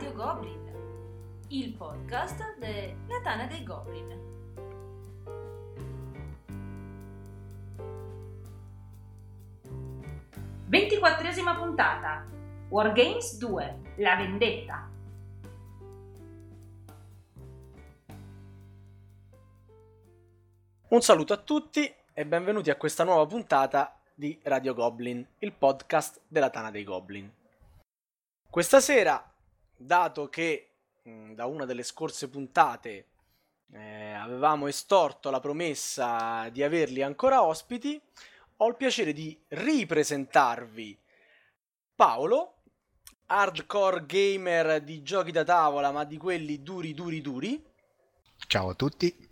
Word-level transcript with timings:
Radio 0.00 0.14
Goblin, 0.14 1.44
il 1.48 1.74
podcast 1.74 2.56
della 2.56 3.20
Tana 3.22 3.44
dei 3.44 3.62
Goblin. 3.62 4.18
Ventiquattresima 10.68 11.54
puntata. 11.54 12.24
Wargames 12.70 13.36
2. 13.36 13.80
La 13.96 14.16
vendetta. 14.16 14.90
Un 20.88 21.00
saluto 21.02 21.34
a 21.34 21.36
tutti 21.36 21.94
e 22.14 22.24
benvenuti 22.24 22.70
a 22.70 22.76
questa 22.76 23.04
nuova 23.04 23.26
puntata 23.26 24.00
di 24.14 24.40
Radio 24.44 24.72
Goblin, 24.72 25.26
il 25.40 25.52
podcast 25.52 26.22
della 26.26 26.48
Tana 26.48 26.70
dei 26.70 26.84
Goblin. 26.84 27.30
Questa 28.48 28.80
sera, 28.80 29.29
dato 29.80 30.28
che 30.28 30.72
mh, 31.02 31.32
da 31.32 31.46
una 31.46 31.64
delle 31.64 31.82
scorse 31.82 32.28
puntate 32.28 33.06
eh, 33.72 34.12
avevamo 34.12 34.66
estorto 34.66 35.30
la 35.30 35.40
promessa 35.40 36.48
di 36.50 36.62
averli 36.62 37.02
ancora 37.02 37.42
ospiti, 37.42 38.00
ho 38.58 38.68
il 38.68 38.76
piacere 38.76 39.12
di 39.12 39.38
ripresentarvi 39.48 40.98
Paolo, 41.94 42.56
hardcore 43.26 44.04
gamer 44.04 44.82
di 44.82 45.02
giochi 45.02 45.30
da 45.30 45.44
tavola, 45.44 45.90
ma 45.92 46.04
di 46.04 46.18
quelli 46.18 46.62
duri 46.62 46.92
duri 46.92 47.20
duri. 47.20 47.64
Ciao 48.46 48.70
a 48.70 48.74
tutti. 48.74 49.28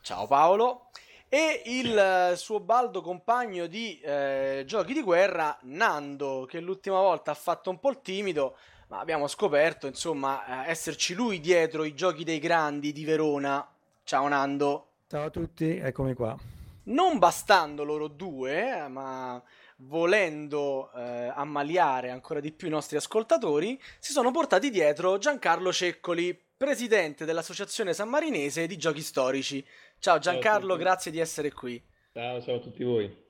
Ciao 0.00 0.26
Paolo. 0.26 0.90
E 1.28 1.62
il 1.64 2.34
suo 2.36 2.60
baldo 2.60 3.00
compagno 3.00 3.66
di 3.66 3.98
eh, 4.00 4.64
giochi 4.66 4.92
di 4.92 5.02
guerra, 5.02 5.58
Nando, 5.62 6.44
che 6.46 6.60
l'ultima 6.60 7.00
volta 7.00 7.30
ha 7.30 7.34
fatto 7.34 7.70
un 7.70 7.80
po' 7.80 7.88
il 7.88 8.02
timido, 8.02 8.58
ma 8.92 9.00
abbiamo 9.00 9.26
scoperto, 9.26 9.86
insomma, 9.86 10.66
eh, 10.66 10.70
esserci 10.70 11.14
lui 11.14 11.40
dietro 11.40 11.84
i 11.84 11.94
giochi 11.94 12.24
dei 12.24 12.38
grandi 12.38 12.92
di 12.92 13.06
Verona. 13.06 13.66
Ciao 14.04 14.28
Nando. 14.28 14.88
Ciao 15.08 15.24
a 15.24 15.30
tutti, 15.30 15.78
eccomi 15.78 16.12
qua. 16.12 16.36
Non 16.84 17.16
bastando 17.16 17.84
loro 17.84 18.06
due, 18.08 18.86
ma 18.88 19.42
volendo 19.76 20.92
eh, 20.92 21.32
ammaliare 21.34 22.10
ancora 22.10 22.40
di 22.40 22.52
più 22.52 22.66
i 22.66 22.70
nostri 22.70 22.98
ascoltatori, 22.98 23.80
si 23.98 24.12
sono 24.12 24.30
portati 24.30 24.68
dietro 24.68 25.16
Giancarlo 25.16 25.72
Ceccoli, 25.72 26.38
presidente 26.54 27.24
dell'Associazione 27.24 27.94
Sammarinese 27.94 28.66
di 28.66 28.76
Giochi 28.76 29.00
Storici. 29.00 29.66
Ciao 30.00 30.18
Giancarlo, 30.18 30.74
ciao 30.74 30.76
grazie 30.76 31.10
di 31.10 31.18
essere 31.18 31.50
qui. 31.50 31.82
Ciao, 32.12 32.42
ciao 32.42 32.56
a 32.56 32.60
tutti 32.60 32.84
voi. 32.84 33.21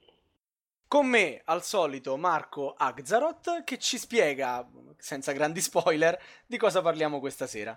Con 0.92 1.06
me, 1.06 1.40
al 1.46 1.62
solito, 1.62 2.18
Marco 2.18 2.74
Agzarot, 2.76 3.64
che 3.64 3.78
ci 3.78 3.96
spiega, 3.96 4.68
senza 4.98 5.32
grandi 5.32 5.62
spoiler, 5.62 6.20
di 6.46 6.58
cosa 6.58 6.82
parliamo 6.82 7.18
questa 7.18 7.46
sera. 7.46 7.74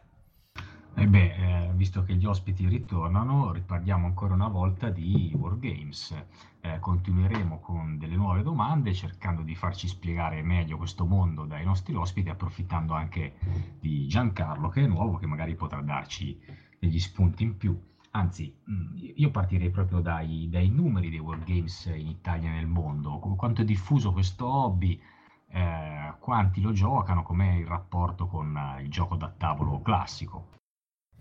E 0.97 1.07
beh, 1.07 1.35
eh, 1.35 1.71
visto 1.75 2.03
che 2.03 2.15
gli 2.15 2.25
ospiti 2.25 2.67
ritornano, 2.67 3.53
riparliamo 3.53 4.05
ancora 4.05 4.33
una 4.33 4.49
volta 4.49 4.89
di 4.89 5.31
Wargames. 5.33 6.13
Eh, 6.59 6.79
continueremo 6.79 7.61
con 7.61 7.97
delle 7.97 8.17
nuove 8.17 8.43
domande, 8.43 8.93
cercando 8.93 9.43
di 9.43 9.55
farci 9.55 9.87
spiegare 9.87 10.41
meglio 10.41 10.75
questo 10.75 11.05
mondo 11.05 11.45
dai 11.45 11.63
nostri 11.63 11.95
ospiti, 11.95 12.27
approfittando 12.27 12.93
anche 12.93 13.35
di 13.79 14.07
Giancarlo, 14.07 14.67
che 14.67 14.83
è 14.83 14.87
nuovo, 14.87 15.15
che 15.15 15.25
magari 15.25 15.55
potrà 15.55 15.79
darci 15.79 16.37
degli 16.77 16.99
spunti 16.99 17.43
in 17.43 17.55
più. 17.55 17.81
Anzi, 18.15 18.49
io 19.15 19.29
partirei 19.29 19.69
proprio 19.69 19.99
dai, 19.99 20.47
dai 20.49 20.69
numeri 20.69 21.09
dei 21.09 21.19
Wargames 21.19 21.91
in 21.93 22.07
Italia 22.07 22.49
e 22.49 22.53
nel 22.53 22.65
mondo. 22.65 23.19
Quanto 23.35 23.61
è 23.61 23.65
diffuso 23.65 24.13
questo 24.13 24.47
hobby, 24.47 24.97
eh, 25.51 26.13
quanti 26.19 26.61
lo 26.61 26.71
giocano, 26.71 27.23
com'è 27.23 27.55
il 27.55 27.65
rapporto 27.65 28.27
con 28.27 28.57
il 28.81 28.89
gioco 28.89 29.17
da 29.17 29.33
tavolo 29.37 29.81
classico. 29.81 30.51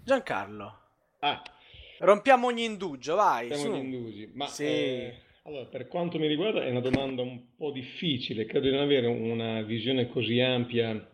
Giancarlo. 0.05 0.79
Ah. 1.19 1.43
Rompiamo 1.99 2.47
ogni 2.47 2.65
indugio, 2.65 3.17
vai. 3.17 3.49
Rompiamo 3.49 3.75
ogni 3.75 3.85
indugi. 3.85 4.31
Ma 4.33 4.47
sì. 4.47 4.65
eh, 4.65 5.15
allora, 5.47 5.65
per 5.65 5.89
quanto 5.89 6.21
mi 6.21 6.29
riguarda 6.29 6.63
è 6.63 6.71
una 6.71 6.81
domanda 6.81 7.23
un 7.23 7.57
po' 7.57 7.73
difficile. 7.73 8.47
Credo 8.47 8.69
di 8.69 8.73
non 8.73 8.83
avere 8.83 9.09
una 9.09 9.63
visione 9.63 10.09
così 10.09 10.39
ampia 10.39 11.11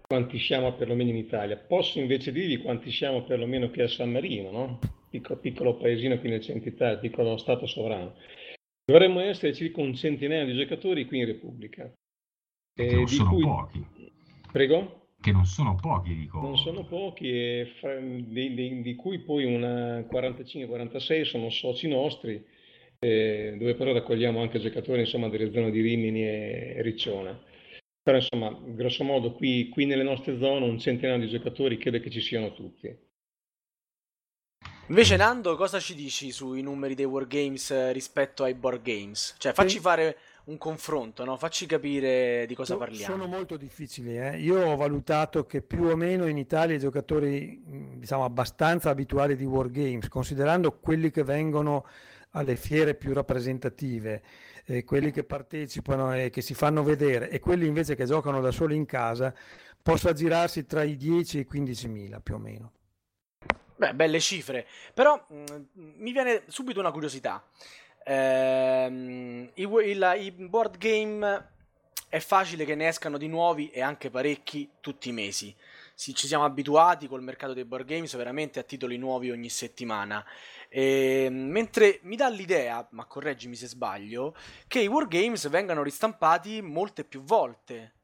quanti 0.00 0.38
siamo 0.38 0.72
perlomeno 0.72 1.10
in 1.10 1.16
Italia. 1.16 1.58
Posso 1.58 1.98
invece 1.98 2.32
dirvi 2.32 2.56
quanti 2.56 2.90
siamo 2.90 3.22
perlomeno 3.24 3.68
qui 3.68 3.82
a 3.82 3.88
San 3.88 4.10
Marino, 4.10 4.50
no? 4.50 4.78
Piccolo, 5.10 5.40
piccolo 5.40 5.76
paesino 5.76 6.18
qui 6.18 6.28
nel 6.28 6.40
centro 6.40 6.68
Italia, 6.68 6.98
piccolo 6.98 7.36
stato 7.36 7.66
sovrano. 7.66 8.14
Dovremmo 8.84 9.20
essere 9.20 9.52
circa 9.52 9.80
un 9.80 9.94
centinaio 9.94 10.46
di 10.46 10.54
giocatori 10.54 11.04
qui 11.04 11.18
in 11.18 11.26
Repubblica. 11.26 11.92
Eh, 12.78 12.94
non 12.94 13.08
sono 13.08 13.30
cui... 13.30 13.42
pochi. 13.42 13.86
Prego? 14.52 15.00
che 15.20 15.32
non 15.32 15.44
sono 15.44 15.76
pochi, 15.76 16.14
dico. 16.14 16.40
Non 16.40 16.56
sono 16.56 16.84
pochi, 16.84 17.28
e 17.28 17.72
fra, 17.78 17.96
di, 18.00 18.54
di, 18.54 18.80
di, 18.80 18.94
cui 18.94 19.18
poi 19.18 19.44
una 19.44 20.00
45-46 20.00 21.22
sono 21.24 21.50
soci 21.50 21.88
nostri, 21.88 22.42
eh, 22.98 23.54
dove 23.58 23.74
però 23.74 23.92
raccogliamo 23.92 24.40
anche 24.40 24.58
giocatori 24.58 25.00
insomma, 25.00 25.28
delle 25.28 25.52
zone 25.52 25.70
di 25.70 25.80
Rimini 25.82 26.26
e 26.26 26.76
Riccione. 26.82 27.38
Però 28.02 28.16
insomma, 28.16 28.50
grosso 28.64 29.04
modo, 29.04 29.32
qui, 29.32 29.68
qui 29.68 29.84
nelle 29.84 30.02
nostre 30.02 30.38
zone 30.38 30.64
un 30.64 30.78
centinaio 30.78 31.18
di 31.20 31.28
giocatori 31.28 31.76
credo 31.76 32.00
che 32.00 32.10
ci 32.10 32.20
siano 32.20 32.52
tutti. 32.54 33.08
Invece 34.90 35.14
Nando, 35.14 35.54
cosa 35.54 35.78
ci 35.78 35.94
dici 35.94 36.32
sui 36.32 36.62
numeri 36.62 36.96
dei 36.96 37.04
Wargames 37.04 37.92
rispetto 37.92 38.42
ai 38.42 38.54
board 38.54 38.82
games? 38.82 39.36
Cioè, 39.38 39.52
facci 39.52 39.78
fare 39.78 40.16
un 40.46 40.58
confronto, 40.58 41.24
no? 41.24 41.36
facci 41.36 41.64
capire 41.64 42.44
di 42.48 42.56
cosa 42.56 42.76
parliamo. 42.76 43.14
Sono 43.14 43.28
molto 43.28 43.56
difficili. 43.56 44.18
Eh? 44.18 44.40
Io 44.40 44.60
ho 44.60 44.74
valutato 44.74 45.46
che 45.46 45.62
più 45.62 45.84
o 45.84 45.94
meno 45.94 46.26
in 46.26 46.36
Italia 46.36 46.74
i 46.74 46.80
giocatori, 46.80 47.62
diciamo, 47.98 48.24
abbastanza 48.24 48.90
abituali 48.90 49.36
di 49.36 49.44
wargames, 49.44 50.08
considerando 50.08 50.72
quelli 50.72 51.12
che 51.12 51.22
vengono 51.22 51.86
alle 52.30 52.56
fiere 52.56 52.96
più 52.96 53.12
rappresentative, 53.12 54.22
eh, 54.64 54.82
quelli 54.82 55.12
che 55.12 55.22
partecipano 55.22 56.16
e 56.16 56.30
che 56.30 56.40
si 56.40 56.52
fanno 56.54 56.82
vedere, 56.82 57.30
e 57.30 57.38
quelli 57.38 57.68
invece 57.68 57.94
che 57.94 58.06
giocano 58.06 58.40
da 58.40 58.50
soli 58.50 58.74
in 58.74 58.86
casa, 58.86 59.32
posso 59.80 60.08
aggirarsi 60.08 60.66
tra 60.66 60.82
i 60.82 60.96
10 60.96 61.36
e 61.36 61.40
i 61.42 61.44
15 61.44 61.86
mila 61.86 62.18
più 62.18 62.34
o 62.34 62.38
meno. 62.38 62.72
Beh, 63.80 63.94
belle 63.94 64.20
cifre, 64.20 64.66
però 64.92 65.24
mh, 65.26 65.44
mi 65.72 66.12
viene 66.12 66.42
subito 66.48 66.80
una 66.80 66.90
curiosità. 66.90 67.42
Ehm, 68.04 69.50
i, 69.54 69.62
il, 69.62 70.14
I 70.18 70.30
board 70.32 70.76
game 70.76 71.48
è 72.10 72.18
facile 72.18 72.66
che 72.66 72.74
ne 72.74 72.88
escano 72.88 73.16
di 73.16 73.26
nuovi 73.26 73.70
e 73.70 73.80
anche 73.80 74.10
parecchi 74.10 74.68
tutti 74.80 75.08
i 75.08 75.12
mesi. 75.12 75.56
Sì, 75.94 76.14
ci 76.14 76.26
siamo 76.26 76.44
abituati 76.44 77.08
col 77.08 77.22
mercato 77.22 77.54
dei 77.54 77.64
board 77.64 77.86
games 77.86 78.14
veramente 78.16 78.58
a 78.58 78.64
titoli 78.64 78.98
nuovi 78.98 79.30
ogni 79.30 79.48
settimana. 79.48 80.22
E, 80.68 81.24
ehm, 81.24 81.34
mentre 81.34 82.00
mi 82.02 82.16
dà 82.16 82.28
l'idea, 82.28 82.86
ma 82.90 83.06
correggimi 83.06 83.56
se 83.56 83.66
sbaglio, 83.66 84.36
che 84.68 84.80
i 84.80 84.88
wargames 84.88 85.48
vengano 85.48 85.82
ristampati 85.82 86.60
molte 86.60 87.02
più 87.04 87.22
volte. 87.22 87.94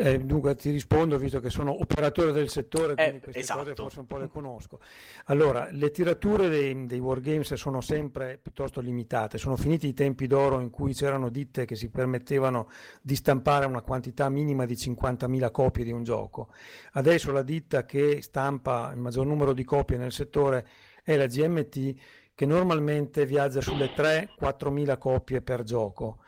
Eh, 0.00 0.20
dunque 0.20 0.54
ti 0.54 0.70
rispondo 0.70 1.18
visto 1.18 1.40
che 1.40 1.50
sono 1.50 1.72
operatore 1.72 2.30
del 2.30 2.48
settore, 2.48 2.94
quindi 2.94 3.16
eh, 3.16 3.20
queste 3.20 3.40
esatto. 3.40 3.58
cose 3.58 3.74
forse 3.74 3.98
un 3.98 4.06
po' 4.06 4.18
le 4.18 4.28
conosco. 4.28 4.78
Allora, 5.24 5.68
le 5.72 5.90
tirature 5.90 6.48
dei, 6.48 6.86
dei 6.86 7.00
wargames 7.00 7.54
sono 7.54 7.80
sempre 7.80 8.38
piuttosto 8.40 8.80
limitate, 8.80 9.38
sono 9.38 9.56
finiti 9.56 9.88
i 9.88 9.94
tempi 9.94 10.28
d'oro 10.28 10.60
in 10.60 10.70
cui 10.70 10.94
c'erano 10.94 11.30
ditte 11.30 11.64
che 11.64 11.74
si 11.74 11.90
permettevano 11.90 12.70
di 13.02 13.16
stampare 13.16 13.66
una 13.66 13.80
quantità 13.80 14.28
minima 14.28 14.66
di 14.66 14.74
50.000 14.74 15.50
copie 15.50 15.82
di 15.82 15.90
un 15.90 16.04
gioco. 16.04 16.50
Adesso 16.92 17.32
la 17.32 17.42
ditta 17.42 17.84
che 17.84 18.22
stampa 18.22 18.92
il 18.94 19.00
maggior 19.00 19.26
numero 19.26 19.52
di 19.52 19.64
copie 19.64 19.96
nel 19.96 20.12
settore 20.12 20.64
è 21.02 21.16
la 21.16 21.26
GMT 21.26 21.94
che 22.36 22.46
normalmente 22.46 23.26
viaggia 23.26 23.60
sulle 23.60 23.86
3-4.000 23.86 24.96
copie 24.96 25.42
per 25.42 25.64
gioco. 25.64 26.18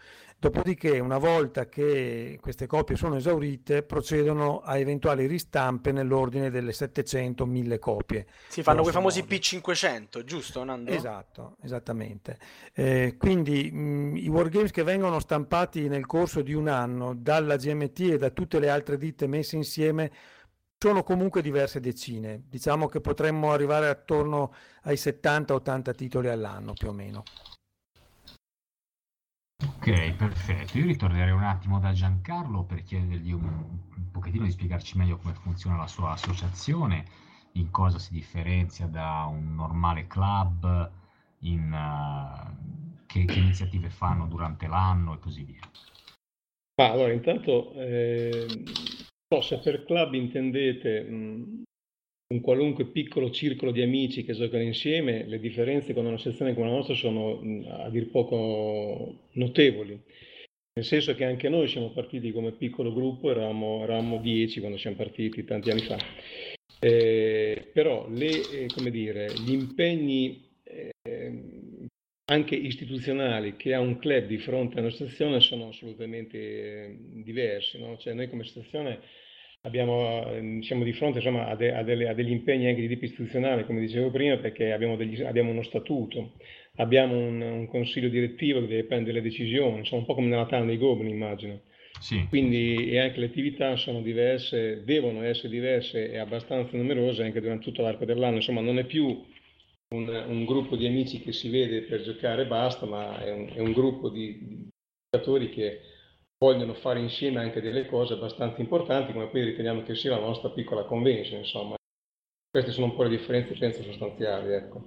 Dopodiché, 0.40 0.98
una 1.00 1.18
volta 1.18 1.68
che 1.68 2.38
queste 2.40 2.66
copie 2.66 2.96
sono 2.96 3.16
esaurite, 3.16 3.82
procedono 3.82 4.60
a 4.60 4.78
eventuali 4.78 5.26
ristampe 5.26 5.92
nell'ordine 5.92 6.48
delle 6.48 6.70
700-1000 6.70 7.78
copie. 7.78 8.26
Si 8.48 8.62
fanno 8.62 8.80
quei 8.80 8.94
famosi 8.94 9.20
modo. 9.20 9.34
P500, 9.34 10.24
giusto 10.24 10.64
Nando? 10.64 10.90
Esatto, 10.92 11.58
esattamente. 11.60 12.38
Eh, 12.72 13.16
quindi 13.18 13.70
mh, 13.70 14.16
i 14.16 14.28
wargames 14.28 14.70
che 14.70 14.82
vengono 14.82 15.20
stampati 15.20 15.88
nel 15.88 16.06
corso 16.06 16.40
di 16.40 16.54
un 16.54 16.68
anno 16.68 17.14
dalla 17.14 17.56
GMT 17.56 18.00
e 18.12 18.16
da 18.16 18.30
tutte 18.30 18.58
le 18.58 18.70
altre 18.70 18.96
ditte 18.96 19.26
messe 19.26 19.56
insieme 19.56 20.10
sono 20.78 21.02
comunque 21.02 21.42
diverse 21.42 21.80
decine. 21.80 22.44
Diciamo 22.48 22.88
che 22.88 23.02
potremmo 23.02 23.52
arrivare 23.52 23.90
attorno 23.90 24.54
ai 24.84 24.94
70-80 24.94 25.94
titoli 25.94 26.28
all'anno 26.28 26.72
più 26.72 26.88
o 26.88 26.92
meno. 26.92 27.24
Ok, 29.62 30.12
perfetto. 30.14 30.78
Io 30.78 30.86
ritornerei 30.86 31.32
un 31.32 31.42
attimo 31.42 31.78
da 31.78 31.92
Giancarlo 31.92 32.64
per 32.64 32.82
chiedergli 32.82 33.32
un, 33.32 33.44
un 33.44 34.10
pochettino 34.10 34.44
di 34.44 34.50
spiegarci 34.50 34.96
meglio 34.96 35.18
come 35.18 35.34
funziona 35.34 35.76
la 35.76 35.86
sua 35.86 36.10
associazione, 36.10 37.04
in 37.52 37.70
cosa 37.70 37.98
si 37.98 38.12
differenzia 38.12 38.86
da 38.86 39.26
un 39.28 39.54
normale 39.54 40.06
club, 40.06 40.90
in 41.40 41.72
uh, 41.72 43.06
che, 43.06 43.24
che, 43.24 43.38
iniziative 43.38 43.90
fanno 43.90 44.26
durante 44.26 44.66
l'anno 44.66 45.14
e 45.14 45.18
così 45.18 45.44
via. 45.44 45.68
Ma 46.80 46.90
allora, 46.90 47.12
intanto 47.12 47.72
eh, 47.74 48.46
So, 49.32 49.42
se 49.42 49.60
per 49.60 49.84
club 49.84 50.14
intendete 50.14 51.02
mh, 51.02 51.62
un 52.32 52.40
qualunque 52.40 52.84
piccolo 52.84 53.30
circolo 53.30 53.72
di 53.72 53.82
amici 53.82 54.24
che 54.24 54.34
giocano 54.34 54.62
insieme, 54.62 55.26
le 55.26 55.40
differenze 55.40 55.92
con 55.92 56.06
una 56.06 56.18
sezione 56.18 56.54
come 56.54 56.66
la 56.66 56.76
nostra 56.76 56.94
sono 56.94 57.40
a 57.68 57.90
dir 57.90 58.08
poco 58.08 59.30
notevoli. 59.32 60.00
Nel 60.72 60.84
senso 60.84 61.16
che 61.16 61.24
anche 61.24 61.48
noi 61.48 61.66
siamo 61.66 61.90
partiti 61.90 62.30
come 62.30 62.52
piccolo 62.52 62.92
gruppo, 62.92 63.32
eravamo, 63.32 63.82
eravamo 63.82 64.18
dieci 64.18 64.60
quando 64.60 64.78
siamo 64.78 64.96
partiti 64.96 65.44
tanti 65.44 65.70
anni 65.70 65.80
fa. 65.80 65.98
Eh, 66.78 67.68
però 67.72 68.08
le, 68.08 68.28
eh, 68.28 68.90
dire, 68.90 69.32
gli 69.44 69.52
impegni 69.52 70.48
eh, 70.62 71.42
anche 72.26 72.54
istituzionali 72.54 73.56
che 73.56 73.74
ha 73.74 73.80
un 73.80 73.98
club 73.98 74.26
di 74.26 74.38
fronte 74.38 74.78
a 74.78 74.82
una 74.82 74.90
stazione 74.90 75.40
sono 75.40 75.68
assolutamente 75.68 76.38
eh, 76.38 76.96
diversi. 77.24 77.80
No? 77.80 77.96
Cioè 77.96 78.14
noi 78.14 78.28
come 78.28 78.44
stazione 78.44 79.00
abbiamo, 79.62 80.26
ehm, 80.32 80.60
siamo 80.60 80.84
di 80.84 80.92
fronte 80.92 81.18
insomma, 81.18 81.48
a, 81.48 81.56
de, 81.56 81.74
a, 81.74 81.82
delle, 81.82 82.08
a, 82.08 82.14
degli 82.14 82.30
impegni 82.30 82.68
anche 82.68 82.80
di 82.80 82.88
tipo 82.88 83.04
istituzionale, 83.04 83.64
come 83.64 83.80
dicevo 83.80 84.10
prima, 84.10 84.36
perché 84.38 84.72
abbiamo, 84.72 84.96
degli, 84.96 85.20
abbiamo 85.22 85.50
uno 85.50 85.62
statuto, 85.62 86.32
abbiamo 86.76 87.16
un, 87.16 87.40
un, 87.40 87.66
consiglio 87.68 88.08
direttivo 88.08 88.60
che 88.60 88.68
deve 88.68 88.84
prendere 88.84 89.14
le 89.14 89.22
decisioni, 89.22 89.78
insomma 89.78 90.00
un 90.00 90.06
po' 90.06 90.14
come 90.14 90.28
nella 90.28 90.46
Tana 90.46 90.64
dei 90.64 90.78
Goblin 90.78 91.10
immagino. 91.10 91.60
Sì. 92.00 92.24
Quindi 92.28 92.90
e 92.90 92.98
anche 92.98 93.20
le 93.20 93.26
attività 93.26 93.76
sono 93.76 94.00
diverse, 94.00 94.84
devono 94.84 95.22
essere 95.22 95.48
diverse 95.50 96.10
e 96.10 96.16
abbastanza 96.16 96.74
numerose 96.76 97.22
anche 97.22 97.40
durante 97.40 97.64
tutto 97.64 97.82
l'arco 97.82 98.06
dell'anno, 98.06 98.36
insomma 98.36 98.62
non 98.62 98.78
è 98.78 98.84
più 98.84 99.22
un, 99.94 100.08
un 100.08 100.44
gruppo 100.46 100.76
di 100.76 100.86
amici 100.86 101.20
che 101.20 101.32
si 101.32 101.50
vede 101.50 101.82
per 101.82 102.02
giocare 102.02 102.42
e 102.42 102.46
basta, 102.46 102.86
ma 102.86 103.22
è 103.22 103.30
un, 103.32 103.50
è 103.52 103.60
un 103.60 103.72
gruppo 103.72 104.08
di, 104.08 104.38
di 104.40 104.68
giocatori 105.10 105.50
che 105.50 105.80
vogliono 106.42 106.72
fare 106.72 107.00
insieme 107.00 107.40
anche 107.40 107.60
delle 107.60 107.86
cose 107.86 108.14
abbastanza 108.14 108.60
importanti, 108.62 109.12
come 109.12 109.28
poi 109.28 109.44
riteniamo 109.44 109.82
che 109.82 109.94
sia 109.94 110.10
la 110.10 110.20
nostra 110.20 110.48
piccola 110.48 110.84
convention, 110.84 111.40
insomma. 111.40 111.74
Queste 112.50 112.72
sono 112.72 112.86
un 112.86 112.96
po' 112.96 113.02
le 113.02 113.10
differenze, 113.10 113.56
penso, 113.58 113.82
sostanziali, 113.82 114.52
ecco. 114.52 114.82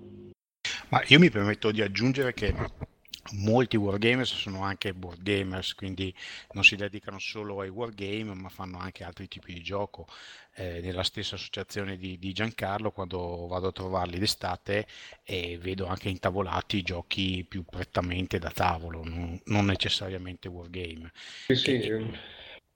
Ma 0.89 1.03
io 1.07 1.19
mi 1.19 1.29
permetto 1.29 1.71
di 1.71 1.81
aggiungere 1.81 2.33
che 2.33 2.53
molti 3.31 3.77
wargamers 3.77 4.33
sono 4.35 4.63
anche 4.63 4.93
board 4.93 5.21
gamers, 5.21 5.73
quindi 5.75 6.13
non 6.51 6.63
si 6.63 6.75
dedicano 6.75 7.19
solo 7.19 7.61
ai 7.61 7.69
wargame, 7.69 8.33
ma 8.33 8.49
fanno 8.49 8.77
anche 8.77 9.03
altri 9.03 9.27
tipi 9.27 9.53
di 9.53 9.61
gioco. 9.61 10.07
Eh, 10.55 10.81
nella 10.81 11.03
stessa 11.03 11.35
associazione 11.35 11.97
di, 11.97 12.19
di, 12.19 12.31
Giancarlo, 12.31 12.91
quando 12.91 13.47
vado 13.47 13.69
a 13.69 13.71
trovarli 13.71 14.19
d'estate, 14.19 14.85
eh, 15.23 15.57
vedo 15.59 15.87
anche 15.87 16.09
intavolati 16.09 16.83
giochi 16.83 17.43
più 17.47 17.63
prettamente 17.63 18.37
da 18.37 18.51
tavolo, 18.51 19.03
non, 19.03 19.39
non 19.45 19.65
necessariamente 19.65 20.47
wargame. 20.49 21.11
Sì, 21.47 21.55
sì, 21.55 21.81
e... 21.81 22.19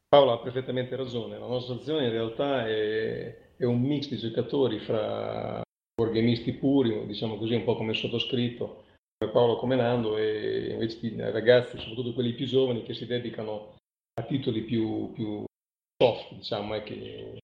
Paolo 0.08 0.32
ha 0.32 0.40
perfettamente 0.40 0.96
ragione. 0.96 1.38
La 1.38 1.46
nostra 1.46 1.76
azione 1.76 2.06
in 2.06 2.12
realtà 2.12 2.66
è, 2.66 3.56
è 3.58 3.66
un 3.66 3.82
mix 3.82 4.08
di 4.08 4.18
giocatori 4.18 4.80
fra 4.80 5.62
wargamisti 6.02 6.54
puri, 6.54 7.06
diciamo 7.06 7.38
così, 7.38 7.54
un 7.54 7.64
po' 7.64 7.76
come 7.76 7.94
sottoscritto 7.94 8.86
Paolo 9.26 9.58
come 9.58 9.76
Nando 9.76 10.16
e 10.18 10.70
invece 10.72 11.00
di 11.00 11.20
ragazzi, 11.20 11.78
soprattutto 11.80 12.14
quelli 12.14 12.34
più 12.34 12.46
giovani, 12.46 12.84
che 12.84 12.94
si 12.94 13.08
dedicano 13.08 13.76
a 14.14 14.24
titoli 14.24 14.62
più, 14.62 15.12
più 15.14 15.44
soft, 15.98 16.34
diciamo, 16.34 16.76
e 16.76 16.84
che 16.84 17.38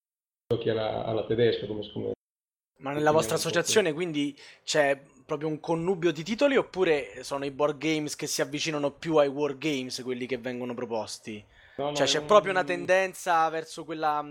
giochi 0.47 0.69
alla, 0.69 1.03
alla 1.03 1.25
tedesca. 1.25 1.65
Come, 1.65 1.89
come 1.91 2.11
Ma 2.77 2.91
nella 2.91 3.11
vostra 3.11 3.35
associazione 3.35 3.91
quindi 3.91 4.37
c'è 4.63 5.01
proprio 5.25 5.47
un 5.47 5.59
connubio 5.59 6.11
di 6.11 6.21
titoli 6.23 6.57
oppure 6.57 7.23
sono 7.23 7.45
i 7.45 7.51
board 7.51 7.77
games 7.77 8.15
che 8.15 8.27
si 8.27 8.41
avvicinano 8.41 8.91
più 8.91 9.15
ai 9.15 9.27
war 9.27 9.57
games 9.57 10.01
quelli 10.03 10.27
che 10.27 10.37
vengono 10.37 10.75
proposti? 10.75 11.43
No, 11.77 11.85
no, 11.85 11.95
cioè 11.95 12.05
c'è 12.05 12.19
no, 12.19 12.25
proprio 12.27 12.51
una 12.51 12.63
tendenza 12.63 13.49
verso 13.49 13.83
quella, 13.83 14.23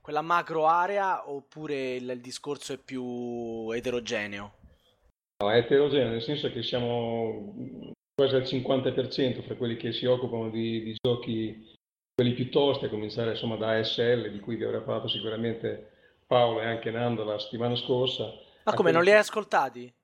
quella 0.00 0.22
macro 0.22 0.66
area 0.66 1.30
oppure 1.30 1.94
il, 1.94 2.08
il 2.08 2.20
discorso 2.20 2.72
è 2.72 2.78
più 2.78 3.70
eterogeneo? 3.70 4.62
No, 5.42 5.50
è 5.50 5.56
eterogeneo, 5.56 6.10
nel 6.10 6.22
senso 6.22 6.50
che 6.50 6.62
siamo 6.62 7.54
quasi 8.14 8.36
al 8.36 8.42
50% 8.42 9.42
fra 9.42 9.56
quelli 9.56 9.76
che 9.76 9.92
si 9.92 10.06
occupano 10.06 10.48
di, 10.48 10.82
di 10.84 10.96
giochi, 11.02 11.74
quelli 12.14 12.34
più 12.34 12.50
tosti, 12.50 12.84
a 12.84 12.88
cominciare 12.88 13.30
insomma 13.30 13.56
da 13.56 13.76
ASL, 13.78 14.30
di 14.30 14.38
cui 14.38 14.56
vi 14.56 14.64
avrà 14.64 14.80
parlato 14.80 15.08
sicuramente 15.08 15.90
Paolo 16.26 16.60
e 16.60 16.66
anche 16.66 16.90
Nando 16.90 17.24
la 17.24 17.38
settimana 17.38 17.74
scorsa. 17.74 18.32
Ma 18.64 18.74
come, 18.74 18.92
non 18.92 19.02
li 19.02 19.10
hai 19.10 19.18
ascoltati? 19.18 19.92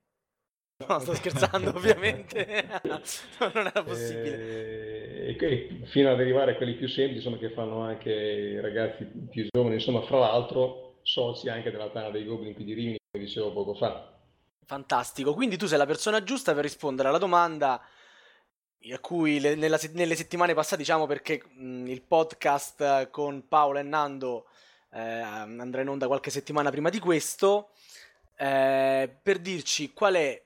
No, 0.87 0.97
sto 0.97 1.13
scherzando, 1.13 1.69
ovviamente. 1.69 2.65
non 2.83 3.67
era 3.67 3.83
possibile. 3.83 5.27
E, 5.27 5.37
e, 5.39 5.81
fino 5.85 6.09
ad 6.09 6.19
arrivare 6.19 6.53
a 6.53 6.55
quelli 6.55 6.73
più 6.73 6.87
semplici, 6.87 7.17
insomma, 7.17 7.37
che 7.37 7.51
fanno 7.51 7.81
anche 7.81 8.11
i 8.11 8.59
ragazzi 8.59 9.05
più 9.29 9.47
giovani, 9.51 9.75
insomma, 9.75 10.01
fra 10.01 10.17
l'altro, 10.17 10.99
soci 11.03 11.49
anche 11.49 11.69
della 11.69 11.91
Tana 11.91 12.09
dei 12.09 12.25
Goblin 12.25 12.55
qui 12.55 12.63
di 12.63 12.73
Rimini, 12.73 12.97
come 13.11 13.23
dicevo 13.23 13.53
poco 13.53 13.75
fa. 13.75 14.10
Fantastico, 14.71 15.33
quindi 15.33 15.57
tu 15.57 15.65
sei 15.65 15.77
la 15.77 15.85
persona 15.85 16.23
giusta 16.23 16.53
per 16.53 16.63
rispondere 16.63 17.09
alla 17.09 17.17
domanda 17.17 17.73
a 17.73 18.99
cui 18.99 19.41
le, 19.41 19.55
nella, 19.55 19.77
nelle 19.91 20.15
settimane 20.15 20.53
passate, 20.53 20.77
diciamo 20.77 21.07
perché 21.07 21.43
mh, 21.45 21.87
il 21.87 22.01
podcast 22.01 23.09
con 23.09 23.49
Paolo 23.49 23.79
e 23.79 23.83
Nando 23.83 24.47
eh, 24.93 25.01
andrà 25.01 25.81
in 25.81 25.89
onda 25.89 26.07
qualche 26.07 26.29
settimana 26.29 26.69
prima 26.69 26.89
di 26.89 26.99
questo, 26.99 27.71
eh, 28.37 29.13
per 29.21 29.39
dirci 29.39 29.91
qual 29.91 30.13
è 30.13 30.41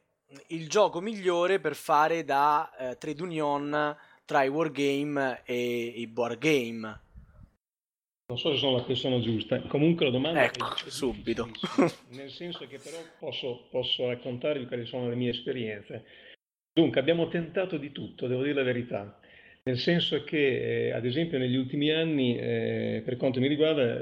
il 0.48 0.68
gioco 0.70 1.02
migliore 1.02 1.60
per 1.60 1.76
fare 1.76 2.24
da 2.24 2.76
eh, 2.80 2.98
trade 2.98 3.22
union 3.22 3.96
tra 4.26 4.42
i 4.42 4.48
wargame 4.48 5.44
e 5.44 5.84
i 5.98 6.08
board 6.08 6.40
game. 6.40 7.05
Non 8.28 8.40
so 8.40 8.52
se 8.52 8.58
sono 8.58 8.78
la 8.78 8.84
persona 8.84 9.20
giusta, 9.20 9.62
comunque 9.62 10.06
la 10.06 10.12
domanda 10.12 10.44
ecco, 10.44 10.66
è 10.66 10.90
subito. 10.90 11.48
nel 12.10 12.32
senso 12.32 12.66
che 12.66 12.80
però 12.80 12.98
posso, 13.20 13.68
posso 13.70 14.08
raccontarvi 14.08 14.66
quali 14.66 14.86
sono 14.86 15.08
le 15.10 15.16
mie 15.16 15.30
esperienze. 15.30 16.06
Dunque, 16.74 17.00
abbiamo 17.00 17.28
tentato 17.28 17.78
di 17.78 17.92
tutto, 17.92 18.28
devo 18.28 18.42
dire 18.42 18.56
la 18.56 18.64
verità, 18.64 19.20
nel 19.64 19.78
senso 19.78 20.24
che, 20.24 20.88
eh, 20.88 20.92
ad 20.92 21.06
esempio, 21.06 21.38
negli 21.38 21.56
ultimi 21.56 21.92
anni, 21.92 22.36
eh, 22.36 23.04
per 23.06 23.16
quanto 23.16 23.40
mi 23.40 23.48
riguarda, 23.48 23.96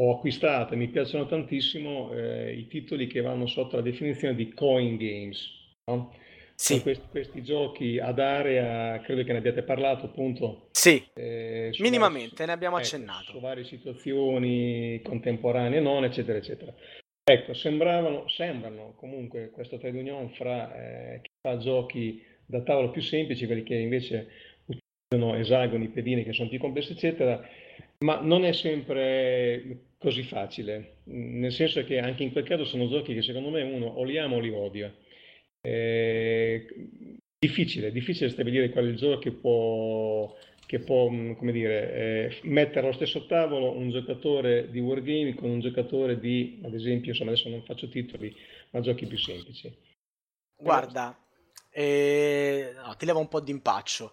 ho 0.00 0.14
acquistato 0.14 0.74
e 0.74 0.76
mi 0.76 0.88
piacciono 0.88 1.26
tantissimo 1.26 2.12
eh, 2.12 2.54
i 2.54 2.68
titoli 2.68 3.08
che 3.08 3.20
vanno 3.20 3.46
sotto 3.46 3.76
la 3.76 3.82
definizione 3.82 4.36
di 4.36 4.52
coin 4.54 4.96
games. 4.96 5.44
No? 5.90 6.14
Sì. 6.60 6.82
Questi, 6.82 7.06
questi, 7.08 7.42
giochi 7.44 8.00
ad 8.00 8.18
area, 8.18 9.00
credo 9.02 9.22
che 9.22 9.30
ne 9.30 9.38
abbiate 9.38 9.62
parlato 9.62 10.06
appunto. 10.06 10.66
Sì, 10.72 11.00
eh, 11.14 11.70
minimamente 11.78 12.34
vari, 12.34 12.46
ne 12.46 12.52
abbiamo 12.52 12.76
ecco, 12.78 12.84
accennato. 12.84 13.30
Su 13.30 13.38
varie 13.38 13.62
situazioni 13.62 15.00
contemporanee, 15.04 15.78
non, 15.78 16.02
eccetera, 16.02 16.36
eccetera. 16.36 16.74
Ecco, 17.22 17.54
sembravano, 17.54 18.26
sembrano 18.26 18.94
comunque 18.96 19.50
questo 19.50 19.78
trade 19.78 20.00
union 20.00 20.30
fra 20.30 20.74
eh, 20.74 21.20
chi 21.22 21.30
fa 21.40 21.58
giochi 21.58 22.24
da 22.44 22.60
tavolo 22.62 22.90
più 22.90 23.02
semplici, 23.02 23.46
quelli 23.46 23.62
che 23.62 23.76
invece 23.76 24.28
utilizzano 24.66 25.38
esagoni, 25.38 25.86
pedine 25.88 26.24
che 26.24 26.32
sono 26.32 26.48
più 26.48 26.58
complessi, 26.58 26.90
eccetera, 26.90 27.40
ma 27.98 28.18
non 28.20 28.44
è 28.44 28.52
sempre 28.52 29.92
così 29.96 30.24
facile, 30.24 30.96
nel 31.04 31.52
senso 31.52 31.84
che 31.84 32.00
anche 32.00 32.24
in 32.24 32.32
quel 32.32 32.44
caso 32.44 32.64
sono 32.64 32.88
giochi 32.88 33.14
che 33.14 33.22
secondo 33.22 33.50
me 33.50 33.62
uno 33.62 33.86
o 33.86 34.02
li 34.02 34.18
ama 34.18 34.34
o 34.34 34.40
li 34.40 34.50
odia 34.50 34.92
eh, 35.60 36.66
difficile, 37.38 37.92
difficile 37.92 38.30
stabilire 38.30 38.70
qual 38.70 38.86
è 38.86 38.88
il 38.88 38.96
gioco 38.96 39.18
che 39.18 39.32
può, 39.32 40.34
che 40.66 40.80
può 40.80 41.08
mm, 41.10 41.50
dire, 41.50 41.92
eh, 41.92 42.38
mettere 42.42 42.86
allo 42.86 42.94
stesso 42.94 43.26
tavolo 43.26 43.76
un 43.76 43.90
giocatore 43.90 44.70
di 44.70 44.80
wargame 44.80 45.34
con 45.34 45.50
un 45.50 45.60
giocatore 45.60 46.18
di, 46.18 46.60
ad 46.64 46.74
esempio, 46.74 47.10
insomma 47.10 47.30
adesso 47.30 47.48
non 47.48 47.64
faccio 47.64 47.88
titoli, 47.88 48.34
ma 48.70 48.80
giochi 48.80 49.06
più 49.06 49.18
semplici. 49.18 49.72
Guarda, 50.60 51.16
eh, 51.70 52.72
no, 52.74 52.96
ti 52.96 53.06
levo 53.06 53.20
un 53.20 53.28
po' 53.28 53.40
di 53.40 53.52
impaccio. 53.52 54.12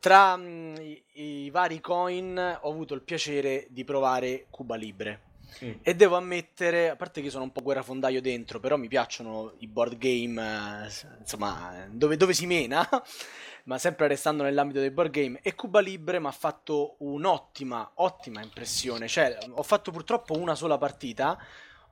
Tra 0.00 0.36
mh, 0.36 0.42
mm, 0.42 0.74
i, 0.76 1.02
i, 1.12 1.50
vari 1.50 1.80
coin 1.80 2.36
ho 2.36 2.70
avuto 2.70 2.94
il 2.94 3.02
piacere 3.02 3.66
di 3.70 3.84
provare 3.84 4.46
Cuba 4.50 4.74
Libre. 4.74 5.23
E 5.82 5.94
devo 5.94 6.16
ammettere, 6.16 6.90
a 6.90 6.96
parte 6.96 7.22
che 7.22 7.30
sono 7.30 7.44
un 7.44 7.52
po' 7.52 7.62
guerrafondaio 7.62 8.20
dentro, 8.20 8.60
però 8.60 8.76
mi 8.76 8.88
piacciono 8.88 9.54
i 9.58 9.66
board 9.66 9.96
game, 9.96 10.86
eh, 10.86 11.16
insomma, 11.20 11.86
dove, 11.90 12.16
dove 12.16 12.32
si 12.32 12.46
mena, 12.46 12.88
ma 13.64 13.78
sempre 13.78 14.08
restando 14.08 14.42
nell'ambito 14.42 14.80
dei 14.80 14.90
board 14.90 15.10
game. 15.10 15.38
E 15.42 15.54
Cuba 15.54 15.80
Libre 15.80 16.20
mi 16.20 16.26
ha 16.26 16.32
fatto 16.32 16.96
un'ottima, 16.98 17.92
ottima 17.94 18.42
impressione. 18.42 19.08
Cioè, 19.08 19.38
ho 19.50 19.62
fatto 19.62 19.90
purtroppo 19.90 20.38
una 20.38 20.54
sola 20.54 20.78
partita, 20.78 21.38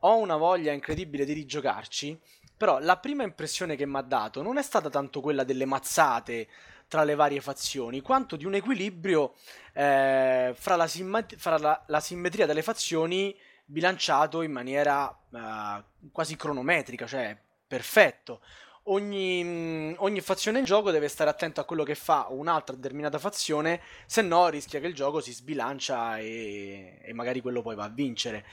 ho 0.01 0.17
una 0.17 0.37
voglia 0.37 0.73
incredibile 0.73 1.25
di 1.25 1.33
rigiocarci, 1.33 2.19
però 2.57 2.79
la 2.79 2.97
prima 2.99 3.25
impressione 3.25 3.77
che 3.77 3.87
mi 3.87 3.97
ha 3.97 4.03
dato 4.03 4.43
non 4.43 4.57
è 4.57 4.63
stata 4.63 4.89
tanto 4.89 5.21
quella 5.21 5.45
delle 5.45 5.65
mazzate 5.65 6.49
tra 6.93 7.05
le 7.05 7.15
varie 7.15 7.41
fazioni, 7.41 8.03
quanto 8.03 8.37
di 8.37 8.45
un 8.45 8.55
equilibrio 8.55 9.33
eh, 9.73 10.53
fra, 10.55 10.77
la, 10.77 10.87
simmet- 10.87 11.37
fra 11.37 11.57
la, 11.57 11.83
la, 11.87 12.01
simmetria 12.01 12.45
delle 12.45 12.63
fazioni 12.63 13.35
bilanciato 13.73 14.43
in 14.43 14.53
maniera 14.53 15.07
uh, 15.31 16.11
quasi 16.13 16.37
cronometrica, 16.37 17.07
cioè 17.07 17.37
perfetto. 17.67 18.43
ogni, 18.85 19.95
ogni, 19.99 20.21
fazione 20.21 20.59
in 20.59 20.65
gioco 20.65 20.91
deve 20.91 21.09
stare 21.09 21.31
attento 21.31 21.61
a 21.61 21.65
quello 21.65 21.83
che 21.83 21.95
fa 21.95 22.27
un'altra 22.29 22.77
determinata 22.77 23.19
fazione, 23.19 23.81
se 24.07 24.21
no 24.21 24.49
rischia 24.49 24.79
che 24.79 24.87
il 24.87 24.95
gioco 24.95 25.21
si 25.21 25.33
sbilancia 25.33 26.19
e, 26.19 27.01
e 27.03 27.13
magari 27.15 27.41
quello 27.41 27.63
poi 27.63 27.75
va 27.75 27.85
a 27.85 27.89
vincere. 27.89 28.45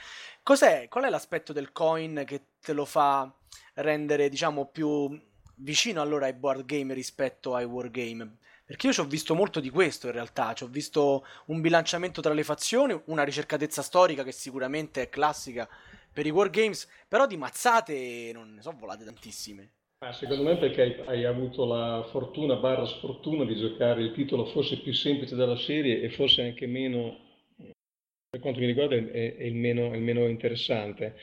Cos'è, 0.42 0.88
qual 0.88 1.04
è 1.04 1.10
l'aspetto 1.10 1.52
del 1.52 1.70
coin 1.70 2.24
che 2.26 2.42
te 2.60 2.72
lo 2.72 2.86
fa 2.86 3.30
rendere, 3.74 4.30
diciamo, 4.30 4.66
più 4.66 5.20
vicino 5.56 6.00
allora 6.00 6.26
ai 6.26 6.32
board 6.32 6.64
game 6.64 6.94
rispetto 6.94 7.54
ai 7.54 7.64
wargame? 7.64 8.38
Perché 8.70 8.86
io 8.86 8.92
ci 8.92 9.00
ho 9.00 9.04
visto 9.04 9.34
molto 9.34 9.58
di 9.58 9.68
questo 9.68 10.06
in 10.06 10.12
realtà, 10.12 10.52
ci 10.52 10.62
ho 10.62 10.68
visto 10.68 11.26
un 11.46 11.60
bilanciamento 11.60 12.20
tra 12.20 12.32
le 12.32 12.44
fazioni, 12.44 12.96
una 13.06 13.24
ricercatezza 13.24 13.82
storica 13.82 14.22
che 14.22 14.30
sicuramente 14.30 15.02
è 15.02 15.08
classica 15.08 15.68
per 16.12 16.24
i 16.24 16.30
wargames, 16.30 16.88
però 17.08 17.26
di 17.26 17.36
mazzate 17.36 18.30
non 18.32 18.54
ne 18.54 18.62
so 18.62 18.70
volate 18.78 19.04
tantissime. 19.04 19.72
Ah, 20.04 20.12
secondo 20.12 20.44
me 20.44 20.56
perché 20.56 20.82
hai, 20.82 21.00
hai, 21.06 21.24
avuto 21.24 21.66
la 21.66 22.06
fortuna 22.12 22.54
barra 22.54 22.86
sfortuna 22.86 23.44
di 23.44 23.56
giocare 23.56 24.02
il 24.02 24.12
titolo 24.12 24.44
forse 24.44 24.78
più 24.78 24.92
semplice 24.92 25.34
della 25.34 25.58
serie 25.58 26.00
e 26.02 26.10
forse 26.10 26.42
anche 26.42 26.68
meno, 26.68 27.18
per 27.56 28.38
quanto 28.38 28.60
mi 28.60 28.66
riguarda, 28.66 28.94
è, 28.94 29.34
è, 29.36 29.42
il, 29.42 29.56
meno, 29.56 29.90
è 29.90 29.96
il, 29.96 30.02
meno, 30.02 30.28
interessante. 30.28 31.16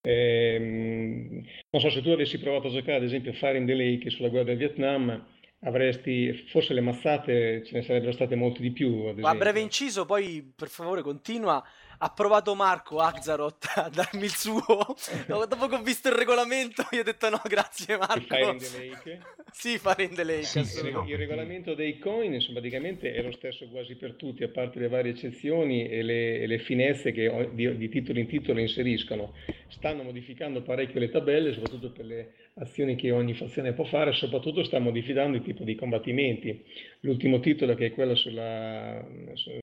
Ehm, 0.00 1.44
non 1.68 1.82
so 1.82 1.90
se 1.90 2.00
tu 2.00 2.08
avessi 2.08 2.38
provato 2.38 2.68
a 2.68 2.70
giocare 2.70 2.96
ad 2.96 3.02
esempio 3.02 3.34
Fire 3.34 3.58
in 3.58 3.66
the 3.66 3.74
Lake 3.74 4.08
sulla 4.08 4.30
guerra 4.30 4.46
del 4.46 4.56
Vietnam, 4.56 5.36
avresti, 5.60 6.32
forse 6.50 6.72
le 6.72 6.80
mazzate 6.80 7.64
ce 7.64 7.74
ne 7.74 7.82
sarebbero 7.82 8.12
state 8.12 8.36
molte 8.36 8.60
di 8.62 8.70
più. 8.70 9.12
A 9.22 9.34
breve 9.34 9.60
inciso, 9.60 10.04
poi 10.04 10.52
per 10.54 10.68
favore 10.68 11.02
continua 11.02 11.64
ha 11.98 12.10
provato 12.10 12.54
Marco 12.54 12.98
Axaroth 12.98 13.72
a 13.74 13.90
darmi 13.92 14.24
il 14.24 14.34
suo. 14.34 14.60
Dopo 15.26 15.66
che 15.66 15.74
ho 15.74 15.82
visto 15.82 16.08
il 16.08 16.14
regolamento, 16.14 16.86
io 16.92 17.00
ho 17.00 17.04
detto 17.04 17.28
no, 17.28 17.40
grazie 17.44 17.96
Marco. 17.96 18.34
Fire 18.34 18.50
in 18.50 18.58
the 18.58 18.70
Lake? 18.78 19.20
sì, 19.52 19.78
Fire 19.78 20.02
in 20.04 20.14
the 20.14 20.24
Lake. 20.24 20.44
Sì, 20.44 20.64
sì, 20.64 20.86
il, 20.86 21.04
il 21.06 21.16
regolamento 21.16 21.74
dei 21.74 21.98
coin, 21.98 22.34
insomma, 22.34 22.60
praticamente 22.60 23.12
è 23.12 23.22
lo 23.22 23.32
stesso 23.32 23.68
quasi 23.68 23.96
per 23.96 24.14
tutti, 24.14 24.44
a 24.44 24.48
parte 24.48 24.78
le 24.78 24.88
varie 24.88 25.12
eccezioni 25.12 25.88
e 25.88 26.02
le, 26.02 26.40
e 26.40 26.46
le 26.46 26.58
finestre 26.58 27.12
che 27.12 27.50
di, 27.52 27.76
di, 27.76 27.88
titolo 27.88 28.18
in 28.18 28.28
titolo 28.28 28.60
inseriscono. 28.60 29.34
Stanno 29.68 30.02
modificando 30.02 30.62
parecchio 30.62 31.00
le 31.00 31.10
tabelle, 31.10 31.52
soprattutto 31.52 31.90
per 31.90 32.04
le 32.04 32.32
azioni 32.54 32.96
che 32.96 33.10
ogni 33.10 33.34
fazione 33.34 33.72
può 33.72 33.84
fare, 33.84 34.12
soprattutto 34.12 34.62
sta 34.64 34.78
modificando 34.78 35.36
il 35.36 35.42
tipo 35.42 35.64
di 35.64 35.74
combattimenti. 35.74 36.64
L'ultimo 37.00 37.40
titolo, 37.40 37.74
che 37.74 37.86
è 37.86 37.92
quello 37.92 38.14
sulla, 38.14 39.04
sulla 39.34 39.58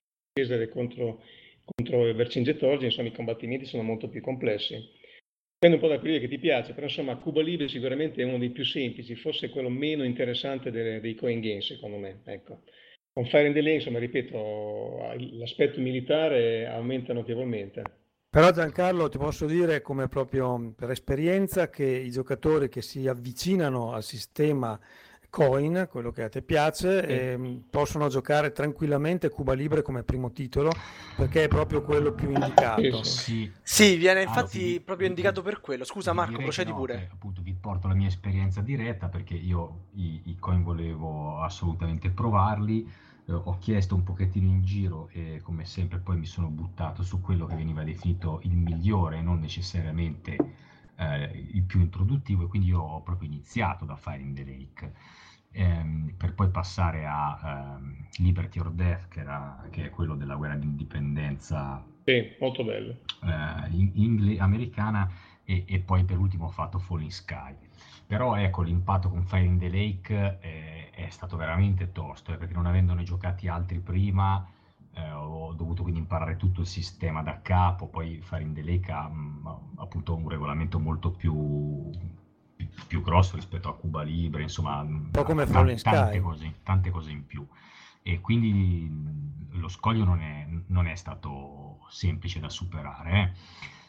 contro 0.68 1.22
contro 1.74 2.12
Vercingetorgi, 2.14 2.84
insomma 2.86 3.08
i 3.08 3.12
combattimenti 3.12 3.66
sono 3.66 3.82
molto 3.82 4.08
più 4.08 4.20
complessi. 4.20 4.74
Dipende 5.58 5.76
un 5.76 5.80
po' 5.80 5.88
dal 5.88 6.00
periodo 6.00 6.20
che 6.20 6.28
ti 6.28 6.38
piace, 6.38 6.74
però 6.74 6.86
insomma 6.86 7.16
Cuba 7.16 7.42
Libre 7.42 7.68
sicuramente 7.68 8.22
è 8.22 8.24
uno 8.24 8.38
dei 8.38 8.50
più 8.50 8.64
semplici, 8.64 9.14
forse 9.16 9.48
quello 9.48 9.70
meno 9.70 10.04
interessante 10.04 10.70
dei, 10.70 11.00
dei 11.00 11.14
coin 11.14 11.40
game 11.40 11.62
secondo 11.62 11.96
me. 11.96 12.20
Ecco. 12.24 12.62
Con 13.12 13.24
Fire 13.24 13.50
the 13.50 13.62
Lane, 13.62 13.76
insomma, 13.76 13.98
ripeto, 13.98 15.14
l'aspetto 15.38 15.80
militare 15.80 16.66
aumenta 16.66 17.14
notevolmente. 17.14 17.82
Però 18.28 18.50
Giancarlo 18.50 19.08
ti 19.08 19.16
posso 19.16 19.46
dire 19.46 19.80
come 19.80 20.08
proprio 20.08 20.74
per 20.76 20.90
esperienza 20.90 21.70
che 21.70 21.86
i 21.86 22.10
giocatori 22.10 22.68
che 22.68 22.82
si 22.82 23.08
avvicinano 23.08 23.92
al 23.92 24.02
sistema 24.02 24.78
Coin, 25.30 25.88
quello 25.90 26.10
che 26.10 26.22
a 26.22 26.28
te 26.28 26.42
piace, 26.42 27.00
sì. 27.00 27.12
e 27.12 27.62
possono 27.68 28.08
giocare 28.08 28.52
tranquillamente 28.52 29.28
Cuba 29.28 29.52
Libre 29.52 29.82
come 29.82 30.02
primo 30.02 30.32
titolo 30.32 30.70
perché 31.16 31.44
è 31.44 31.48
proprio 31.48 31.82
quello 31.82 32.12
più 32.12 32.30
indicato. 32.30 33.02
Sì, 33.02 33.50
sì 33.62 33.96
viene 33.96 34.22
infatti 34.22 34.58
allora, 34.58 34.72
vi, 34.72 34.80
proprio 34.80 35.08
indicato 35.08 35.42
per 35.42 35.60
quello. 35.60 35.84
Scusa 35.84 36.12
Marco, 36.12 36.38
procedi 36.38 36.70
no, 36.70 36.76
pure. 36.76 37.08
Appunto 37.12 37.42
vi 37.42 37.54
porto 37.54 37.88
la 37.88 37.94
mia 37.94 38.08
esperienza 38.08 38.60
diretta 38.60 39.08
perché 39.08 39.34
io 39.34 39.86
i, 39.94 40.22
i 40.24 40.36
coin 40.38 40.62
volevo 40.62 41.40
assolutamente 41.40 42.10
provarli. 42.10 42.88
Eh, 43.28 43.32
ho 43.32 43.56
chiesto 43.58 43.94
un 43.94 44.04
pochettino 44.04 44.46
in 44.46 44.62
giro 44.64 45.08
e 45.12 45.40
come 45.42 45.64
sempre 45.64 45.98
poi 45.98 46.16
mi 46.16 46.26
sono 46.26 46.48
buttato 46.48 47.02
su 47.02 47.20
quello 47.20 47.46
che 47.46 47.56
veniva 47.56 47.82
definito 47.82 48.40
il 48.44 48.56
migliore, 48.56 49.20
non 49.20 49.40
necessariamente 49.40 50.36
eh, 50.96 51.48
il 51.52 51.62
più 51.62 51.80
introduttivo 51.80 52.44
e 52.44 52.46
quindi 52.48 52.68
io 52.68 52.80
ho 52.80 53.02
proprio 53.02 53.28
iniziato 53.28 53.84
da 53.84 53.96
Fire 53.96 54.22
in 54.22 54.34
the 54.34 54.44
Lake 54.44 54.92
ehm, 55.56 56.14
per 56.16 56.34
poi 56.34 56.48
passare 56.48 57.06
a 57.06 57.76
ehm, 57.78 58.06
Liberty 58.18 58.58
or 58.58 58.70
Death, 58.70 59.08
che, 59.08 59.20
era, 59.20 59.66
che, 59.70 59.86
è 59.86 59.90
quello 59.90 60.14
della 60.14 60.36
guerra 60.36 60.56
d'indipendenza 60.56 61.82
sì, 62.04 62.36
molto 62.38 62.62
bello. 62.62 62.98
Eh, 63.24 63.70
in, 63.70 63.90
in, 63.94 64.40
americana, 64.40 65.10
e, 65.44 65.64
e, 65.66 65.80
poi 65.80 66.04
per 66.04 66.18
ultimo 66.18 66.46
ho 66.46 66.50
fatto 66.50 66.78
Falling 66.78 67.10
Sky. 67.10 67.56
Però 68.06 68.36
ecco, 68.36 68.62
l'impatto 68.62 69.08
con 69.08 69.24
Fire 69.24 69.44
in 69.44 69.58
the 69.58 69.68
Lake 69.68 70.38
eh, 70.40 70.90
è 70.90 71.08
stato 71.08 71.36
veramente 71.36 71.90
tosto, 71.90 72.32
eh, 72.32 72.36
perché 72.36 72.54
non 72.54 72.66
avendone 72.66 73.02
giocati 73.02 73.48
altri 73.48 73.80
prima, 73.80 74.46
eh, 74.96 75.12
ho 75.12 75.52
dovuto 75.52 75.82
quindi 75.82 76.00
imparare 76.00 76.36
tutto 76.36 76.62
il 76.62 76.66
sistema 76.66 77.22
da 77.22 77.40
capo, 77.42 77.88
poi 77.88 78.20
Fire 78.22 78.42
in 78.42 78.82
ha 78.88 79.08
mh, 79.08 79.74
appunto 79.76 80.14
un 80.14 80.28
regolamento 80.28 80.78
molto 80.78 81.10
più 81.10 81.90
più 82.86 83.02
grosso 83.02 83.36
rispetto 83.36 83.68
a 83.68 83.76
Cuba 83.76 84.02
Libre, 84.02 84.42
insomma, 84.42 84.80
un 84.80 85.10
po' 85.10 85.22
come 85.22 85.44
t- 85.44 85.82
tante, 85.82 86.20
cose, 86.20 86.54
tante 86.62 86.90
cose 86.90 87.10
in 87.10 87.26
più. 87.26 87.46
E 88.02 88.20
quindi 88.20 89.48
lo 89.50 89.68
scoglio 89.68 90.04
non 90.04 90.20
è, 90.20 90.46
non 90.66 90.86
è 90.86 90.94
stato 90.94 91.86
semplice 91.88 92.40
da 92.40 92.48
superare. 92.48 93.34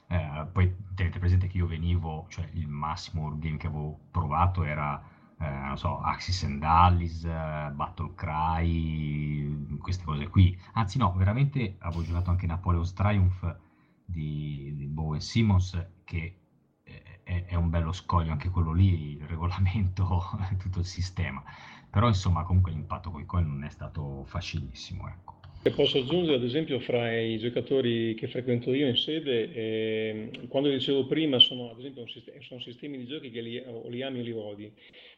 Eh. 0.08 0.16
Eh, 0.16 0.46
poi 0.52 0.74
tenete 0.96 1.20
presente 1.20 1.48
che 1.48 1.58
io 1.58 1.68
venivo, 1.68 2.26
cioè 2.30 2.50
il 2.54 2.68
massimo 2.68 3.38
game 3.38 3.58
che 3.58 3.68
avevo 3.68 4.00
provato 4.10 4.64
era, 4.64 5.02
eh, 5.40 5.50
non 5.50 5.78
so, 5.78 6.00
Axis 6.00 6.44
and 6.44 6.64
Alice, 6.64 7.28
Battle 7.28 8.14
Cry, 8.16 9.78
queste 9.80 10.04
cose 10.04 10.28
qui. 10.30 10.58
Anzi 10.74 10.98
no, 10.98 11.14
veramente 11.14 11.76
avevo 11.80 12.04
giocato 12.04 12.30
anche 12.32 12.48
Napoleon's 12.48 12.94
Triumph 12.94 13.60
di, 14.06 14.74
di 14.76 14.86
Bowen 14.88 15.22
Simmons 15.22 15.86
che 16.04 16.40
è, 17.28 17.46
è, 17.46 17.56
un 17.56 17.70
bello 17.70 17.92
scoglio 17.92 18.32
anche 18.32 18.50
quello 18.50 18.72
lì, 18.72 19.18
il 19.18 19.28
regolamento, 19.28 20.24
tutto 20.58 20.80
il 20.80 20.86
sistema. 20.86 21.44
Però 21.90 22.08
insomma 22.08 22.44
comunque 22.44 22.72
l'impatto 22.72 23.12
con 23.12 23.22
i 23.22 23.26
coin 23.26 23.48
non 23.48 23.64
è 23.64 23.70
stato 23.70 24.24
facilissimo. 24.26 25.08
Ecco. 25.10 25.37
Posso 25.76 26.00
aggiungere 26.00 26.38
ad 26.38 26.44
esempio 26.44 26.80
fra 26.80 27.16
i 27.20 27.38
giocatori 27.40 28.16
che 28.16 28.28
frequento 28.28 28.74
io 28.74 28.88
in 28.88 28.96
sede, 28.96 29.54
eh, 29.54 30.30
quando 30.48 30.70
dicevo 30.70 31.06
prima 31.06 31.40
sono 31.40 31.72
ad 31.72 31.80
esempio 31.80 32.08
sistema, 32.08 32.38
sono 32.42 32.60
sistemi 32.62 32.98
di 32.98 33.06
giochi 33.06 33.30
che 33.32 33.42
li, 33.42 33.62
o 33.66 33.88
li 33.90 34.02
ami 34.02 34.20
o 34.20 34.24
li 34.24 34.32
odi, 34.32 34.72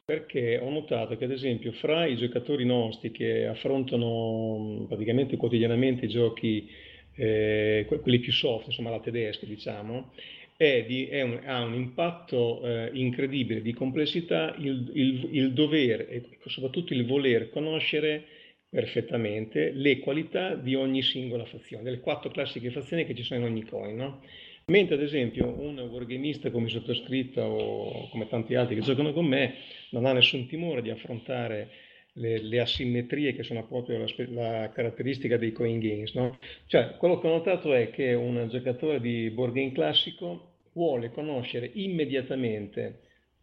perché 0.04 0.58
ho 0.58 0.70
notato 0.70 1.16
che 1.18 1.26
ad 1.26 1.32
esempio 1.32 1.72
fra 1.72 2.06
i 2.06 2.16
giocatori 2.16 2.66
nostri 2.66 3.12
che 3.12 3.46
affrontano 3.46 4.86
praticamente 4.88 5.38
quotidianamente 5.38 6.06
i 6.06 6.10
giochi, 6.10 6.68
eh, 7.16 7.86
quelli 7.88 8.20
più 8.20 8.32
soft, 8.32 8.68
insomma 8.68 8.90
la 8.90 9.00
tedesca 9.00 9.46
diciamo, 9.46 10.12
è 10.58 10.84
di, 10.86 11.06
è 11.06 11.22
un, 11.22 11.40
ha 11.46 11.62
un 11.62 11.74
impatto 11.76 12.62
eh, 12.64 12.90
incredibile 12.94 13.62
di 13.62 13.74
complessità 13.74 14.56
il, 14.58 14.90
il, 14.94 15.30
il 15.32 15.54
dovere 15.54 16.10
e 16.10 16.24
soprattutto 16.48 16.94
il 16.94 17.06
voler 17.06 17.50
conoscere 17.50 18.26
perfettamente 18.70 19.72
le 19.72 20.00
qualità 20.00 20.54
di 20.54 20.76
ogni 20.76 21.02
singola 21.02 21.46
fazione, 21.46 21.84
delle 21.84 22.00
quattro 22.00 22.30
classiche 22.30 22.70
fazioni 22.70 23.06
che 23.06 23.16
ci 23.16 23.24
sono 23.24 23.40
in 23.40 23.52
ogni 23.52 23.66
coin. 23.66 23.96
No? 23.96 24.22
Mentre 24.66 24.96
ad 24.96 25.02
esempio 25.02 25.48
un 25.48 25.80
wargamista 25.80 26.52
come 26.52 26.70
sottoscritto 26.70 27.42
o 27.42 28.10
come 28.10 28.28
tanti 28.28 28.54
altri 28.54 28.76
che 28.76 28.82
giocano 28.82 29.14
con 29.14 29.26
me 29.26 29.56
non 29.90 30.06
ha 30.06 30.14
nessun 30.14 30.48
timore 30.48 30.84
di 30.84 30.92
affrontare 30.92 31.70
le, 32.14 32.38
le 32.38 32.60
asimmetrie 32.60 33.34
che 33.34 33.42
sono 33.42 33.66
proprio 33.66 33.98
la, 33.98 34.06
la 34.30 34.70
caratteristica 34.70 35.38
dei 35.38 35.52
coin 35.52 35.80
games. 35.80 36.14
No? 36.14 36.38
Cioè, 36.68 36.96
quello 36.98 37.20
che 37.20 37.28
ho 37.28 37.32
notato 37.32 37.74
è 37.74 37.90
che 37.90 38.14
un 38.14 38.48
giocatore 38.50 39.00
di 39.00 39.32
board 39.32 39.54
game 39.54 39.72
classico 39.72 40.58
vuole 40.74 41.10
conoscere 41.10 41.72
immediatamente 41.74 43.00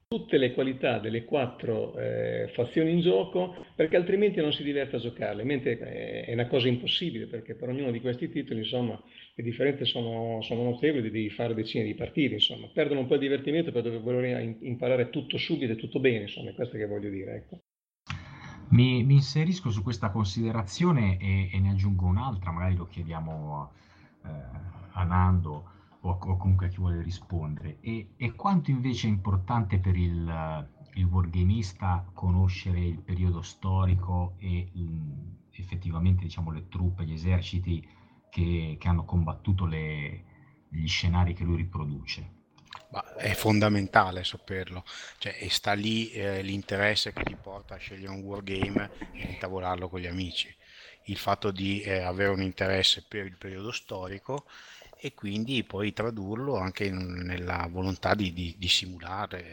tutte 0.09 0.39
le 0.39 0.55
qualità 0.55 1.01
delle 1.01 1.25
quattro 1.25 1.99
eh, 1.99 2.49
fazioni 2.55 2.93
in 2.93 3.01
gioco 3.01 3.67
perché 3.75 3.97
altrimenti 3.97 4.41
non 4.41 4.53
si 4.53 4.63
diverte 4.63 4.97
a 4.97 5.01
giocarle, 5.01 5.43
mentre 5.43 5.79
eh, 5.79 6.25
è 6.27 6.33
una 6.33 6.47
cosa 6.47 6.69
impossibile 6.69 7.27
perché 7.27 7.57
per 7.57 7.71
ognuno 7.71 7.91
di 7.91 8.01
questi 8.01 8.31
titoli 8.31 8.61
insomma 8.61 9.01
le 9.35 9.43
differenze 9.43 9.85
sono, 9.85 10.41
sono 10.43 10.63
notevoli, 10.63 11.11
devi 11.11 11.29
fare 11.29 11.55
decine 11.55 11.85
di 11.85 11.95
partite, 11.95 12.35
insomma, 12.35 12.69
perdono 12.73 13.01
un 13.01 13.07
po' 13.07 13.17
di 13.17 13.27
divertimento 13.27 13.73
per 13.73 14.01
voler 14.01 14.57
imparare 14.61 15.11
tutto 15.11 15.37
subito 15.37 15.73
e 15.73 15.77
tutto 15.77 15.99
bene, 16.01 16.23
insomma, 16.23 16.51
è 16.51 16.55
questo 16.55 16.79
che 16.79 16.87
voglio 16.87 17.11
dire. 17.11 17.35
Ecco. 17.35 17.61
Mi, 18.71 19.05
mi, 19.05 19.15
inserisco 19.15 19.71
su 19.71 19.83
questa 19.83 20.11
considerazione 20.11 21.19
e, 21.21 21.51
e, 21.53 21.61
ne 21.61 21.71
aggiungo 21.71 22.07
un'altra, 22.07 22.51
magari 22.51 22.77
lo 22.77 22.87
chiediamo 22.87 23.71
eh, 24.25 24.29
a 24.93 25.05
Nando 25.05 25.75
o, 26.07 26.19
o 26.21 26.37
comunque 26.37 26.67
a 26.67 26.69
chi 26.69 26.77
vuole 26.77 27.03
rispondere. 27.03 27.79
E, 27.81 28.11
e 28.17 28.33
quanto 28.35 28.71
invece 28.71 29.07
è 29.07 29.11
importante 29.11 29.79
per 29.79 29.97
il, 29.97 30.69
il 30.95 31.05
wargamista 31.05 32.05
conoscere 32.13 32.81
il 32.81 33.01
periodo 33.01 33.43
storico 33.43 34.35
e 34.39 34.71
mh, 34.73 35.37
effettivamente 35.53 36.25
diciamo, 36.25 36.51
le 36.51 36.69
truppe, 36.69 37.05
gli 37.05 37.13
eserciti 37.13 37.87
che, 38.31 38.77
che 38.79 38.89
hanno 38.89 39.05
combattuto 39.05 39.67
le, 39.67 40.25
gli 40.69 40.87
scenari 40.87 41.35
che 41.35 41.45
lui 41.45 41.57
riproduce? 41.57 42.35
è 43.17 43.35
fondamentale 43.35 44.25
saperlo, 44.25 44.85
cioè, 45.19 45.37
e 45.39 45.51
sta 45.51 45.73
lì 45.73 46.11
eh, 46.13 46.41
l'interesse 46.43 47.13
che 47.13 47.25
ti 47.25 47.35
porta 47.35 47.75
a 47.75 47.79
scegliere 47.79 48.13
un 48.13 48.21
wargame 48.21 48.91
e 49.13 49.33
intavolarlo 49.33 49.89
con 49.89 50.01
gli 50.01 50.07
amici. 50.07 50.55
Il 51.05 51.19
fatto 51.19 51.51
di 51.51 51.83
eh, 51.83 52.01
avere 52.01 52.31
un 52.31 52.43
interesse 52.43 53.05
per 53.07 53.27
il 53.27 53.37
periodo 53.37 53.71
storico 53.71 54.47
e 54.99 55.15
quindi 55.15 55.63
poi 55.65 55.93
tradurlo 55.93 56.57
anche 56.57 56.91
nella 56.91 57.69
volontà 57.71 58.15
di, 58.15 58.33
di, 58.33 58.55
di 58.59 58.69
simulare 58.69 59.45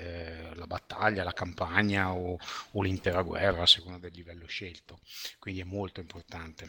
eh, 0.51 0.55
la 0.55 0.67
battaglia, 0.67 1.23
la 1.23 1.33
campagna 1.33 2.13
o, 2.13 2.37
o 2.71 2.81
l'intera 2.81 3.21
guerra 3.21 3.63
a 3.63 3.67
seconda 3.67 3.97
del 3.97 4.13
livello 4.13 4.45
scelto. 4.47 4.99
Quindi 5.39 5.61
è 5.61 5.65
molto 5.65 5.99
importante. 5.99 6.67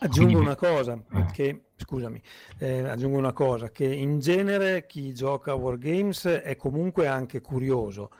Aggiungo 0.00 0.38
una 0.38 0.56
cosa, 0.56 1.00
che, 1.32 1.68
scusami, 1.76 2.20
eh, 2.58 2.80
aggiungo 2.80 3.18
una 3.18 3.32
cosa, 3.32 3.70
che 3.70 3.86
in 3.86 4.18
genere 4.18 4.84
chi 4.86 5.14
gioca 5.14 5.52
a 5.52 5.54
Wargames 5.54 6.26
è 6.26 6.56
comunque 6.56 7.06
anche 7.06 7.40
curioso 7.40 8.10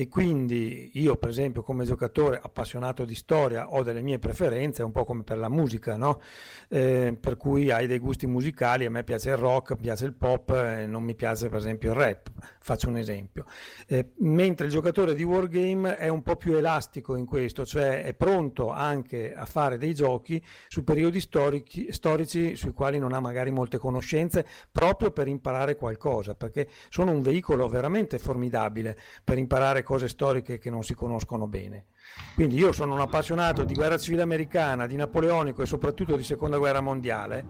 e 0.00 0.06
quindi 0.06 0.92
io 0.94 1.16
per 1.16 1.30
esempio 1.30 1.64
come 1.64 1.84
giocatore 1.84 2.38
appassionato 2.40 3.04
di 3.04 3.16
storia 3.16 3.72
ho 3.72 3.82
delle 3.82 4.00
mie 4.00 4.20
preferenze, 4.20 4.84
un 4.84 4.92
po' 4.92 5.04
come 5.04 5.24
per 5.24 5.38
la 5.38 5.48
musica, 5.48 5.96
no? 5.96 6.20
eh, 6.68 7.16
per 7.18 7.36
cui 7.36 7.72
hai 7.72 7.88
dei 7.88 7.98
gusti 7.98 8.28
musicali, 8.28 8.84
a 8.84 8.90
me 8.90 9.02
piace 9.02 9.30
il 9.30 9.36
rock, 9.36 9.74
piace 9.74 10.04
il 10.04 10.14
pop, 10.14 10.50
eh, 10.50 10.86
non 10.86 11.02
mi 11.02 11.16
piace 11.16 11.48
per 11.48 11.58
esempio 11.58 11.90
il 11.90 11.96
rap, 11.96 12.30
faccio 12.60 12.88
un 12.88 12.96
esempio. 12.96 13.46
Eh, 13.88 14.12
mentre 14.18 14.66
il 14.66 14.72
giocatore 14.72 15.16
di 15.16 15.24
Wargame 15.24 15.96
è 15.96 16.06
un 16.06 16.22
po' 16.22 16.36
più 16.36 16.54
elastico 16.54 17.16
in 17.16 17.26
questo, 17.26 17.66
cioè 17.66 18.04
è 18.04 18.14
pronto 18.14 18.70
anche 18.70 19.34
a 19.34 19.46
fare 19.46 19.78
dei 19.78 19.94
giochi 19.94 20.40
su 20.68 20.84
periodi 20.84 21.18
storici, 21.18 21.90
storici 21.90 22.54
sui 22.54 22.72
quali 22.72 23.00
non 23.00 23.14
ha 23.14 23.18
magari 23.20 23.50
molte 23.50 23.78
conoscenze, 23.78 24.46
proprio 24.70 25.10
per 25.10 25.26
imparare 25.26 25.74
qualcosa, 25.74 26.36
perché 26.36 26.68
sono 26.88 27.10
un 27.10 27.20
veicolo 27.20 27.66
veramente 27.66 28.20
formidabile 28.20 28.96
per 29.24 29.38
imparare 29.38 29.82
cose 29.88 30.06
storiche 30.06 30.58
che 30.58 30.68
non 30.68 30.84
si 30.84 30.92
conoscono 30.92 31.46
bene. 31.46 31.86
Quindi 32.34 32.56
io 32.56 32.72
sono 32.72 32.92
un 32.92 33.00
appassionato 33.00 33.64
di 33.64 33.72
guerra 33.72 33.96
civile 33.96 34.20
americana, 34.20 34.86
di 34.86 34.96
napoleonico 34.96 35.62
e 35.62 35.66
soprattutto 35.66 36.14
di 36.14 36.22
seconda 36.22 36.58
guerra 36.58 36.82
mondiale. 36.82 37.46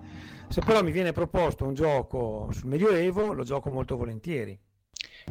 Se 0.47 0.61
però 0.61 0.85
mi 0.85 0.93
viene 0.93 1.11
proposto 1.11 1.65
un 1.65 1.75
gioco 1.75 2.47
sul 2.53 2.69
Medioevo, 2.69 3.33
lo 3.33 3.43
gioco 3.43 3.71
molto 3.71 3.97
volentieri. 3.97 4.57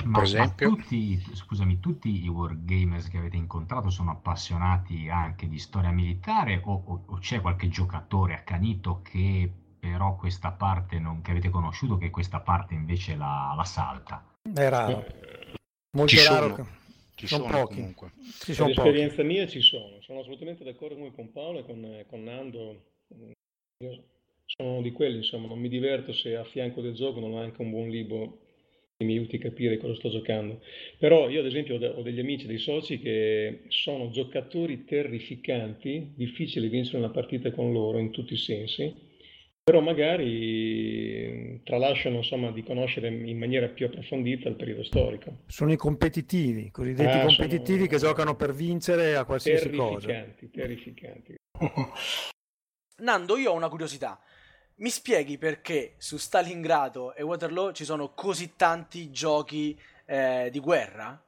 Ma, 0.03 0.21
esempio... 0.21 0.69
ma 0.69 0.75
tutti, 0.75 1.17
scusami, 1.31 1.79
tutti 1.79 2.25
i 2.25 2.27
wargamers 2.27 3.07
che 3.07 3.19
avete 3.19 3.37
incontrato 3.37 3.89
sono 3.89 4.11
appassionati 4.11 5.07
anche 5.07 5.47
di 5.47 5.59
storia 5.59 5.91
militare 5.91 6.61
o, 6.61 6.73
o, 6.73 7.03
o 7.05 7.17
c'è 7.19 7.39
qualche 7.39 7.69
giocatore 7.69 8.33
accanito 8.33 8.99
che 9.01 9.49
però 9.79 10.17
questa 10.17 10.51
parte 10.51 10.99
non, 10.99 11.21
che 11.21 11.31
avete 11.31 11.49
conosciuto, 11.49 11.97
che 11.97 12.09
questa 12.09 12.41
parte 12.41 12.73
invece 12.73 13.15
la, 13.15 13.53
la 13.55 13.63
salta? 13.63 14.25
È 14.41 14.67
raro. 14.67 15.05
Molto 15.91 16.11
Ci 16.11 16.27
raro. 16.27 16.55
sono. 16.55 16.67
Ci 17.17 17.25
sono 17.27 17.45
sono 17.45 17.61
pochi. 17.61 17.75
comunque. 17.75 18.11
Ci 18.43 18.53
sono 18.53 18.73
Per 18.73 18.93
pochi. 19.09 19.23
mia 19.23 19.47
ci 19.47 19.61
sono, 19.61 19.99
sono 20.01 20.19
assolutamente 20.19 20.63
d'accordo 20.63 20.95
come 20.95 21.11
con 21.13 21.31
Paolo 21.31 21.59
e 21.59 21.63
con, 21.65 22.05
con 22.07 22.23
Nando. 22.23 22.83
Io 23.83 24.03
sono 24.45 24.81
di 24.81 24.91
quelli, 24.91 25.17
insomma, 25.17 25.47
non 25.47 25.59
mi 25.59 25.67
diverto 25.67 26.13
se 26.13 26.35
a 26.35 26.43
fianco 26.43 26.81
del 26.81 26.93
gioco 26.93 27.19
non 27.19 27.33
ho 27.33 27.39
anche 27.39 27.61
un 27.61 27.71
buon 27.71 27.89
libro 27.89 28.41
che 28.95 29.03
mi 29.05 29.13
aiuti 29.13 29.37
a 29.37 29.39
capire 29.39 29.77
cosa 29.77 29.95
sto 29.95 30.09
giocando. 30.09 30.61
Però 30.99 31.27
io 31.29 31.39
ad 31.39 31.45
esempio 31.47 31.75
ho 31.75 32.01
degli 32.03 32.19
amici, 32.19 32.45
dei 32.45 32.59
soci 32.59 32.99
che 32.99 33.63
sono 33.69 34.09
giocatori 34.09 34.85
terrificanti, 34.85 36.13
difficile 36.15 36.69
vincere 36.69 36.97
una 36.99 37.09
partita 37.09 37.51
con 37.51 37.71
loro 37.71 37.97
in 37.97 38.11
tutti 38.11 38.33
i 38.33 38.37
sensi, 38.37 38.93
però 39.67 39.81
magari 39.81 41.61
tralasciano 41.65 42.15
insomma 42.15 42.51
di 42.51 42.63
conoscere 42.63 43.09
in 43.09 43.37
maniera 43.37 43.67
più 43.67 43.87
approfondita 43.87 44.47
il 44.47 44.55
periodo 44.55 44.81
storico. 44.85 45.39
Sono 45.47 45.73
i 45.73 45.75
competitivi, 45.75 46.67
i 46.67 46.71
cosiddetti 46.71 47.17
Ah, 47.17 47.25
competitivi 47.25 47.89
che 47.89 47.97
giocano 47.97 48.37
per 48.37 48.53
vincere 48.53 49.17
a 49.17 49.25
qualsiasi 49.25 49.69
cosa. 49.71 50.07
Terrificanti, 50.07 50.49
terrificanti. 50.51 51.35
Nando, 53.03 53.35
io 53.35 53.51
ho 53.51 53.55
una 53.55 53.67
curiosità. 53.67 54.17
Mi 54.75 54.89
spieghi 54.89 55.37
perché 55.37 55.95
su 55.97 56.15
Stalingrado 56.15 57.13
e 57.13 57.23
Waterloo 57.23 57.73
ci 57.73 57.83
sono 57.83 58.13
così 58.13 58.53
tanti 58.55 59.11
giochi 59.11 59.77
eh, 60.05 60.47
di 60.49 60.59
guerra? 60.61 61.21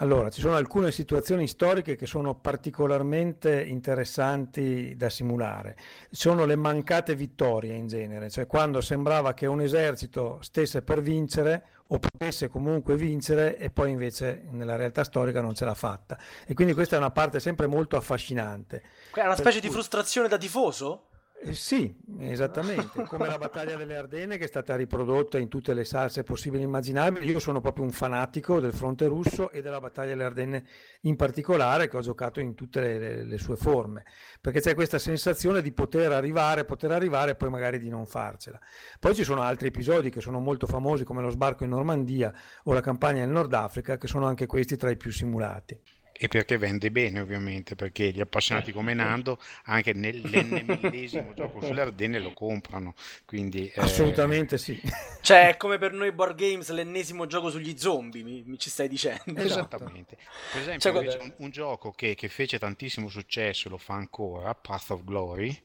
Allora, 0.00 0.30
ci 0.30 0.40
sono 0.40 0.56
alcune 0.56 0.92
situazioni 0.92 1.46
storiche 1.46 1.94
che 1.94 2.06
sono 2.06 2.34
particolarmente 2.34 3.62
interessanti 3.62 4.94
da 4.96 5.10
simulare. 5.10 5.76
Sono 6.10 6.46
le 6.46 6.56
mancate 6.56 7.14
vittorie 7.14 7.74
in 7.74 7.86
genere, 7.86 8.30
cioè 8.30 8.46
quando 8.46 8.80
sembrava 8.80 9.34
che 9.34 9.44
un 9.44 9.60
esercito 9.60 10.38
stesse 10.40 10.80
per 10.80 11.02
vincere 11.02 11.64
o 11.88 11.98
potesse 11.98 12.48
comunque 12.48 12.96
vincere 12.96 13.58
e 13.58 13.68
poi 13.68 13.90
invece 13.90 14.44
nella 14.52 14.76
realtà 14.76 15.04
storica 15.04 15.42
non 15.42 15.54
ce 15.54 15.66
l'ha 15.66 15.74
fatta. 15.74 16.18
E 16.46 16.54
quindi 16.54 16.72
questa 16.72 16.96
è 16.96 16.98
una 16.98 17.10
parte 17.10 17.38
sempre 17.38 17.66
molto 17.66 17.98
affascinante. 17.98 18.82
È 19.12 19.20
una 19.20 19.36
specie 19.36 19.60
di 19.60 19.66
cui- 19.66 19.76
frustrazione 19.76 20.28
da 20.28 20.38
tifoso? 20.38 21.09
Eh, 21.42 21.54
sì, 21.54 21.96
esattamente, 22.18 23.02
come 23.08 23.26
la 23.26 23.38
battaglia 23.38 23.74
delle 23.74 23.96
Ardenne 23.96 24.36
che 24.36 24.44
è 24.44 24.46
stata 24.46 24.76
riprodotta 24.76 25.38
in 25.38 25.48
tutte 25.48 25.72
le 25.72 25.84
salse 25.84 26.22
possibili 26.22 26.62
e 26.62 26.66
immaginabili. 26.66 27.30
Io 27.30 27.38
sono 27.38 27.62
proprio 27.62 27.84
un 27.84 27.92
fanatico 27.92 28.60
del 28.60 28.74
fronte 28.74 29.06
russo 29.06 29.50
e 29.50 29.62
della 29.62 29.80
battaglia 29.80 30.10
delle 30.10 30.24
Ardenne 30.24 30.64
in 31.02 31.16
particolare, 31.16 31.88
che 31.88 31.96
ho 31.96 32.00
giocato 32.00 32.40
in 32.40 32.54
tutte 32.54 32.80
le, 32.80 32.98
le- 32.98 33.24
le 33.24 33.38
sue 33.38 33.56
forme, 33.56 34.04
perché 34.38 34.60
c'è 34.60 34.74
questa 34.74 34.98
sensazione 34.98 35.62
di 35.62 35.72
poter 35.72 36.12
arrivare, 36.12 36.66
poter 36.66 36.92
arrivare 36.92 37.30
e 37.30 37.34
poi 37.36 37.48
magari 37.48 37.78
di 37.78 37.88
non 37.88 38.04
farcela. 38.04 38.58
Poi 38.98 39.14
ci 39.14 39.24
sono 39.24 39.40
altri 39.40 39.68
episodi 39.68 40.10
che 40.10 40.20
sono 40.20 40.40
molto 40.40 40.66
famosi, 40.66 41.04
come 41.04 41.22
lo 41.22 41.30
sbarco 41.30 41.64
in 41.64 41.70
Normandia 41.70 42.34
o 42.64 42.74
la 42.74 42.82
campagna 42.82 43.20
nel 43.20 43.30
Nord 43.30 43.54
Africa, 43.54 43.96
che 43.96 44.08
sono 44.08 44.26
anche 44.26 44.44
questi 44.44 44.76
tra 44.76 44.90
i 44.90 44.96
più 44.98 45.10
simulati. 45.10 45.80
E 46.22 46.28
perché 46.28 46.58
vende 46.58 46.90
bene, 46.90 47.20
ovviamente, 47.20 47.74
perché 47.74 48.10
gli 48.10 48.20
appassionati 48.20 48.72
come 48.72 48.92
Nando 48.92 49.38
anche 49.64 49.94
nell'ennesimo 49.94 51.32
gioco 51.34 51.62
sulle 51.62 51.80
Ardenne 51.80 52.18
lo 52.18 52.34
comprano. 52.34 52.92
Quindi, 53.24 53.68
eh, 53.68 53.80
Assolutamente 53.80 54.58
sì. 54.58 54.78
Cioè, 55.22 55.48
è 55.48 55.56
come 55.56 55.78
per 55.78 55.94
noi 55.94 56.12
board 56.12 56.36
games 56.36 56.68
l'ennesimo 56.72 57.24
gioco 57.24 57.48
sugli 57.48 57.74
zombie, 57.78 58.22
mi, 58.22 58.42
mi 58.44 58.58
ci 58.58 58.68
stai 58.68 58.86
dicendo. 58.88 59.40
Esatto. 59.40 59.76
Esattamente. 59.76 60.18
Per 60.52 60.60
esempio, 60.60 61.10
Cioè, 61.10 61.22
un, 61.22 61.32
un 61.38 61.50
gioco 61.50 61.90
che, 61.92 62.14
che 62.14 62.28
fece 62.28 62.58
tantissimo 62.58 63.08
successo 63.08 63.68
e 63.68 63.70
lo 63.70 63.78
fa 63.78 63.94
ancora, 63.94 64.54
Path 64.54 64.90
of 64.90 65.04
Glory, 65.04 65.58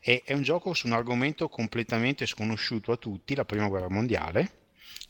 è, 0.00 0.22
è 0.24 0.32
un 0.32 0.42
gioco 0.42 0.74
su 0.74 0.88
un 0.88 0.94
argomento 0.94 1.48
completamente 1.48 2.26
sconosciuto 2.26 2.90
a 2.90 2.96
tutti, 2.96 3.36
la 3.36 3.44
Prima 3.44 3.68
Guerra 3.68 3.88
Mondiale, 3.88 4.50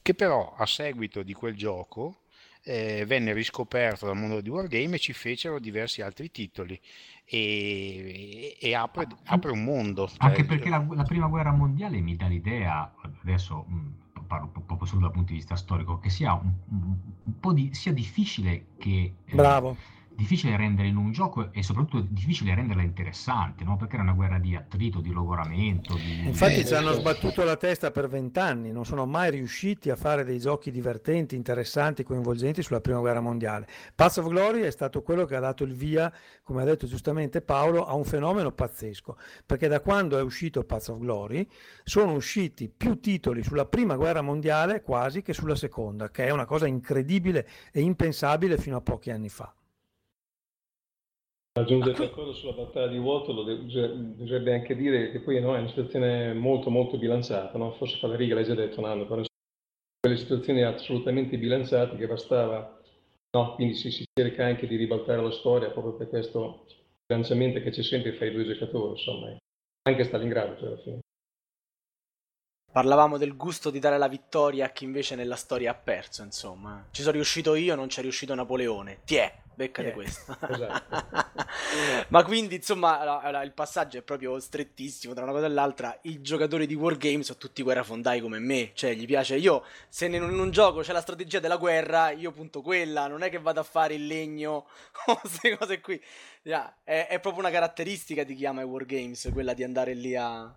che 0.02 0.12
però 0.12 0.54
a 0.54 0.66
seguito 0.66 1.22
di 1.22 1.32
quel 1.32 1.56
gioco 1.56 2.23
eh, 2.64 3.04
venne 3.06 3.32
riscoperto 3.32 4.06
dal 4.06 4.16
mondo 4.16 4.40
di 4.40 4.48
Wargame 4.48 4.96
e 4.96 4.98
ci 4.98 5.12
fecero 5.12 5.58
diversi 5.58 6.02
altri 6.02 6.30
titoli 6.30 6.80
e, 7.24 8.56
e 8.60 8.74
apre, 8.74 9.06
apre 9.24 9.50
un 9.50 9.62
mondo. 9.64 10.08
Cioè, 10.08 10.16
Anche 10.18 10.44
perché 10.44 10.68
la, 10.68 10.84
la 10.90 11.04
prima 11.04 11.26
guerra 11.28 11.52
mondiale 11.52 12.00
mi 12.00 12.16
dà 12.16 12.26
l'idea, 12.26 12.92
adesso 13.22 13.64
mh, 13.68 14.22
parlo 14.26 14.48
proprio 14.66 14.86
solo 14.86 15.02
dal 15.02 15.12
punto 15.12 15.32
di 15.32 15.38
vista 15.38 15.56
storico, 15.56 15.98
che 15.98 16.10
sia 16.10 16.32
un, 16.34 16.52
un- 16.70 16.96
po' 17.40 17.52
di, 17.52 17.74
sia 17.74 17.92
difficile 17.92 18.66
che... 18.78 19.14
eh, 19.24 19.34
Bravo. 19.34 19.76
Difficile 20.14 20.56
rendere 20.56 20.88
in 20.88 20.96
un 20.96 21.12
gioco 21.12 21.52
e 21.52 21.62
soprattutto 21.62 22.06
difficile 22.08 22.54
renderla 22.54 22.82
interessante, 22.82 23.64
no? 23.64 23.76
Perché 23.76 23.94
era 23.94 24.02
una 24.02 24.12
guerra 24.12 24.38
di 24.38 24.54
attrito, 24.54 25.00
di 25.00 25.12
logoramento, 25.12 25.94
di... 25.94 26.26
Infatti 26.26 26.60
Eh, 26.60 26.64
ci 26.64 26.74
hanno 26.74 26.92
sbattuto 26.92 27.44
la 27.44 27.56
testa 27.56 27.90
per 27.90 28.08
vent'anni, 28.08 28.72
non 28.72 28.84
sono 28.84 29.06
mai 29.06 29.30
riusciti 29.30 29.90
a 29.90 29.96
fare 29.96 30.24
dei 30.24 30.38
giochi 30.38 30.70
divertenti, 30.70 31.34
interessanti, 31.34 32.02
coinvolgenti 32.04 32.62
sulla 32.62 32.80
prima 32.80 33.00
guerra 33.00 33.20
mondiale. 33.20 33.66
Path 33.94 34.18
of 34.18 34.28
Glory 34.28 34.62
è 34.62 34.70
stato 34.70 35.02
quello 35.02 35.24
che 35.24 35.36
ha 35.36 35.40
dato 35.40 35.64
il 35.64 35.74
via, 35.74 36.12
come 36.42 36.62
ha 36.62 36.64
detto 36.64 36.86
giustamente 36.86 37.40
Paolo, 37.40 37.84
a 37.86 37.94
un 37.94 38.04
fenomeno 38.04 38.52
pazzesco, 38.52 39.16
perché 39.44 39.68
da 39.68 39.80
quando 39.80 40.18
è 40.18 40.22
uscito 40.22 40.64
Path 40.64 40.88
of 40.88 40.98
Glory 40.98 41.46
sono 41.82 42.12
usciti 42.12 42.68
più 42.68 43.00
titoli 43.00 43.42
sulla 43.42 43.66
prima 43.66 43.96
guerra 43.96 44.22
mondiale 44.22 44.82
quasi 44.82 45.22
che 45.22 45.32
sulla 45.32 45.56
seconda, 45.56 46.10
che 46.10 46.26
è 46.26 46.30
una 46.30 46.44
cosa 46.44 46.66
incredibile 46.66 47.48
e 47.72 47.80
impensabile 47.80 48.58
fino 48.58 48.76
a 48.76 48.80
pochi 48.80 49.10
anni 49.10 49.28
fa. 49.28 49.52
Aggiungere 51.56 51.94
qualcosa 51.94 52.32
sulla 52.32 52.52
battaglia 52.52 52.88
di 52.88 52.98
Waterloo, 52.98 53.44
bisognerebbe 53.44 54.54
anche 54.54 54.74
dire 54.74 55.12
che 55.12 55.20
poi 55.20 55.40
no, 55.40 55.54
è 55.54 55.60
una 55.60 55.68
situazione 55.68 56.34
molto 56.34 56.68
molto 56.68 56.98
bilanciata, 56.98 57.56
no? 57.58 57.70
forse 57.74 57.98
riga, 58.16 58.34
l'hai 58.34 58.44
già 58.44 58.56
detto 58.56 58.80
Nando, 58.80 59.06
però 59.06 59.22
quelle 60.00 60.16
situazioni 60.16 60.62
assolutamente 60.62 61.38
bilanciate 61.38 61.96
che 61.96 62.08
bastava, 62.08 62.80
no? 63.36 63.54
quindi 63.54 63.74
si, 63.74 63.92
si 63.92 64.04
cerca 64.12 64.44
anche 64.44 64.66
di 64.66 64.74
ribaltare 64.74 65.22
la 65.22 65.30
storia 65.30 65.70
proprio 65.70 65.94
per 65.94 66.08
questo 66.08 66.66
bilanciamento 67.06 67.60
che 67.60 67.70
c'è 67.70 67.84
sempre 67.84 68.14
fra 68.14 68.26
i 68.26 68.32
due 68.32 68.44
giocatori, 68.44 68.90
insomma, 68.90 69.36
anche 69.82 70.02
Stalingrado 70.02 70.56
cioè, 70.56 70.66
alla 70.66 70.78
fine. 70.78 70.98
Parlavamo 72.74 73.18
del 73.18 73.36
gusto 73.36 73.70
di 73.70 73.78
dare 73.78 73.98
la 73.98 74.08
vittoria 74.08 74.66
a 74.66 74.70
chi 74.70 74.82
invece 74.82 75.14
nella 75.14 75.36
storia 75.36 75.70
ha 75.70 75.74
perso, 75.74 76.24
insomma. 76.24 76.88
Ci 76.90 77.02
sono 77.02 77.14
riuscito 77.14 77.54
io, 77.54 77.76
non 77.76 77.86
c'è 77.86 78.02
riuscito 78.02 78.34
Napoleone. 78.34 79.02
Tiè, 79.04 79.32
beccate 79.54 79.86
yeah. 79.86 79.94
questo. 79.94 80.36
Esatto. 80.50 81.42
Ma 82.08 82.24
quindi, 82.24 82.56
insomma, 82.56 83.30
il 83.44 83.52
passaggio 83.52 83.98
è 83.98 84.02
proprio 84.02 84.40
strettissimo 84.40 85.14
tra 85.14 85.22
una 85.22 85.30
cosa 85.30 85.46
e 85.46 85.50
l'altra. 85.50 85.96
I 86.02 86.20
giocatori 86.20 86.66
di 86.66 86.74
Wargame 86.74 87.22
sono 87.22 87.38
tutti 87.38 87.62
guerrafondai 87.62 88.20
come 88.20 88.40
me, 88.40 88.72
cioè 88.74 88.92
gli 88.94 89.06
piace. 89.06 89.36
Io, 89.36 89.62
se 89.88 90.06
in 90.06 90.20
un 90.20 90.50
gioco 90.50 90.80
c'è 90.80 90.92
la 90.92 91.00
strategia 91.00 91.38
della 91.38 91.58
guerra, 91.58 92.10
io 92.10 92.32
punto 92.32 92.60
quella, 92.60 93.06
non 93.06 93.22
è 93.22 93.30
che 93.30 93.38
vado 93.38 93.60
a 93.60 93.64
fare 93.64 93.94
il 93.94 94.08
legno 94.08 94.66
o 95.06 95.16
queste 95.20 95.56
cose 95.56 95.80
qui. 95.80 96.02
Yeah, 96.42 96.78
è, 96.82 97.06
è, 97.08 97.20
proprio 97.20 97.44
una 97.44 97.52
caratteristica 97.52 98.24
di 98.24 98.34
chi 98.34 98.46
ama 98.46 98.62
i 98.62 98.64
Wargames, 98.64 99.30
quella 99.32 99.54
di 99.54 99.62
andare 99.62 99.94
lì 99.94 100.16
a 100.16 100.52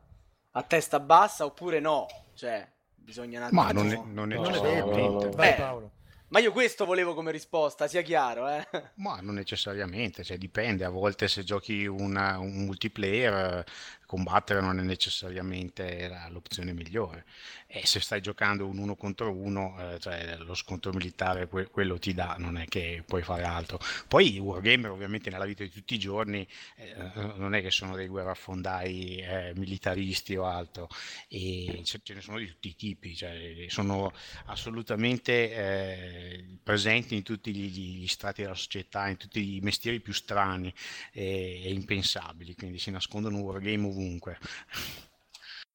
a 0.58 0.64
testa 0.64 1.00
bassa 1.00 1.46
oppure 1.46 1.80
no? 1.80 2.08
Cioè, 2.34 2.68
bisogna 2.96 3.40
un 3.40 3.46
attimo... 3.46 3.62
Ma 3.62 3.72
non 3.72 3.92
è, 3.92 4.02
non 4.06 4.32
è, 4.32 4.36
no, 4.36 5.30
Vai, 5.30 5.56
Paolo. 5.56 5.92
Ma 6.30 6.40
io 6.40 6.52
questo 6.52 6.84
volevo 6.84 7.14
come 7.14 7.32
risposta, 7.32 7.88
sia 7.88 8.02
chiaro, 8.02 8.50
eh? 8.50 8.68
Ma 8.96 9.20
non 9.22 9.36
necessariamente, 9.36 10.26
cioè 10.26 10.38
dipende, 10.38 10.84
a 10.84 10.90
volte 10.90 11.30
se 11.30 11.44
giochi 11.44 11.86
una, 11.86 12.38
un 12.38 12.66
multiplayer 12.66 13.64
combattere 14.08 14.62
non 14.62 14.80
è 14.80 14.82
necessariamente 14.82 16.10
l'opzione 16.30 16.74
migliore. 16.74 17.26
E 17.68 17.86
se 17.86 18.00
stai 18.00 18.22
giocando 18.22 18.66
un 18.66 18.78
uno 18.78 18.96
contro 18.96 19.30
uno, 19.32 19.76
eh, 19.78 20.00
cioè 20.00 20.38
lo 20.38 20.56
scontro 20.56 20.94
militare 20.94 21.48
que- 21.48 21.68
quello 21.68 22.00
ti 22.00 22.14
dà, 22.14 22.38
non 22.40 22.58
è 22.58 22.66
che 22.66 23.04
puoi 23.06 23.22
fare 23.22 23.44
altro. 23.44 23.80
Poi 24.08 24.36
i 24.36 24.40
wargamer 24.40 24.90
ovviamente 24.90 25.30
nella 25.30 25.46
vita 25.46 25.64
di 25.64 25.70
tutti 25.70 25.96
i 25.96 26.00
giorni 26.00 26.48
eh, 26.78 26.96
non 27.36 27.54
è 27.54 27.62
che 27.62 27.70
sono 27.70 27.96
dei 27.96 28.08
guerrafondai 28.08 29.18
eh, 29.18 29.52
militaristi 29.56 30.36
o 30.38 30.46
altro, 30.46 30.88
e 31.28 31.82
ce, 31.84 32.00
ce, 32.02 32.14
ne 32.14 32.22
sono 32.22 32.38
di 32.40 32.48
tutti 32.48 32.70
i 32.70 32.76
tipi, 32.76 33.16
cioè, 33.16 33.66
sono 33.68 34.14
assolutamente 34.46 35.52
eh, 35.54 36.46
presenti 36.64 37.16
in 37.16 37.24
tutti 37.24 37.54
gli, 37.54 38.00
gli, 38.02 38.08
strati 38.08 38.44
della 38.44 38.56
società, 38.56 39.10
in 39.10 39.18
tutti 39.18 39.58
i 39.58 39.60
mestieri 39.60 40.00
più 40.00 40.14
strani 40.14 40.74
e, 41.12 41.64
e 41.66 41.74
impensabili, 41.74 42.56
quindi 42.56 42.80
si 42.80 42.92
nascondono 42.92 43.36
un 43.36 43.44
wargame 43.44 43.88
ovunque. 43.98 44.38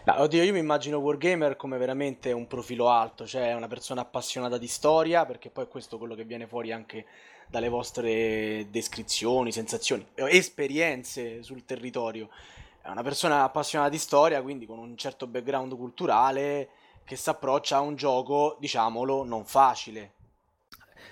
Beh, 0.04 0.18
oddio, 0.18 0.42
io 0.42 0.52
mi 0.52 0.58
immagino 0.58 0.98
Wargamer 0.98 1.56
come 1.56 1.78
veramente 1.78 2.32
un 2.32 2.46
profilo 2.46 2.88
alto, 2.88 3.26
cioè 3.26 3.54
una 3.54 3.68
persona 3.68 4.00
appassionata 4.00 4.58
di 4.58 4.66
storia, 4.66 5.26
perché 5.26 5.50
poi 5.50 5.64
è 5.64 5.68
questo 5.68 5.98
quello 5.98 6.14
che 6.14 6.24
viene 6.24 6.46
fuori 6.46 6.72
anche 6.72 7.06
dalle 7.48 7.68
vostre 7.68 8.66
descrizioni, 8.70 9.52
sensazioni, 9.52 10.04
esperienze 10.14 11.42
sul 11.42 11.64
territorio. 11.64 12.30
È 12.80 12.88
una 12.88 13.02
persona 13.02 13.44
appassionata 13.44 13.90
di 13.90 13.98
storia, 13.98 14.42
quindi 14.42 14.66
con 14.66 14.78
un 14.78 14.96
certo 14.96 15.28
background 15.28 15.76
culturale 15.76 16.70
che 17.04 17.14
si 17.14 17.28
approccia 17.28 17.76
a 17.76 17.80
un 17.80 17.94
gioco, 17.94 18.56
diciamolo, 18.58 19.22
non 19.24 19.44
facile. 19.44 20.14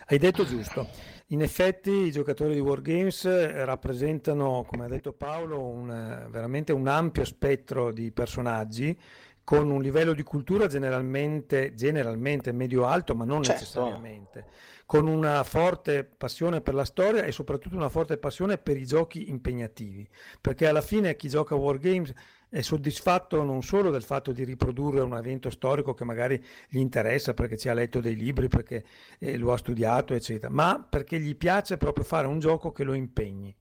Hai 0.06 0.18
detto 0.18 0.44
giusto. 0.44 0.88
In 1.32 1.42
effetti 1.42 1.90
i 1.90 2.10
giocatori 2.10 2.54
di 2.54 2.60
Wargames 2.60 3.24
eh, 3.24 3.64
rappresentano, 3.64 4.64
come 4.66 4.86
ha 4.86 4.88
detto 4.88 5.12
Paolo, 5.12 5.60
un, 5.60 5.88
eh, 5.88 6.28
veramente 6.28 6.72
un 6.72 6.88
ampio 6.88 7.24
spettro 7.24 7.92
di 7.92 8.10
personaggi 8.10 8.98
con 9.44 9.70
un 9.70 9.80
livello 9.80 10.12
di 10.12 10.24
cultura 10.24 10.66
generalmente, 10.66 11.72
generalmente 11.74 12.50
medio-alto, 12.50 13.14
ma 13.14 13.24
non 13.24 13.44
certo. 13.44 13.60
necessariamente, 13.60 14.44
con 14.86 15.06
una 15.06 15.44
forte 15.44 16.02
passione 16.02 16.60
per 16.62 16.74
la 16.74 16.84
storia 16.84 17.22
e 17.22 17.30
soprattutto 17.30 17.76
una 17.76 17.88
forte 17.88 18.16
passione 18.16 18.58
per 18.58 18.76
i 18.76 18.84
giochi 18.84 19.30
impegnativi, 19.30 20.08
perché 20.40 20.66
alla 20.66 20.82
fine 20.82 21.14
chi 21.14 21.28
gioca 21.28 21.54
a 21.54 21.58
Wargames 21.58 22.12
è 22.50 22.62
soddisfatto 22.62 23.44
non 23.44 23.62
solo 23.62 23.90
del 23.90 24.02
fatto 24.02 24.32
di 24.32 24.42
riprodurre 24.42 25.00
un 25.00 25.16
evento 25.16 25.50
storico 25.50 25.94
che 25.94 26.04
magari 26.04 26.42
gli 26.68 26.78
interessa 26.78 27.32
perché 27.32 27.56
ci 27.56 27.68
ha 27.68 27.74
letto 27.74 28.00
dei 28.00 28.16
libri, 28.16 28.48
perché 28.48 28.84
eh, 29.20 29.38
lo 29.38 29.52
ha 29.52 29.56
studiato, 29.56 30.14
eccetera, 30.14 30.52
ma 30.52 30.84
perché 30.86 31.20
gli 31.20 31.36
piace 31.36 31.76
proprio 31.76 32.04
fare 32.04 32.26
un 32.26 32.40
gioco 32.40 32.72
che 32.72 32.82
lo 32.82 32.92
impegni. 32.92 33.54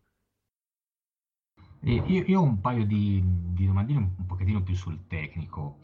Io, 1.84 2.04
io, 2.06 2.40
ho 2.40 2.44
un 2.44 2.60
paio 2.60 2.84
di, 2.86 3.24
di 3.24 3.66
domandine 3.68 4.00
un, 4.00 4.26
pochettino 4.26 4.62
più 4.64 4.76
sul 4.76 5.06
tecnico. 5.08 5.78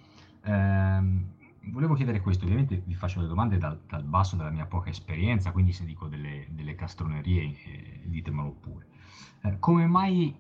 Eh, 0.44 1.00
volevo 1.68 1.94
chiedere 1.94 2.20
questo, 2.22 2.46
ovviamente 2.46 2.82
vi 2.86 2.96
faccio 2.96 3.22
le 3.22 3.28
domande 3.28 3.58
dal, 3.58 3.80
dal, 3.88 4.04
basso 4.04 4.36
della 4.36 4.50
mia 4.50 4.66
poca 4.66 4.90
esperienza, 4.90 5.52
quindi 5.52 5.72
se 5.72 5.86
dico 5.86 6.08
delle, 6.08 6.48
delle 6.50 6.74
castronerie 6.74 7.44
eh, 7.44 8.02
ditemelo 8.04 8.52
pure. 8.60 8.88
Eh, 9.44 9.58
come 9.60 9.86
mai 9.86 10.36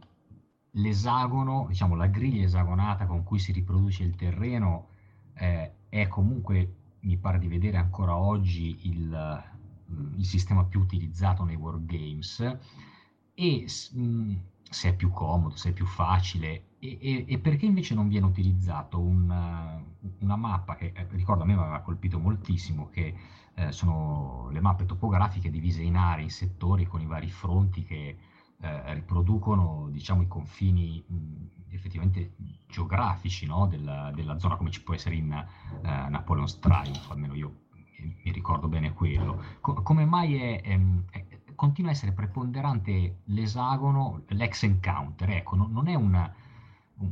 l'esagono, 0.75 1.65
diciamo 1.67 1.95
la 1.95 2.07
griglia 2.07 2.43
esagonata 2.43 3.05
con 3.05 3.23
cui 3.23 3.39
si 3.39 3.51
riproduce 3.51 4.03
il 4.03 4.15
terreno 4.15 4.87
eh, 5.33 5.71
è 5.89 6.07
comunque, 6.07 6.73
mi 7.01 7.17
pare 7.17 7.39
di 7.39 7.47
vedere 7.47 7.77
ancora 7.77 8.15
oggi, 8.15 8.79
il, 8.83 9.43
il 10.17 10.25
sistema 10.25 10.63
più 10.63 10.79
utilizzato 10.79 11.43
nei 11.43 11.55
wargames 11.55 12.57
e 13.33 13.65
mm, 13.95 14.33
se 14.61 14.89
è 14.89 14.95
più 14.95 15.11
comodo, 15.11 15.55
se 15.55 15.69
è 15.69 15.73
più 15.73 15.85
facile 15.85 16.63
e, 16.79 16.97
e, 16.99 17.25
e 17.27 17.39
perché 17.39 17.65
invece 17.65 17.93
non 17.93 18.07
viene 18.07 18.25
utilizzato 18.25 18.99
un, 18.99 19.83
una 20.19 20.35
mappa 20.35 20.75
che 20.75 20.91
eh, 20.93 21.07
ricordo 21.11 21.43
a 21.43 21.45
me 21.45 21.53
mi 21.53 21.61
aveva 21.61 21.79
colpito 21.79 22.19
moltissimo 22.19 22.89
che 22.89 23.15
eh, 23.53 23.71
sono 23.71 24.49
le 24.51 24.59
mappe 24.59 24.85
topografiche 24.85 25.49
divise 25.49 25.81
in 25.81 25.95
aree, 25.95 26.23
in 26.23 26.31
settori 26.31 26.85
con 26.85 27.01
i 27.01 27.05
vari 27.05 27.29
fronti 27.29 27.83
che 27.83 28.17
eh, 28.61 28.93
riproducono 28.93 29.89
diciamo, 29.89 30.21
i 30.21 30.27
confini 30.27 31.03
mh, 31.05 31.73
effettivamente 31.75 32.35
geografici 32.67 33.45
no? 33.45 33.67
della, 33.67 34.11
della, 34.13 34.39
zona 34.39 34.55
come 34.55 34.71
ci 34.71 34.81
può 34.81 34.93
essere 34.93 35.15
in 35.15 35.31
eh, 35.31 35.47
Napoleon 35.81 36.47
Strike, 36.47 37.01
almeno 37.09 37.33
io 37.35 37.63
mi 38.23 38.31
ricordo 38.31 38.67
bene 38.67 38.93
quello. 38.93 39.41
Co- 39.61 39.81
come 39.81 40.05
mai 40.05 40.35
è, 40.35 40.61
è, 40.61 40.79
è, 41.11 41.25
continua 41.55 41.91
a 41.91 41.93
essere 41.93 42.11
preponderante 42.11 43.21
l'esagono, 43.25 44.23
l'ex 44.27 44.63
encounter? 44.63 45.29
Ecco, 45.29 45.55
non, 45.55 45.71
non 45.71 45.87
è 45.87 45.95
una, 45.95 46.33
un, 46.97 47.11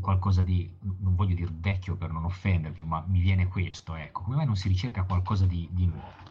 qualcosa 0.00 0.42
di, 0.42 0.72
non 0.80 1.14
voglio 1.14 1.34
dire 1.34 1.50
vecchio 1.52 1.96
per 1.96 2.10
non 2.10 2.24
offendervi, 2.24 2.80
ma 2.84 3.04
mi 3.06 3.20
viene 3.20 3.48
questo, 3.48 3.94
ecco, 3.94 4.22
come 4.22 4.36
mai 4.36 4.46
non 4.46 4.56
si 4.56 4.68
ricerca 4.68 5.04
qualcosa 5.04 5.46
di, 5.46 5.68
di 5.70 5.86
nuovo? 5.86 6.28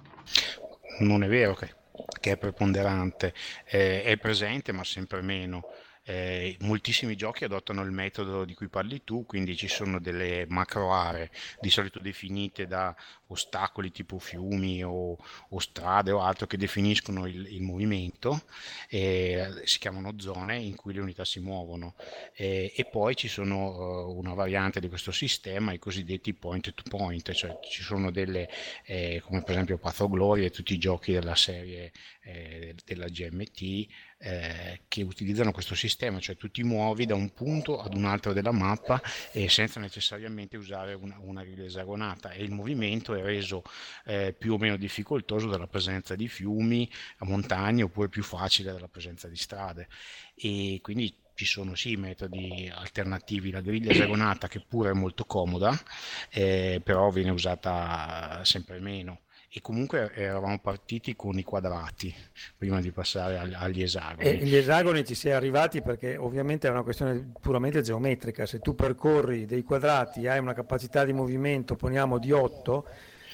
Non 1.02 1.24
è 1.24 1.28
vero 1.28 1.54
che 1.54 1.74
che 2.20 2.32
è 2.32 2.38
preponderante, 2.38 3.34
eh, 3.66 4.04
è 4.04 4.18
presente 4.18 4.72
ma 4.72 4.84
sempre 4.84 5.22
meno. 5.22 5.66
Eh, 6.10 6.58
moltissimi 6.62 7.16
giochi 7.16 7.44
adottano 7.44 7.84
il 7.84 7.92
metodo 7.92 8.44
di 8.44 8.56
cui 8.56 8.68
parli 8.68 9.04
tu, 9.04 9.28
quindi 9.28 9.56
ci 9.56 9.68
sono 9.68 10.00
delle 10.00 10.48
macro 10.48 10.92
aree, 10.92 11.30
di 11.60 11.70
solito 11.70 12.00
definite 12.00 12.66
da 12.66 12.96
ostacoli 13.28 13.92
tipo 13.92 14.18
fiumi 14.18 14.84
o, 14.84 15.16
o 15.50 15.60
strade 15.60 16.10
o 16.10 16.22
altro 16.22 16.48
che 16.48 16.58
definiscono 16.58 17.28
il, 17.28 17.46
il 17.54 17.62
movimento, 17.62 18.42
eh, 18.90 19.62
si 19.66 19.78
chiamano 19.78 20.20
zone 20.20 20.58
in 20.58 20.76
cui 20.76 20.94
le 20.94 21.02
unità 21.02 21.24
si 21.26 21.42
muovono. 21.42 21.94
Eh, 22.34 22.74
e 22.76 22.86
poi 22.86 23.16
ci 23.16 23.28
sono 23.28 24.08
uh, 24.08 24.18
una 24.18 24.34
variante 24.34 24.80
di 24.80 24.90
questo 24.90 25.12
sistema, 25.12 25.74
i 25.74 25.80
cosiddetti 25.80 26.34
point 26.34 26.74
to 26.74 26.84
point, 26.90 27.32
cioè 27.34 27.60
ci 27.70 27.84
sono 27.84 28.10
delle, 28.10 28.50
eh, 28.84 29.22
come 29.24 29.44
per 29.44 29.52
esempio 29.52 29.78
Path 29.78 30.00
of 30.00 30.10
Glory 30.10 30.46
e 30.46 30.50
tutti 30.50 30.74
i 30.74 30.80
giochi 30.80 31.12
della 31.12 31.36
serie 31.36 31.92
eh, 32.24 32.74
della 32.84 33.06
GMT, 33.06 33.88
eh, 34.22 34.82
che 34.90 35.02
utilizzano 35.02 35.52
questo 35.52 35.76
sistema, 35.76 36.20
cioè 36.20 36.36
tu 36.36 36.52
ti 36.52 36.64
muovi 36.64 37.06
da 37.06 37.16
un 37.16 37.34
punto 37.34 37.82
ad 37.82 37.96
un 37.96 38.04
altro 38.04 38.34
della 38.34 38.52
mappa 38.52 39.02
e 39.32 39.48
senza 39.48 39.80
necessariamente 39.80 40.58
usare 40.58 40.94
una, 40.94 41.18
una 41.22 41.44
griglia 41.44 41.64
esagonata. 41.64 42.32
E 42.32 42.44
il 42.44 42.52
movimento 42.52 43.14
è 43.14 43.22
reso 43.22 43.64
eh, 44.06 44.36
più 44.38 44.54
o 44.54 44.58
meno 44.58 44.76
difficoltoso 44.76 45.48
dalla 45.48 45.68
presenza 45.68 46.16
di 46.16 46.28
fiumi, 46.28 46.90
montagne 47.20 47.84
oppure 47.84 48.10
più 48.10 48.24
facile 48.24 48.74
dalla 48.74 48.90
presenza 48.90 49.28
di 49.30 49.38
strade. 49.38 49.88
E 50.36 50.80
quindi 50.82 51.16
ci 51.34 51.46
sono 51.46 51.74
sì 51.74 51.96
metodi 51.96 52.70
alternativi, 52.74 53.52
la 53.52 53.62
griglia 53.62 53.92
esagonata 53.92 54.50
che 54.50 54.60
pure 54.60 54.90
è 54.90 54.94
molto 54.94 55.24
comoda, 55.24 55.74
eh, 56.30 56.82
però 56.84 57.10
viene 57.10 57.30
usata 57.30 58.42
sempre 58.44 58.80
meno 58.82 59.22
e 59.52 59.62
comunque 59.62 60.12
eravamo 60.14 60.60
partiti 60.60 61.16
con 61.16 61.38
i 61.40 61.44
quadrati 61.44 62.14
prima 62.56 62.80
di 62.80 62.92
passare 62.92 63.38
agli 63.38 63.82
esagoni. 63.82 64.28
E 64.28 64.36
gli 64.38 64.56
esagoni 64.56 65.04
ci 65.04 65.16
si 65.16 65.32
arrivati 65.32 65.82
perché 65.82 66.18
ovviamente 66.18 66.68
è 66.68 66.72
una 66.72 66.84
questione 66.84 67.32
puramente 67.42 67.82
geometrica, 67.82 68.46
se 68.46 68.60
tu 68.60 68.76
percorri 68.76 69.46
dei 69.46 69.64
quadrati 69.64 70.28
hai 70.28 70.38
una 70.38 70.54
capacità 70.54 71.04
di 71.04 71.14
movimento, 71.14 71.76
poniamo 71.76 72.20
di 72.20 72.32
8, 72.32 72.86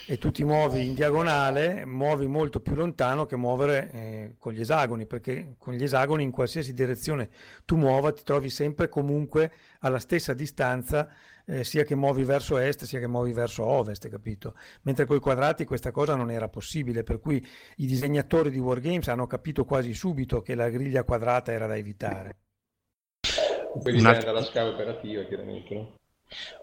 e 0.08 0.18
tu 0.18 0.32
ti 0.32 0.44
muovi 0.44 0.86
in 0.86 0.94
diagonale, 0.94 1.84
muovi 1.84 2.28
molto 2.28 2.60
più 2.60 2.76
lontano 2.76 3.26
che 3.26 3.36
muovere 3.36 3.92
eh, 3.92 4.36
con 4.38 4.54
gli 4.54 4.62
esagoni, 4.62 5.06
perché 5.08 5.56
con 5.58 5.74
gli 5.74 5.84
esagoni 5.84 6.24
in 6.24 6.32
qualsiasi 6.32 6.74
direzione 6.74 7.30
tu 7.66 7.76
muova 7.76 8.12
ti 8.12 8.22
trovi 8.24 8.50
sempre 8.50 8.88
comunque 8.88 9.52
alla 9.80 10.00
stessa 10.00 10.34
distanza 10.34 11.10
eh, 11.46 11.64
sia 11.64 11.84
che 11.84 11.96
muovi 11.96 12.24
verso 12.24 12.58
est 12.58 12.86
sia 12.86 13.00
che 13.00 13.08
muovi 13.08 13.32
verso 13.32 13.64
ovest, 13.64 14.10
capito? 14.10 14.56
Mentre 14.82 15.06
con 15.06 15.18
i 15.18 15.20
quadrati 15.20 15.66
questa 15.66 15.92
cosa 15.92 16.16
non 16.16 16.32
era 16.32 16.50
possibile, 16.50 17.04
per 17.04 17.20
cui 17.20 17.46
i 17.78 17.86
disegnatori 17.86 18.50
di 18.50 18.60
Wargames 18.60 19.08
hanno 19.08 19.28
capito 19.28 19.66
quasi 19.66 19.94
subito 19.94 20.42
che 20.42 20.56
la 20.56 20.70
griglia 20.70 21.04
quadrata 21.04 21.52
era 21.52 21.68
da 21.68 21.78
evitare. 21.78 22.38
Poi 23.82 23.92
dipende 23.92 24.24
dalla 24.24 24.44
scala 24.44 24.70
operativa, 24.70 25.24
chiaramente, 25.24 25.74
no? 25.76 25.96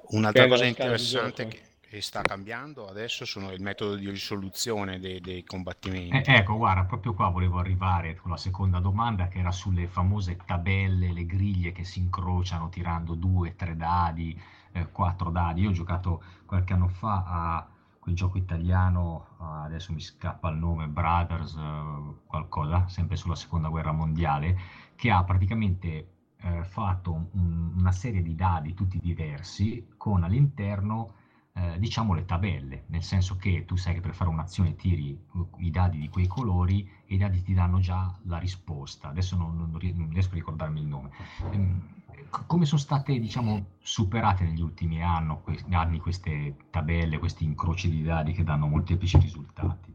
Un'altra 0.08 0.48
cosa 0.48 0.64
interessante 0.64 1.46
che, 1.46 1.60
che, 1.80 2.00
sta 2.00 2.22
cambiando 2.22 2.86
adesso 2.88 3.24
sono 3.24 3.52
il 3.52 3.60
metodo 3.60 3.94
di 3.94 4.10
risoluzione 4.10 4.98
dei, 4.98 5.20
dei 5.20 5.44
combattimenti. 5.44 6.30
Eh, 6.30 6.34
ecco, 6.36 6.56
guarda, 6.56 6.84
proprio 6.84 7.14
qua 7.14 7.28
volevo 7.28 7.58
arrivare 7.58 8.16
con 8.16 8.30
la 8.30 8.36
seconda 8.36 8.80
domanda 8.80 9.28
che 9.28 9.38
era 9.38 9.52
sulle 9.52 9.86
famose 9.86 10.36
tabelle, 10.44 11.12
le 11.12 11.26
griglie 11.26 11.72
che 11.72 11.84
si 11.84 12.00
incrociano 12.00 12.68
tirando 12.70 13.14
due, 13.14 13.54
tre 13.54 13.76
dadi, 13.76 14.38
eh, 14.72 14.88
dadi. 15.30 15.60
Io 15.62 15.70
ho 15.70 15.72
giocato 15.72 16.22
qualche 16.46 16.72
anno 16.72 16.88
fa 16.88 17.24
a 17.26 17.66
quel 17.98 18.16
gioco 18.16 18.36
italiano, 18.36 19.28
adesso 19.38 19.92
mi 19.92 20.00
scappa 20.00 20.48
il 20.48 20.56
nome, 20.56 20.88
Brothers 20.88 21.54
uh, 21.54 22.16
qualcosa, 22.26 22.88
sempre 22.88 23.14
sulla 23.14 23.36
seconda 23.36 23.68
guerra 23.68 23.92
mondiale, 23.92 24.58
che 24.96 25.12
ha 25.12 25.22
praticamente 25.22 26.08
uh, 26.42 26.64
fatto 26.64 27.12
un, 27.12 27.74
una 27.76 27.92
serie 27.92 28.20
di 28.20 28.34
dadi 28.34 28.74
tutti 28.74 28.98
diversi 28.98 29.86
con 29.96 30.24
all'interno 30.24 31.14
eh, 31.54 31.78
diciamo 31.78 32.14
le 32.14 32.24
tabelle, 32.24 32.84
nel 32.86 33.02
senso 33.02 33.36
che 33.36 33.64
tu 33.66 33.76
sai 33.76 33.94
che 33.94 34.00
per 34.00 34.14
fare 34.14 34.30
un'azione 34.30 34.74
tiri 34.74 35.18
i 35.58 35.70
dadi 35.70 35.98
di 35.98 36.08
quei 36.08 36.26
colori 36.26 36.88
e 37.06 37.14
i 37.14 37.18
dadi 37.18 37.42
ti 37.42 37.54
danno 37.54 37.78
già 37.78 38.18
la 38.24 38.38
risposta. 38.38 39.08
Adesso 39.08 39.36
non, 39.36 39.56
non, 39.56 39.70
non 39.70 40.10
riesco 40.10 40.32
a 40.32 40.36
ricordarmi 40.36 40.80
il 40.80 40.86
nome. 40.86 41.10
Ehm, 41.52 42.00
come 42.46 42.64
sono 42.64 42.80
state 42.80 43.18
diciamo, 43.18 43.66
superate 43.82 44.44
negli 44.44 44.62
ultimi 44.62 45.02
anni, 45.02 45.36
anni 45.70 45.98
queste 45.98 46.56
tabelle, 46.70 47.18
questi 47.18 47.44
incroci 47.44 47.90
di 47.90 48.02
dadi 48.02 48.32
che 48.32 48.44
danno 48.44 48.66
molteplici 48.66 49.18
risultati? 49.18 49.94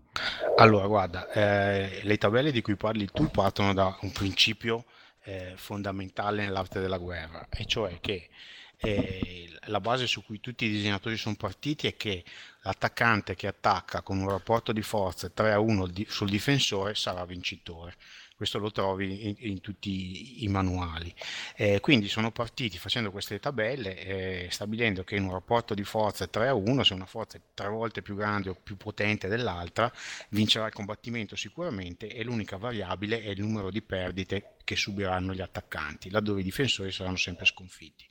Allora, 0.57 0.87
guarda, 0.87 1.31
eh, 1.31 2.01
le 2.03 2.17
tabelle 2.17 2.51
di 2.51 2.61
cui 2.61 2.75
parli 2.75 3.07
tu 3.11 3.29
partono 3.29 3.73
da 3.73 3.97
un 4.01 4.11
principio 4.11 4.85
eh, 5.23 5.53
fondamentale 5.55 6.43
nell'arte 6.43 6.79
della 6.79 6.97
guerra, 6.97 7.47
e 7.49 7.65
cioè 7.65 7.99
che 7.99 8.29
eh, 8.77 9.49
la 9.65 9.79
base 9.81 10.07
su 10.07 10.23
cui 10.23 10.39
tutti 10.39 10.65
i 10.65 10.69
disegnatori 10.69 11.17
sono 11.17 11.35
partiti 11.35 11.87
è 11.87 11.95
che 11.95 12.23
l'attaccante 12.61 13.35
che 13.35 13.47
attacca 13.47 14.01
con 14.01 14.19
un 14.19 14.29
rapporto 14.29 14.71
di 14.71 14.81
forze 14.81 15.33
3 15.33 15.53
a 15.53 15.59
1 15.59 15.91
sul 16.07 16.29
difensore 16.29 16.95
sarà 16.95 17.25
vincitore 17.25 17.95
questo 18.37 18.59
lo 18.59 18.71
trovi 18.71 19.27
in, 19.27 19.35
in 19.39 19.61
tutti 19.61 20.43
i 20.43 20.47
manuali. 20.47 21.11
Eh, 21.55 21.79
quindi 21.79 22.07
sono 22.07 22.31
partiti 22.31 22.77
facendo 22.77 23.09
queste 23.09 23.39
tabelle, 23.39 23.97
eh, 23.97 24.47
stabilendo 24.51 25.03
che 25.03 25.15
in 25.15 25.23
un 25.23 25.31
rapporto 25.31 25.73
di 25.73 25.83
forze 25.83 26.29
3 26.29 26.49
a 26.49 26.53
1, 26.53 26.83
se 26.83 26.93
una 26.93 27.07
forza 27.07 27.37
è 27.37 27.41
tre 27.55 27.67
volte 27.67 28.03
più 28.03 28.15
grande 28.15 28.49
o 28.49 28.53
più 28.53 28.77
potente 28.77 29.27
dell'altra, 29.27 29.91
vincerà 30.29 30.67
il 30.67 30.73
combattimento 30.73 31.35
sicuramente 31.35 32.13
e 32.13 32.23
l'unica 32.23 32.57
variabile 32.57 33.23
è 33.23 33.29
il 33.29 33.39
numero 33.39 33.71
di 33.71 33.81
perdite 33.81 34.57
che 34.63 34.75
subiranno 34.75 35.33
gli 35.33 35.41
attaccanti, 35.41 36.11
laddove 36.11 36.41
i 36.41 36.43
difensori 36.43 36.91
saranno 36.91 37.17
sempre 37.17 37.45
sconfitti. 37.45 38.07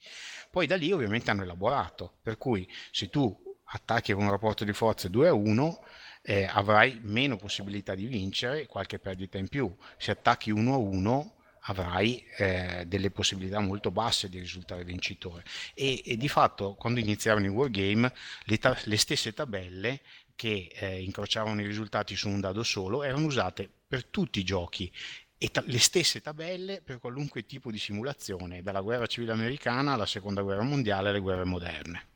Poi 0.50 0.66
da 0.66 0.76
lì 0.76 0.92
ovviamente 0.92 1.30
hanno 1.30 1.42
elaborato, 1.42 2.14
per 2.22 2.38
cui 2.38 2.68
se 2.90 3.08
tu 3.08 3.34
attacchi 3.64 4.12
con 4.12 4.24
un 4.24 4.30
rapporto 4.30 4.64
di 4.64 4.72
forze 4.72 5.10
2 5.10 5.28
a 5.28 5.32
1, 5.32 5.84
eh, 6.22 6.48
avrai 6.50 6.98
meno 7.02 7.36
possibilità 7.36 7.94
di 7.94 8.06
vincere, 8.06 8.66
qualche 8.66 8.98
perdita 8.98 9.38
in 9.38 9.48
più. 9.48 9.74
Se 9.96 10.10
attacchi 10.10 10.50
1 10.50 10.72
a 10.72 10.76
1 10.76 11.34
avrai 11.68 12.24
eh, 12.36 12.84
delle 12.86 13.10
possibilità 13.10 13.60
molto 13.60 13.90
basse 13.90 14.28
di 14.28 14.38
risultare 14.38 14.84
vincitore. 14.84 15.44
E, 15.74 16.02
e 16.04 16.16
di 16.16 16.28
fatto 16.28 16.74
quando 16.74 17.00
iniziavano 17.00 17.46
i 17.46 17.48
wargame 17.50 18.12
le, 18.44 18.58
ta- 18.58 18.78
le 18.84 18.96
stesse 18.96 19.32
tabelle 19.32 20.00
che 20.34 20.70
eh, 20.72 21.02
incrociavano 21.02 21.60
i 21.60 21.66
risultati 21.66 22.14
su 22.14 22.28
un 22.28 22.40
dado 22.40 22.62
solo 22.62 23.02
erano 23.02 23.26
usate 23.26 23.68
per 23.86 24.04
tutti 24.04 24.40
i 24.40 24.44
giochi 24.44 24.92
e 25.38 25.48
ta- 25.50 25.62
le 25.66 25.78
stesse 25.78 26.20
tabelle 26.20 26.80
per 26.82 26.98
qualunque 26.98 27.44
tipo 27.44 27.70
di 27.70 27.78
simulazione, 27.78 28.62
dalla 28.62 28.80
guerra 28.80 29.06
civile 29.06 29.32
americana 29.32 29.92
alla 29.92 30.06
seconda 30.06 30.42
guerra 30.42 30.62
mondiale 30.62 31.10
alle 31.10 31.20
guerre 31.20 31.44
moderne. 31.44 32.06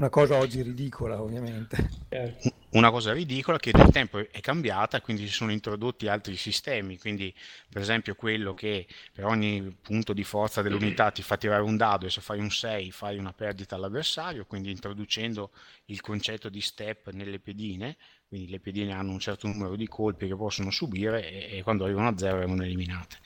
Una 0.00 0.08
cosa 0.08 0.38
oggi 0.38 0.62
ridicola, 0.62 1.20
ovviamente. 1.20 1.76
Certo. 2.08 2.54
Una 2.70 2.90
cosa 2.90 3.12
ridicola 3.12 3.58
che 3.58 3.70
nel 3.74 3.90
tempo 3.90 4.18
è 4.18 4.40
cambiata, 4.40 5.02
quindi 5.02 5.26
si 5.26 5.32
sono 5.32 5.52
introdotti 5.52 6.08
altri 6.08 6.36
sistemi, 6.36 6.98
quindi 6.98 7.34
per 7.68 7.82
esempio 7.82 8.14
quello 8.14 8.54
che 8.54 8.86
per 9.12 9.26
ogni 9.26 9.76
punto 9.78 10.14
di 10.14 10.24
forza 10.24 10.62
dell'unità 10.62 11.10
ti 11.10 11.20
fa 11.22 11.36
tirare 11.36 11.62
un 11.62 11.76
dado 11.76 12.06
e 12.06 12.10
se 12.10 12.22
fai 12.22 12.38
un 12.38 12.50
6 12.50 12.90
fai 12.92 13.18
una 13.18 13.34
perdita 13.34 13.74
all'avversario, 13.74 14.46
quindi 14.46 14.70
introducendo 14.70 15.50
il 15.86 16.00
concetto 16.00 16.48
di 16.48 16.62
step 16.62 17.10
nelle 17.10 17.38
pedine, 17.38 17.98
quindi 18.30 18.48
le 18.48 18.60
pedine 18.60 18.92
hanno 18.92 19.10
un 19.10 19.18
certo 19.18 19.48
numero 19.48 19.74
di 19.74 19.88
colpi 19.88 20.28
che 20.28 20.36
possono 20.36 20.70
subire 20.70 21.28
e, 21.28 21.58
e 21.58 21.62
quando 21.64 21.82
arrivano 21.82 22.06
a 22.06 22.16
zero 22.16 22.38
vengono 22.38 22.62
eliminate. 22.62 23.16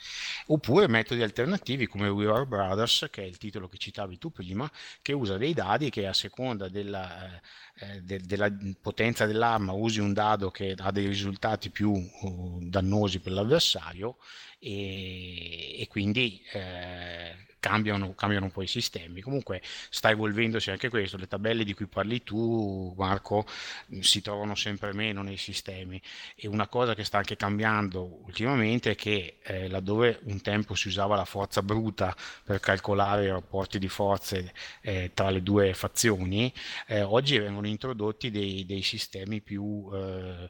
Oppure 0.47 0.87
metodi 0.87 1.21
alternativi 1.21 1.85
come 1.85 2.07
We 2.07 2.25
Are 2.27 2.47
Brothers, 2.47 3.09
che 3.11 3.21
è 3.21 3.25
il 3.25 3.37
titolo 3.37 3.67
che 3.67 3.77
citavi 3.77 4.17
tu 4.17 4.31
prima, 4.31 4.67
che 5.03 5.13
usa 5.13 5.37
dei 5.37 5.53
dadi 5.53 5.91
che 5.91 6.07
a 6.07 6.13
seconda 6.13 6.69
della, 6.69 7.39
eh, 7.75 8.01
de, 8.01 8.19
della 8.21 8.51
potenza 8.81 9.27
dell'arma 9.27 9.73
usi 9.73 9.99
un 9.99 10.11
dado 10.11 10.49
che 10.49 10.73
ha 10.75 10.91
dei 10.91 11.05
risultati 11.05 11.69
più 11.69 11.91
uh, 11.91 12.59
dannosi 12.63 13.19
per 13.19 13.33
l'avversario 13.33 14.17
e, 14.57 15.81
e 15.81 15.87
quindi 15.87 16.41
eh, 16.51 17.35
cambiano, 17.65 18.13
cambiano 18.13 18.45
un 18.45 18.51
po' 18.51 18.61
i 18.61 18.67
sistemi. 18.67 19.21
Comunque 19.21 19.59
sta 19.89 20.11
evolvendosi 20.11 20.69
anche 20.69 20.89
questo, 20.89 21.17
le 21.17 21.27
tabelle 21.27 21.63
di 21.63 21.73
cui 21.73 21.87
parli 21.87 22.21
tu, 22.21 22.93
Marco, 22.95 23.43
si 24.01 24.21
trovano 24.21 24.53
sempre 24.53 24.93
meno 24.93 25.23
nei 25.23 25.37
sistemi 25.37 25.99
e 26.35 26.47
una 26.47 26.67
cosa 26.67 26.93
che 26.93 27.03
sta 27.03 27.17
anche 27.17 27.35
cambiando 27.35 28.21
ultimamente 28.23 28.91
è 28.91 28.95
che 28.95 29.39
eh, 29.41 29.67
laddove 29.67 30.19
un 30.25 30.41
tempo 30.41 30.75
si 30.75 30.89
usava 30.89 31.15
la 31.15 31.25
forza 31.25 31.63
bruta 31.63 32.15
per 32.43 32.59
calcolare 32.59 33.23
i 33.25 33.29
rapporti 33.29 33.79
di 33.79 33.89
forze 33.89 34.53
eh, 34.81 35.09
tra 35.15 35.31
le 35.31 35.41
due 35.41 35.73
fazioni, 35.73 36.53
eh, 36.85 37.01
oggi 37.01 37.39
vengono 37.39 37.65
introdotti 37.65 38.29
dei, 38.29 38.63
dei 38.67 38.83
sistemi 38.83 39.41
più 39.41 39.89
eh, 39.91 40.49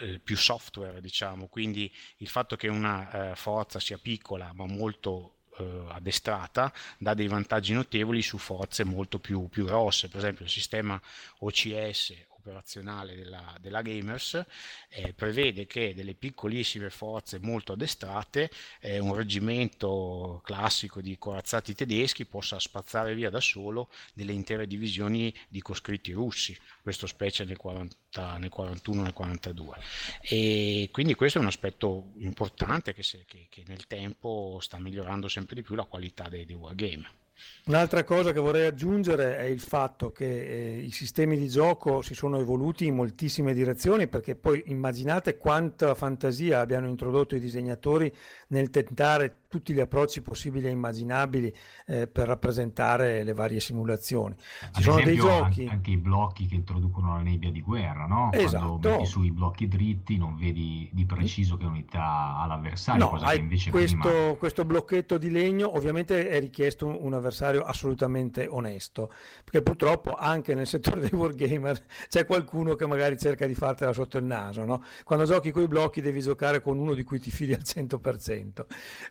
eh, 0.00 0.18
più 0.18 0.36
software, 0.36 1.00
diciamo, 1.00 1.46
quindi 1.46 1.92
il 2.16 2.28
fatto 2.28 2.56
che 2.56 2.66
una 2.66 3.30
eh, 3.30 3.36
forza 3.36 3.78
sia 3.78 3.96
piccola 3.98 4.50
ma 4.52 4.66
molto 4.66 5.37
eh, 5.58 5.84
addestrata 5.88 6.72
dà 6.98 7.14
dei 7.14 7.28
vantaggi 7.28 7.72
notevoli 7.72 8.22
su 8.22 8.38
forze 8.38 8.84
molto 8.84 9.18
più, 9.18 9.48
più 9.48 9.64
grosse, 9.64 10.08
per 10.08 10.18
esempio 10.18 10.44
il 10.44 10.50
sistema 10.50 11.00
OCS 11.38 12.26
operazionale 12.38 13.14
della, 13.14 13.56
della 13.60 13.82
Gamers 13.82 14.44
eh, 14.88 15.12
prevede 15.12 15.66
che 15.66 15.94
delle 15.94 16.14
piccolissime 16.14 16.90
forze 16.90 17.38
molto 17.38 17.72
addestrate 17.72 18.50
eh, 18.80 18.98
un 18.98 19.14
reggimento 19.14 20.40
classico 20.44 21.00
di 21.00 21.16
corazzati 21.18 21.74
tedeschi 21.74 22.24
possa 22.26 22.58
spazzare 22.58 23.14
via 23.14 23.30
da 23.30 23.40
solo 23.40 23.90
delle 24.14 24.32
intere 24.32 24.66
divisioni 24.66 25.34
di 25.48 25.60
coscritti 25.60 26.12
russi, 26.12 26.56
questo 26.82 27.06
specie 27.06 27.44
nel, 27.44 27.56
40, 27.56 28.38
nel 28.38 28.50
41 28.50 29.02
nel 29.02 29.12
42 29.12 29.76
e 30.20 30.88
quindi 30.92 31.14
questo 31.14 31.38
è 31.38 31.40
un 31.40 31.48
aspetto 31.48 32.12
importante 32.18 32.94
che, 32.94 33.02
se, 33.02 33.24
che, 33.26 33.46
che 33.48 33.64
nel 33.66 33.86
tempo 33.86 34.58
sta 34.60 34.78
migliorando 34.78 35.28
sempre 35.28 35.56
di 35.56 35.62
più 35.62 35.74
la 35.74 35.84
qualità 35.84 36.28
dei, 36.28 36.44
dei 36.44 36.56
wargame. 36.56 37.17
Un'altra 37.66 38.02
cosa 38.04 38.32
che 38.32 38.40
vorrei 38.40 38.66
aggiungere 38.66 39.36
è 39.36 39.44
il 39.44 39.60
fatto 39.60 40.10
che 40.10 40.24
eh, 40.24 40.78
i 40.78 40.90
sistemi 40.90 41.36
di 41.36 41.48
gioco 41.48 42.02
si 42.02 42.14
sono 42.14 42.38
evoluti 42.38 42.86
in 42.86 42.94
moltissime 42.94 43.54
direzioni 43.54 44.08
perché 44.08 44.34
poi 44.34 44.62
immaginate 44.66 45.36
quanta 45.36 45.94
fantasia 45.94 46.60
abbiano 46.60 46.88
introdotto 46.88 47.36
i 47.36 47.40
disegnatori 47.40 48.12
nel 48.48 48.70
tentare 48.70 49.36
tutti 49.48 49.72
gli 49.72 49.80
approcci 49.80 50.20
possibili 50.20 50.66
e 50.66 50.70
immaginabili 50.70 51.52
eh, 51.86 52.06
per 52.06 52.26
rappresentare 52.26 53.24
le 53.24 53.32
varie 53.32 53.60
simulazioni. 53.60 54.34
Ci 54.72 54.82
sono 54.82 55.02
dei 55.02 55.16
giochi... 55.16 55.66
Anche, 55.66 55.90
i 55.90 55.96
blocchi 55.96 56.46
che 56.46 56.54
introducono 56.54 57.14
la 57.14 57.22
nebbia 57.22 57.50
di 57.50 57.62
guerra, 57.62 58.06
no? 58.06 58.30
Esatto. 58.32 58.66
Quando 58.66 58.90
metti 58.90 59.06
sui 59.06 59.32
blocchi 59.32 59.66
dritti 59.66 60.18
non 60.18 60.36
vedi 60.36 60.88
di 60.92 61.06
preciso 61.06 61.56
che 61.56 61.64
unità 61.64 62.36
ha 62.36 62.46
l'avversario, 62.46 63.04
no, 63.04 63.10
cosa 63.10 63.30
che 63.30 63.36
invece 63.36 63.70
questo, 63.70 63.96
prima... 63.96 64.34
questo 64.34 64.64
blocchetto 64.66 65.16
di 65.16 65.30
legno 65.30 65.74
ovviamente 65.74 66.28
è 66.28 66.38
richiesto 66.38 66.86
un, 66.86 66.98
un 67.00 67.14
avversario 67.14 67.62
assolutamente 67.62 68.46
onesto, 68.46 69.10
perché 69.42 69.62
purtroppo 69.62 70.14
anche 70.14 70.54
nel 70.54 70.66
settore 70.66 71.00
dei 71.00 71.10
wargamer 71.12 71.82
c'è 72.08 72.26
qualcuno 72.26 72.74
che 72.74 72.86
magari 72.86 73.16
cerca 73.18 73.46
di 73.46 73.54
fartela 73.54 73.94
sotto 73.94 74.18
il 74.18 74.24
naso, 74.24 74.64
no? 74.64 74.84
Quando 75.04 75.24
giochi 75.24 75.50
con 75.50 75.62
i 75.62 75.68
blocchi 75.68 76.02
devi 76.02 76.20
giocare 76.20 76.60
con 76.60 76.78
uno 76.78 76.92
di 76.92 77.02
cui 77.02 77.18
ti 77.18 77.30
fidi 77.30 77.54
al 77.54 77.62
100%, 77.64 78.37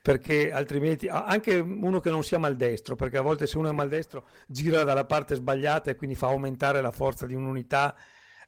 perché 0.01 0.27
perché 0.27 0.51
altrimenti 0.51 1.07
anche 1.07 1.55
uno 1.55 1.99
che 1.99 2.09
non 2.09 2.23
sia 2.23 2.37
maldestro, 2.37 2.95
perché 2.95 3.17
a 3.17 3.21
volte 3.21 3.47
se 3.47 3.57
uno 3.57 3.69
è 3.69 3.71
maldestro 3.71 4.27
gira 4.47 4.83
dalla 4.83 5.05
parte 5.05 5.35
sbagliata 5.35 5.91
e 5.91 5.95
quindi 5.95 6.15
fa 6.15 6.27
aumentare 6.27 6.81
la 6.81 6.91
forza 6.91 7.25
di 7.25 7.33
un'unità 7.33 7.95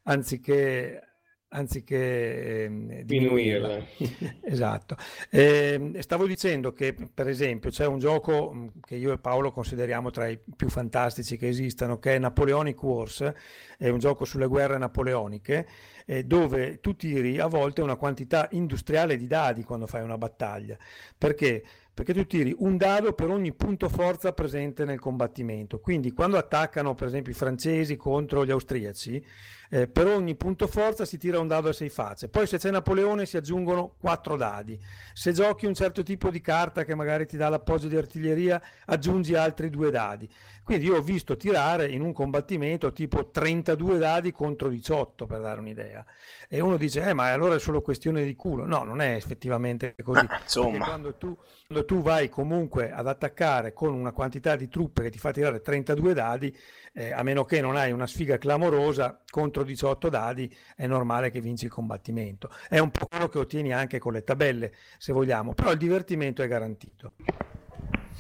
anziché 0.04 1.04
anziché 1.52 2.66
eh, 2.66 3.02
diminuirla. 3.06 3.84
esatto. 4.44 4.96
Eh, 5.32 5.94
stavo 6.00 6.28
dicendo 6.28 6.74
che, 6.74 6.94
per 6.94 7.28
esempio, 7.28 7.72
c'è 7.72 7.88
un 7.88 7.98
gioco 7.98 8.72
che 8.86 8.96
io 8.96 9.12
e 9.14 9.18
Paolo 9.18 9.52
consideriamo 9.52 10.12
tra 10.12 10.28
i 10.28 10.40
più 10.56 10.70
fantastici 10.70 11.38
che 11.38 11.48
esistano, 11.48 11.98
che 11.98 12.16
è 12.16 12.20
Napoleonic 12.20 12.82
Wars, 12.84 13.34
è 13.80 13.90
un 13.90 13.98
gioco 13.98 14.26
sulle 14.26 14.46
guerre 14.46 14.78
napoleoniche, 14.78 15.68
eh, 16.10 16.24
dove 16.24 16.80
tu 16.80 16.96
tiri 16.96 17.38
a 17.38 17.46
volte 17.46 17.84
una 17.84 17.96
quantità 17.96 18.48
industriale 18.54 19.16
di 19.16 19.28
dadi 19.28 19.64
quando 19.64 19.86
fai 19.86 20.02
una 20.02 20.18
battaglia. 20.18 20.76
Perché? 21.16 21.64
perché 22.00 22.14
tu 22.14 22.26
tiri 22.26 22.56
un 22.60 22.78
dado 22.78 23.12
per 23.12 23.30
ogni 23.30 23.54
punto 23.54 23.90
forza 23.90 24.32
presente 24.32 24.86
nel 24.86 25.02
combattimento. 25.02 25.82
Quindi 25.82 26.14
quando 26.14 26.38
attaccano 26.38 26.96
per 26.96 27.08
esempio 27.08 27.34
i 27.34 27.36
francesi 27.36 27.98
contro 27.98 28.46
gli 28.46 28.52
austriaci, 28.52 29.22
eh, 29.70 29.88
per 29.88 30.08
ogni 30.08 30.36
punto 30.36 30.68
forza 30.68 31.06
si 31.06 31.18
tira 31.18 31.40
un 31.40 31.48
dado 31.48 31.70
a 31.70 31.74
sei 31.74 31.90
facce, 31.90 32.28
poi 32.28 32.48
se 32.48 32.58
c'è 32.58 32.72
Napoleone 32.72 33.26
si 33.26 33.38
aggiungono 33.38 33.96
quattro 34.00 34.36
dadi, 34.36 34.80
se 35.14 35.32
giochi 35.32 35.66
un 35.66 35.76
certo 35.76 36.04
tipo 36.04 36.30
di 36.30 36.42
carta 36.42 36.84
che 36.84 36.96
magari 36.96 37.26
ti 37.26 37.38
dà 37.38 37.50
l'appoggio 37.50 37.88
di 37.88 37.96
artiglieria 37.96 38.62
aggiungi 38.86 39.36
altri 39.36 39.70
due 39.70 39.92
dadi. 39.92 40.30
Quindi 40.70 40.86
io 40.86 40.98
ho 40.98 41.02
visto 41.02 41.36
tirare 41.36 41.88
in 41.88 42.02
un 42.02 42.14
combattimento 42.14 42.92
tipo 42.92 43.32
32 43.32 43.98
dadi 43.98 44.32
contro 44.32 44.70
18 44.70 45.26
per 45.26 45.42
dare 45.42 45.60
un'idea. 45.60 46.06
E 46.48 46.60
uno 46.60 46.78
dice, 46.78 47.02
eh, 47.02 47.14
ma 47.14 47.32
allora 47.32 47.56
è 47.56 47.60
solo 47.60 47.82
questione 47.82 48.24
di 48.24 48.36
culo. 48.36 48.68
No, 48.68 48.84
non 48.84 49.02
è 49.02 49.16
effettivamente 49.16 49.96
così. 50.04 50.24
Ah, 50.30 50.40
insomma. 50.44 50.86
Quando 50.86 51.16
tu, 51.16 51.36
quando 51.66 51.86
tu, 51.86 52.04
vai 52.04 52.30
comunque 52.30 52.92
ad 52.92 53.08
attaccare 53.08 53.74
con 53.74 53.96
una 53.96 54.12
quantità 54.12 54.56
di 54.56 54.70
truppe 54.70 55.02
che 55.02 55.10
ti 55.10 55.18
fa 55.18 55.32
tirare 55.32 55.60
32 55.60 56.14
dadi, 56.14 56.56
eh, 56.94 57.12
a 57.12 57.24
meno 57.24 57.46
che 57.46 57.62
non 57.62 57.76
hai 57.76 57.92
una 57.92 58.08
sfiga 58.08 58.38
clamorosa, 58.38 59.22
contro 59.30 59.64
18 59.64 60.10
dadi 60.10 60.54
è 60.76 60.88
normale 60.88 61.30
che 61.30 61.42
vinci 61.42 61.66
il 61.66 61.72
combattimento. 61.72 62.50
È 62.68 62.80
un 62.80 62.92
po' 62.92 63.08
quello 63.08 63.30
che 63.30 63.40
ottieni 63.40 63.74
anche 63.74 64.00
con 64.00 64.14
le 64.14 64.24
tabelle, 64.24 64.74
se 64.98 65.14
vogliamo, 65.14 65.54
però 65.54 65.72
il 65.72 65.78
divertimento 65.78 66.42
è 66.42 66.48
garantito. 66.48 67.14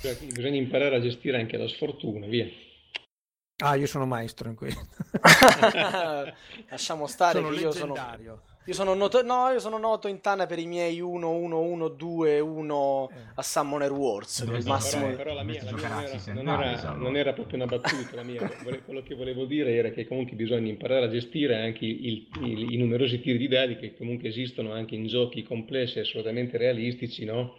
Cioè, 0.01 0.15
bisogna 0.33 0.57
imparare 0.57 0.95
a 0.95 1.01
gestire 1.01 1.37
anche 1.37 1.57
la 1.57 1.67
sfortuna, 1.67 2.25
via. 2.25 2.47
Ah, 3.61 3.75
io 3.75 3.87
sono 3.87 4.05
maestro 4.05 4.47
in 4.47 4.55
questo. 4.55 4.87
Lasciamo 6.69 7.07
stare 7.07 7.39
sono 7.39 7.49
che 7.49 7.59
io 7.59 7.71
sono... 7.71 7.93
Io 8.65 8.73
sono, 8.73 8.93
noto, 8.93 9.23
no, 9.23 9.49
io 9.49 9.59
sono 9.59 9.77
noto 9.77 10.07
in 10.07 10.21
Tana 10.21 10.45
per 10.45 10.59
i 10.59 10.67
miei 10.67 10.99
1, 10.99 11.29
1, 11.29 11.59
1, 11.59 11.87
2, 11.87 12.39
1 12.39 13.11
a 13.35 13.41
Summoner 13.41 13.91
Wars. 13.91 14.43
No, 14.43 14.59
massimo... 14.65 15.05
però, 15.05 15.15
però, 15.15 15.33
la 15.33 15.43
mia, 15.43 15.63
la 15.63 15.71
mia 15.71 15.87
non, 15.87 16.03
era, 16.03 16.33
non, 16.33 16.61
era, 16.61 16.91
non, 16.91 17.17
era, 17.17 17.33
proprio 17.33 17.55
una 17.55 17.65
battuta. 17.65 18.15
La 18.15 18.23
mia. 18.23 18.47
Quello 18.85 19.01
che 19.01 19.15
volevo 19.15 19.45
dire 19.45 19.73
era 19.73 19.89
che 19.89 20.07
comunque 20.07 20.35
bisogna 20.35 20.69
imparare 20.69 21.05
a 21.05 21.09
gestire 21.09 21.55
anche 21.55 21.85
il, 21.85 22.27
il, 22.43 22.73
i 22.73 22.77
numerosi 22.77 23.19
tiri 23.21 23.37
di 23.37 23.47
dadi 23.47 23.75
che 23.77 23.95
comunque 23.95 24.27
esistono 24.29 24.71
anche 24.71 24.93
in 24.93 25.07
giochi 25.07 25.41
complessi 25.41 25.97
e 25.97 26.01
assolutamente 26.01 26.57
realistici, 26.57 27.25
no? 27.25 27.55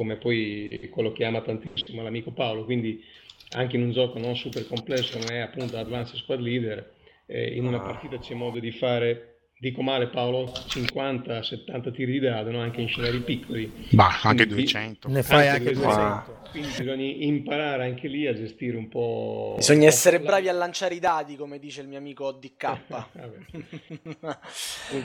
come 0.00 0.16
poi 0.16 0.88
quello 0.90 1.12
che 1.12 1.26
ama 1.26 1.42
tantissimo 1.42 2.02
l'amico 2.02 2.30
Paolo, 2.30 2.64
quindi 2.64 3.04
anche 3.50 3.76
in 3.76 3.82
un 3.82 3.92
gioco 3.92 4.18
non 4.18 4.34
super 4.34 4.66
complesso 4.66 5.18
come 5.18 5.34
è 5.34 5.38
appunto 5.40 5.76
Advanced 5.76 6.16
Squad 6.16 6.40
Leader, 6.40 6.94
eh, 7.26 7.54
in 7.54 7.66
una 7.66 7.76
ah. 7.76 7.82
partita 7.82 8.18
c'è 8.18 8.32
modo 8.32 8.58
di 8.58 8.72
fare, 8.72 9.29
dico 9.60 9.82
male 9.82 10.06
Paolo, 10.06 10.46
50-70 10.46 11.92
tiri 11.92 12.12
di 12.12 12.20
dado, 12.20 12.50
no? 12.50 12.62
anche 12.62 12.80
in 12.80 12.88
scenari 12.88 13.20
piccoli. 13.20 13.88
Ma 13.90 14.18
anche 14.22 14.46
200. 14.46 15.08
Ne 15.08 15.22
fai 15.22 15.48
anche, 15.48 15.72
200. 15.72 15.92
200. 15.92 16.38
Quindi 16.50 16.68
bisogna 16.78 17.04
imparare 17.04 17.84
anche 17.84 18.08
lì 18.08 18.26
a 18.26 18.32
gestire 18.32 18.78
un 18.78 18.88
po'... 18.88 19.52
Bisogna 19.58 19.86
essere 19.86 20.18
bravi 20.18 20.48
a 20.48 20.54
lanciare 20.54 20.94
i 20.94 20.98
dadi, 20.98 21.36
come 21.36 21.58
dice 21.58 21.82
il 21.82 21.88
mio 21.88 21.98
amico 21.98 22.32
DK. 22.32 22.78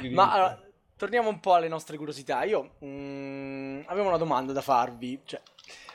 Ma 0.12 0.32
allora, 0.32 0.58
torniamo 0.96 1.28
un 1.28 1.42
po' 1.42 1.56
alle 1.56 1.68
nostre 1.68 1.98
curiosità. 1.98 2.46
Io 2.46 2.76
mh, 2.80 2.88
mm, 2.88 3.82
avevo 3.88 4.08
una 4.08 4.18
domanda 4.18 4.54
da 4.54 4.62
farvi. 4.62 5.20
Cioè, 5.26 5.42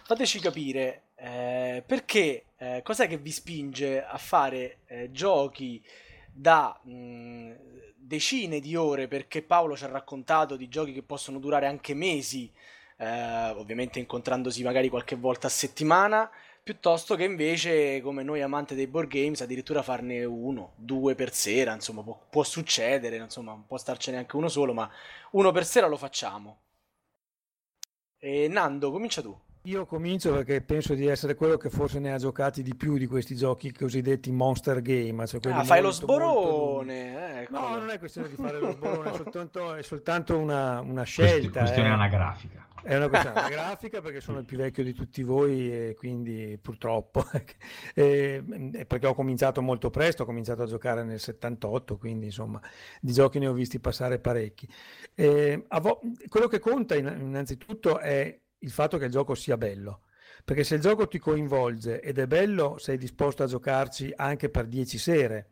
fateci 0.04 0.38
capire 0.38 1.04
eh, 1.16 1.82
perché, 1.86 2.44
eh, 2.58 2.82
cos'è 2.84 3.08
che 3.08 3.16
vi 3.16 3.30
spinge 3.30 4.04
a 4.04 4.18
fare 4.18 4.80
eh, 4.86 5.10
giochi 5.10 5.82
da 6.30 6.78
mh, 6.84 6.92
mm, 6.92 7.52
decine 8.00 8.60
di 8.60 8.74
ore? 8.76 9.08
Perché 9.08 9.42
Paolo 9.42 9.76
ci 9.76 9.84
ha 9.84 9.88
raccontato 9.88 10.56
di 10.56 10.68
giochi 10.68 10.92
che 10.92 11.02
possono 11.02 11.38
durare 11.38 11.66
anche 11.66 11.94
mesi, 11.94 12.50
eh, 12.96 13.50
ovviamente 13.50 13.98
incontrandosi 13.98 14.62
magari 14.62 14.88
qualche 14.88 15.16
volta 15.16 15.46
a 15.46 15.50
settimana 15.50 16.30
piuttosto 16.62 17.16
che 17.16 17.24
invece 17.24 18.00
come 18.00 18.22
noi 18.22 18.42
amanti 18.42 18.74
dei 18.74 18.86
board 18.86 19.08
games 19.08 19.40
addirittura 19.40 19.82
farne 19.82 20.24
uno, 20.24 20.74
due 20.76 21.14
per 21.14 21.32
sera, 21.32 21.72
insomma 21.72 22.02
può, 22.02 22.18
può 22.30 22.42
succedere, 22.44 23.16
insomma 23.16 23.60
può 23.66 23.76
starcene 23.76 24.18
anche 24.18 24.36
uno 24.36 24.48
solo, 24.48 24.72
ma 24.72 24.88
uno 25.32 25.50
per 25.50 25.64
sera 25.64 25.86
lo 25.88 25.96
facciamo. 25.96 26.60
E 28.18 28.48
Nando, 28.48 28.90
comincia 28.90 29.22
tu. 29.22 29.36
Io 29.64 29.84
comincio 29.84 30.32
perché 30.32 30.62
penso 30.62 30.94
di 30.94 31.06
essere 31.06 31.34
quello 31.34 31.58
che 31.58 31.68
forse 31.68 31.98
ne 31.98 32.14
ha 32.14 32.16
giocati 32.16 32.62
di 32.62 32.74
più 32.74 32.96
di 32.96 33.06
questi 33.06 33.36
giochi 33.36 33.70
cosiddetti 33.72 34.32
monster 34.32 34.80
game. 34.80 35.26
Cioè 35.26 35.38
ah, 35.52 35.64
fai 35.64 35.82
lo 35.82 35.90
sborone! 35.90 37.42
Ecco. 37.42 37.58
No, 37.58 37.76
non 37.76 37.90
è 37.90 37.98
questione 37.98 38.30
di 38.30 38.36
fare 38.36 38.58
lo 38.58 38.72
sborone, 38.72 39.10
è 39.10 39.14
soltanto, 39.14 39.74
è 39.74 39.82
soltanto 39.82 40.38
una, 40.38 40.80
una 40.80 41.02
scelta. 41.02 41.58
È 41.58 41.62
questione 41.64 41.88
eh. 41.90 41.92
anagrafica. 41.92 42.68
È 42.82 42.96
una 42.96 43.10
questione 43.10 43.36
anagrafica 43.38 44.00
perché 44.00 44.22
sono 44.22 44.38
il 44.38 44.46
più 44.46 44.56
vecchio 44.56 44.82
di 44.82 44.94
tutti 44.94 45.22
voi 45.22 45.70
e 45.70 45.94
quindi 45.94 46.58
purtroppo, 46.60 47.26
e, 47.92 48.42
perché 48.86 49.06
ho 49.06 49.14
cominciato 49.14 49.60
molto 49.60 49.90
presto, 49.90 50.22
ho 50.22 50.26
cominciato 50.26 50.62
a 50.62 50.66
giocare 50.66 51.04
nel 51.04 51.20
78, 51.20 51.98
quindi 51.98 52.26
insomma 52.26 52.58
di 52.98 53.12
giochi 53.12 53.38
ne 53.38 53.46
ho 53.46 53.52
visti 53.52 53.78
passare 53.78 54.20
parecchi. 54.20 54.66
E, 55.14 55.66
vo- 55.82 56.00
quello 56.28 56.46
che 56.46 56.58
conta 56.60 56.94
innanzitutto 56.94 57.98
è 57.98 58.40
il 58.60 58.70
fatto 58.70 58.98
che 58.98 59.06
il 59.06 59.10
gioco 59.10 59.34
sia 59.34 59.56
bello. 59.56 60.02
Perché 60.44 60.64
se 60.64 60.76
il 60.76 60.80
gioco 60.80 61.06
ti 61.06 61.18
coinvolge 61.18 62.00
ed 62.00 62.18
è 62.18 62.26
bello, 62.26 62.78
sei 62.78 62.96
disposto 62.96 63.42
a 63.42 63.46
giocarci 63.46 64.12
anche 64.16 64.48
per 64.48 64.66
10 64.66 64.98
sere, 64.98 65.50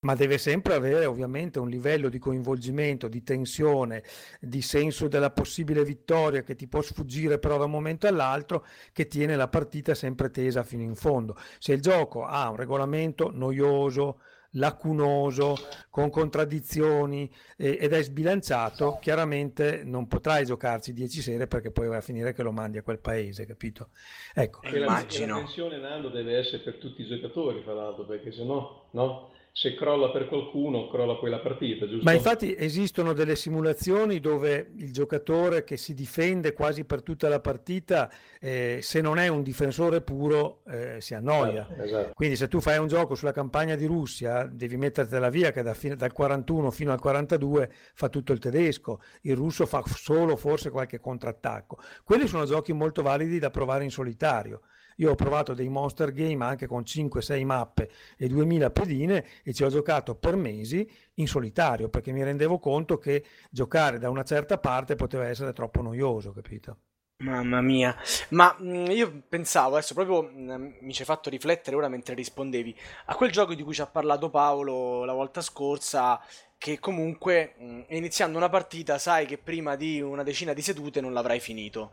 ma 0.00 0.14
deve 0.14 0.38
sempre 0.38 0.74
avere 0.74 1.04
ovviamente 1.04 1.58
un 1.58 1.68
livello 1.68 2.08
di 2.08 2.18
coinvolgimento, 2.18 3.08
di 3.08 3.22
tensione, 3.22 4.02
di 4.40 4.60
senso 4.60 5.06
della 5.06 5.30
possibile 5.30 5.84
vittoria 5.84 6.42
che 6.42 6.56
ti 6.56 6.66
può 6.66 6.82
sfuggire 6.82 7.38
però 7.38 7.56
da 7.58 7.64
un 7.64 7.70
momento 7.70 8.06
all'altro, 8.06 8.66
che 8.92 9.06
tiene 9.06 9.36
la 9.36 9.48
partita 9.48 9.94
sempre 9.94 10.30
tesa 10.30 10.64
fino 10.64 10.82
in 10.82 10.96
fondo. 10.96 11.36
Se 11.58 11.72
il 11.72 11.80
gioco 11.80 12.24
ha 12.24 12.48
un 12.48 12.56
regolamento 12.56 13.30
noioso, 13.32 14.20
lacunoso, 14.52 15.56
con 15.88 16.10
contraddizioni 16.10 17.30
eh, 17.56 17.78
ed 17.80 17.92
è 17.92 18.02
sbilanciato, 18.02 18.98
chiaramente 19.00 19.82
non 19.84 20.06
potrai 20.06 20.44
giocarci 20.44 20.92
10 20.92 21.22
sere 21.22 21.46
perché 21.46 21.70
poi 21.70 21.88
va 21.88 21.96
a 21.96 22.00
finire 22.00 22.32
che 22.32 22.42
lo 22.42 22.52
mandi 22.52 22.78
a 22.78 22.82
quel 22.82 22.98
paese, 22.98 23.46
capito? 23.46 23.90
Ecco. 24.34 24.62
E 24.62 24.78
la, 24.78 24.86
la 24.86 25.04
tensione 25.04 25.78
Nando 25.78 26.08
deve 26.08 26.36
essere 26.36 26.62
per 26.62 26.76
tutti 26.76 27.02
i 27.02 27.06
giocatori, 27.06 27.62
fra 27.62 27.74
l'altro, 27.74 28.04
perché 28.04 28.32
se 28.32 28.44
no, 28.44 28.88
no? 28.92 29.30
Se 29.54 29.74
crolla 29.74 30.10
per 30.10 30.28
qualcuno, 30.28 30.88
crolla 30.88 31.16
poi 31.16 31.28
la 31.28 31.40
partita, 31.40 31.86
giusto? 31.86 32.04
Ma 32.04 32.12
infatti 32.12 32.56
esistono 32.56 33.12
delle 33.12 33.36
simulazioni 33.36 34.18
dove 34.18 34.72
il 34.76 34.94
giocatore 34.94 35.62
che 35.62 35.76
si 35.76 35.92
difende 35.92 36.54
quasi 36.54 36.86
per 36.86 37.02
tutta 37.02 37.28
la 37.28 37.38
partita, 37.38 38.10
eh, 38.40 38.78
se 38.80 39.02
non 39.02 39.18
è 39.18 39.28
un 39.28 39.42
difensore 39.42 40.00
puro, 40.00 40.62
eh, 40.66 41.02
si 41.02 41.12
annoia. 41.12 41.66
Esatto, 41.68 41.82
esatto. 41.82 42.10
Quindi 42.14 42.36
se 42.36 42.48
tu 42.48 42.60
fai 42.60 42.78
un 42.78 42.88
gioco 42.88 43.14
sulla 43.14 43.32
campagna 43.32 43.76
di 43.76 43.84
Russia, 43.84 44.48
devi 44.50 44.78
mettertela 44.78 45.28
via 45.28 45.52
che 45.52 45.60
da 45.60 45.74
fine, 45.74 45.96
dal 45.96 46.12
41 46.12 46.70
fino 46.70 46.90
al 46.90 46.98
42 46.98 47.70
fa 47.92 48.08
tutto 48.08 48.32
il 48.32 48.38
tedesco, 48.38 49.02
il 49.22 49.36
russo 49.36 49.66
fa 49.66 49.82
solo 49.84 50.34
forse 50.36 50.70
qualche 50.70 50.98
contrattacco. 50.98 51.76
Quelli 52.04 52.26
sono 52.26 52.46
giochi 52.46 52.72
molto 52.72 53.02
validi 53.02 53.38
da 53.38 53.50
provare 53.50 53.84
in 53.84 53.90
solitario 53.90 54.62
io 54.96 55.10
ho 55.10 55.14
provato 55.14 55.54
dei 55.54 55.68
monster 55.68 56.12
game 56.12 56.44
anche 56.44 56.66
con 56.66 56.82
5-6 56.82 57.44
mappe 57.44 57.90
e 58.16 58.28
2000 58.28 58.70
pedine 58.70 59.24
e 59.42 59.52
ci 59.52 59.64
ho 59.64 59.68
giocato 59.68 60.14
per 60.14 60.36
mesi 60.36 60.88
in 61.14 61.26
solitario 61.26 61.88
perché 61.88 62.12
mi 62.12 62.22
rendevo 62.22 62.58
conto 62.58 62.98
che 62.98 63.24
giocare 63.50 63.98
da 63.98 64.10
una 64.10 64.24
certa 64.24 64.58
parte 64.58 64.96
poteva 64.96 65.26
essere 65.26 65.52
troppo 65.52 65.82
noioso, 65.82 66.32
capito? 66.32 66.76
Mamma 67.22 67.60
mia, 67.60 67.96
ma 68.30 68.54
mh, 68.58 68.66
mm, 68.66 68.86
io 68.86 69.22
pensavo, 69.28 69.76
adesso 69.76 69.94
proprio 69.94 70.22
mh, 70.22 70.52
mm, 70.52 70.72
mi 70.80 70.92
ci 70.92 71.02
hai 71.02 71.06
fatto 71.06 71.30
riflettere 71.30 71.76
ora 71.76 71.88
mentre 71.88 72.14
rispondevi, 72.14 72.76
a 73.06 73.14
quel 73.14 73.30
gioco 73.30 73.54
di 73.54 73.62
cui 73.62 73.74
ci 73.74 73.80
ha 73.80 73.86
parlato 73.86 74.28
Paolo 74.28 75.04
la 75.04 75.12
volta 75.12 75.40
scorsa, 75.40 76.20
che 76.58 76.80
comunque 76.80 77.54
mh, 77.58 77.64
mm, 77.64 77.80
iniziando 77.90 78.38
una 78.38 78.48
partita 78.48 78.98
sai 78.98 79.26
che 79.26 79.38
prima 79.38 79.76
di 79.76 80.00
una 80.00 80.24
decina 80.24 80.52
di 80.52 80.62
sedute 80.62 81.00
non 81.00 81.12
l'avrai 81.12 81.38
finito, 81.38 81.92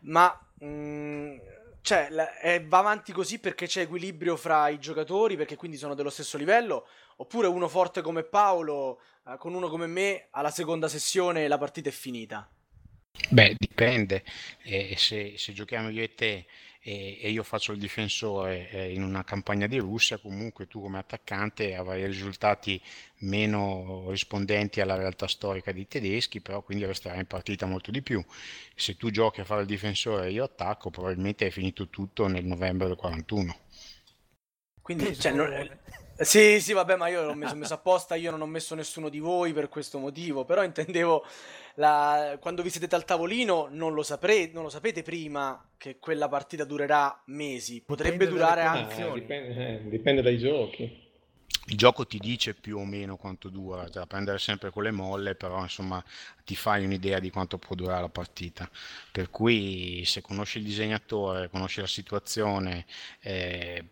ma 0.00 0.38
cioè, 1.80 2.08
è, 2.08 2.64
va 2.64 2.78
avanti 2.78 3.12
così 3.12 3.38
perché 3.38 3.66
c'è 3.66 3.82
equilibrio 3.82 4.36
fra 4.36 4.68
i 4.68 4.78
giocatori, 4.78 5.36
perché 5.36 5.56
quindi 5.56 5.76
sono 5.76 5.94
dello 5.94 6.10
stesso 6.10 6.36
livello, 6.36 6.86
oppure 7.16 7.46
uno 7.46 7.68
forte 7.68 8.02
come 8.02 8.22
Paolo, 8.22 9.00
eh, 9.26 9.36
con 9.38 9.54
uno 9.54 9.68
come 9.68 9.86
me, 9.86 10.26
alla 10.30 10.50
seconda 10.50 10.88
sessione 10.88 11.48
la 11.48 11.58
partita 11.58 11.88
è 11.88 11.92
finita? 11.92 12.48
Beh, 13.30 13.54
dipende. 13.58 14.22
Eh, 14.62 14.94
se, 14.96 15.34
se, 15.36 15.52
giochiamo 15.52 15.88
io 15.90 16.02
e 16.02 16.14
te 16.14 16.46
e, 16.80 17.18
e 17.20 17.30
io 17.30 17.42
faccio 17.42 17.72
il 17.72 17.78
difensore 17.78 18.70
eh, 18.70 18.92
in 18.92 19.02
una 19.02 19.24
campagna 19.24 19.66
di 19.66 19.78
Russia, 19.78 20.18
comunque 20.18 20.66
tu 20.66 20.80
come 20.80 20.98
attaccante 20.98 21.74
avrai 21.74 22.06
risultati 22.06 22.80
meno 23.18 24.06
rispondenti 24.10 24.80
alla 24.80 24.96
realtà 24.96 25.26
storica 25.26 25.72
dei 25.72 25.88
tedeschi, 25.88 26.40
però 26.40 26.62
quindi 26.62 26.84
resterai 26.84 27.18
in 27.18 27.26
partita 27.26 27.66
molto 27.66 27.90
di 27.90 28.02
più. 28.02 28.24
Se 28.74 28.96
tu 28.96 29.10
giochi 29.10 29.40
a 29.40 29.44
fare 29.44 29.62
il 29.62 29.66
difensore 29.66 30.26
e 30.26 30.32
io 30.32 30.44
attacco, 30.44 30.90
probabilmente 30.90 31.44
hai 31.44 31.50
finito 31.50 31.88
tutto 31.88 32.26
nel 32.26 32.44
novembre 32.44 32.86
del 32.86 32.96
41. 32.96 33.56
Quindi, 34.80 35.14
cioè, 35.18 35.32
non, 35.32 35.50
Sì, 36.20 36.60
sì, 36.60 36.72
vabbè, 36.72 36.96
ma 36.96 37.06
io 37.06 37.22
l'ho 37.22 37.34
messo, 37.34 37.54
messo 37.54 37.74
apposta, 37.74 38.16
io 38.16 38.32
non 38.32 38.40
ho 38.40 38.46
messo 38.46 38.74
nessuno 38.74 39.08
di 39.08 39.20
voi 39.20 39.52
per 39.52 39.68
questo 39.68 40.00
motivo, 40.00 40.44
però 40.44 40.64
intendevo 40.64 41.24
la... 41.78 42.36
quando 42.40 42.62
vi 42.62 42.70
sedete 42.70 42.94
al 42.94 43.04
tavolino 43.04 43.68
non 43.70 43.94
lo, 43.94 44.02
sapre... 44.02 44.50
non 44.52 44.62
lo 44.62 44.68
sapete 44.68 45.02
prima 45.02 45.70
che 45.76 45.98
quella 45.98 46.28
partita 46.28 46.64
durerà 46.64 47.22
mesi, 47.26 47.82
potrebbe 47.82 48.26
dipende 48.26 48.34
durare 48.34 48.62
anche... 48.62 49.06
Eh, 49.06 49.12
dipende, 49.12 49.68
eh, 49.68 49.88
dipende 49.88 50.22
dai 50.22 50.38
giochi 50.38 51.06
il 51.70 51.76
gioco 51.76 52.06
ti 52.06 52.18
dice 52.18 52.54
più 52.54 52.78
o 52.78 52.84
meno 52.84 53.16
quanto 53.16 53.50
dura, 53.50 53.88
da 53.88 54.06
prendere 54.06 54.38
sempre 54.38 54.70
con 54.70 54.82
le 54.84 54.90
molle, 54.90 55.34
però 55.34 55.60
insomma 55.60 56.02
ti 56.44 56.56
fai 56.56 56.84
un'idea 56.84 57.18
di 57.18 57.30
quanto 57.30 57.58
può 57.58 57.74
durare 57.74 58.00
la 58.00 58.08
partita. 58.08 58.68
Per 59.12 59.28
cui 59.30 60.02
se 60.06 60.22
conosci 60.22 60.58
il 60.58 60.64
disegnatore, 60.64 61.50
conosci 61.50 61.80
la 61.80 61.86
situazione, 61.86 62.86
eh, 63.20 63.84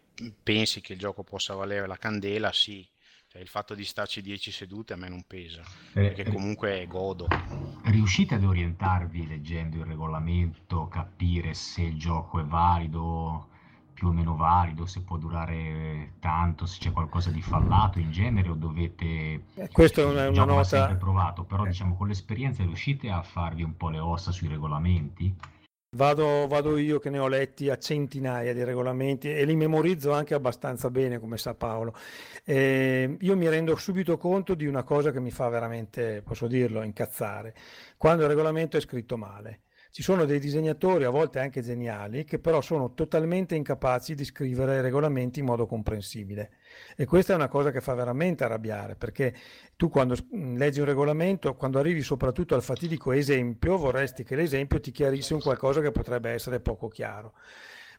pensi 0.43 0.80
che 0.80 0.95
il 0.95 0.99
gioco 0.99 1.22
possa 1.22 1.55
valere 1.55 1.87
la 1.87 1.99
candela, 1.99 2.51
sì. 2.53 2.87
Cioè, 3.37 3.45
il 3.45 3.51
fatto 3.51 3.74
di 3.74 3.84
starci 3.84 4.22
10 4.22 4.51
sedute 4.51 4.95
a 4.95 4.97
me 4.97 5.11
non 5.11 5.22
pesa, 5.26 5.61
eh, 5.93 6.09
perché 6.09 6.24
comunque 6.24 6.87
godo. 6.87 7.26
Riuscite 7.84 8.37
ad 8.37 8.45
orientarvi 8.45 9.26
leggendo 9.26 9.76
il 9.76 9.84
regolamento, 9.84 10.89
capire 10.89 11.53
se 11.53 11.82
il 11.82 11.99
gioco 11.99 12.41
è 12.41 12.45
valido? 12.45 13.49
più 13.97 14.09
o 14.09 14.12
meno 14.12 14.37
valido, 14.37 14.84
se 14.84 15.01
può 15.01 15.16
durare 15.16 16.16
tanto, 16.18 16.66
se 16.66 16.78
c'è 16.78 16.93
qualcosa 16.93 17.30
di 17.30 17.41
fallato 17.41 17.99
in 17.99 18.12
genere 18.12 18.51
o 18.51 18.55
dovete... 18.55 19.05
Eh, 19.55 19.70
questo 19.72 20.03
è 20.03 20.05
una, 20.05 20.28
una 20.28 20.45
nota... 20.45 20.64
sempre 20.64 20.97
provato, 20.97 21.45
però 21.45 21.64
eh. 21.64 21.68
diciamo 21.68 21.97
con 21.97 22.07
l'esperienza 22.07 22.62
riuscite 22.62 23.09
a 23.09 23.22
farvi 23.22 23.62
un 23.62 23.74
po' 23.74 23.89
le 23.89 23.99
ossa 23.99 24.32
sui 24.32 24.49
regolamenti? 24.49 25.34
Vado, 25.97 26.47
vado, 26.47 26.76
io 26.76 26.99
che 26.99 27.09
ne 27.09 27.18
ho 27.18 27.26
letti 27.26 27.70
a 27.70 27.78
centinaia 27.78 28.53
di 28.53 28.62
regolamenti 28.62 29.32
e 29.32 29.47
li 29.47 29.57
memorizzo 29.57 30.12
anche 30.12 30.34
abbastanza 30.34 30.90
bene, 30.90 31.18
come 31.18 31.38
sa 31.38 31.55
Paolo. 31.55 31.94
Eh, 32.44 33.16
io 33.18 33.34
mi 33.34 33.49
rendo 33.49 33.74
subito 33.76 34.18
conto 34.18 34.55
di 34.55 34.66
una 34.66 34.82
cosa 34.82 35.11
che 35.11 35.20
mi 35.20 35.30
fa 35.30 35.49
veramente, 35.49 36.20
posso 36.22 36.49
dirlo, 36.49 36.82
incazzare. 36.82 37.55
Quando 37.97 38.24
il 38.24 38.28
regolamento 38.28 38.76
è 38.76 38.80
scritto 38.80 39.16
male. 39.16 39.61
Ci 39.97 40.03
sono 40.03 40.26
dei 40.26 40.38
disegnatori, 40.38 41.05
a 41.05 41.09
volte 41.09 41.38
anche 41.38 41.62
geniali, 41.62 42.24
che 42.24 42.38
però 42.38 42.61
sono 42.61 42.92
totalmente 42.92 43.55
incapaci 43.55 44.14
di 44.14 44.26
scrivere 44.26 44.82
regolamenti 44.82 45.38
in 45.38 45.47
modo 45.47 45.64
comprensibile. 45.64 46.51
E 46.94 47.07
questa 47.07 47.32
è 47.32 47.36
una 47.36 47.49
cosa 47.49 47.70
che 47.70 47.80
fa 47.80 47.94
veramente 47.94 48.44
arrabbiare, 48.44 48.94
perché 48.94 49.34
tu 49.74 49.88
quando 49.88 50.14
leggi 50.32 50.80
un 50.80 50.84
regolamento, 50.84 51.55
quando 51.55 51.78
arrivi 51.78 52.03
soprattutto 52.03 52.55
al 52.55 52.62
fatidico 52.62 53.11
esempio, 53.12 53.78
vorresti 53.78 54.22
che 54.22 54.36
l'esempio 54.36 54.80
ti 54.80 54.90
chiarisse 54.90 55.32
un 55.32 55.40
qualcosa 55.40 55.80
che 55.80 55.92
potrebbe 55.92 56.28
essere 56.28 56.61
poco 56.61 56.88
chiaro. 56.88 57.32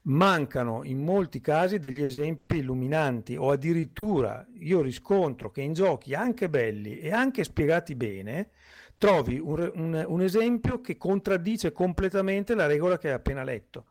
Mancano 0.03 0.83
in 0.83 1.03
molti 1.03 1.41
casi 1.41 1.79
degli 1.79 2.03
esempi 2.03 2.57
illuminanti 2.57 3.35
o 3.35 3.49
addirittura 3.49 4.45
io 4.59 4.81
riscontro 4.81 5.49
che 5.49 5.61
in 5.61 5.73
giochi 5.73 6.13
anche 6.13 6.47
belli 6.47 6.99
e 6.99 7.11
anche 7.11 7.43
spiegati 7.43 7.95
bene, 7.95 8.51
trovi 8.97 9.39
un, 9.39 9.71
un, 9.75 10.05
un 10.07 10.21
esempio 10.21 10.81
che 10.81 10.97
contraddice 10.97 11.71
completamente 11.71 12.55
la 12.55 12.65
regola 12.65 12.97
che 12.97 13.09
hai 13.09 13.13
appena 13.13 13.43
letto. 13.43 13.85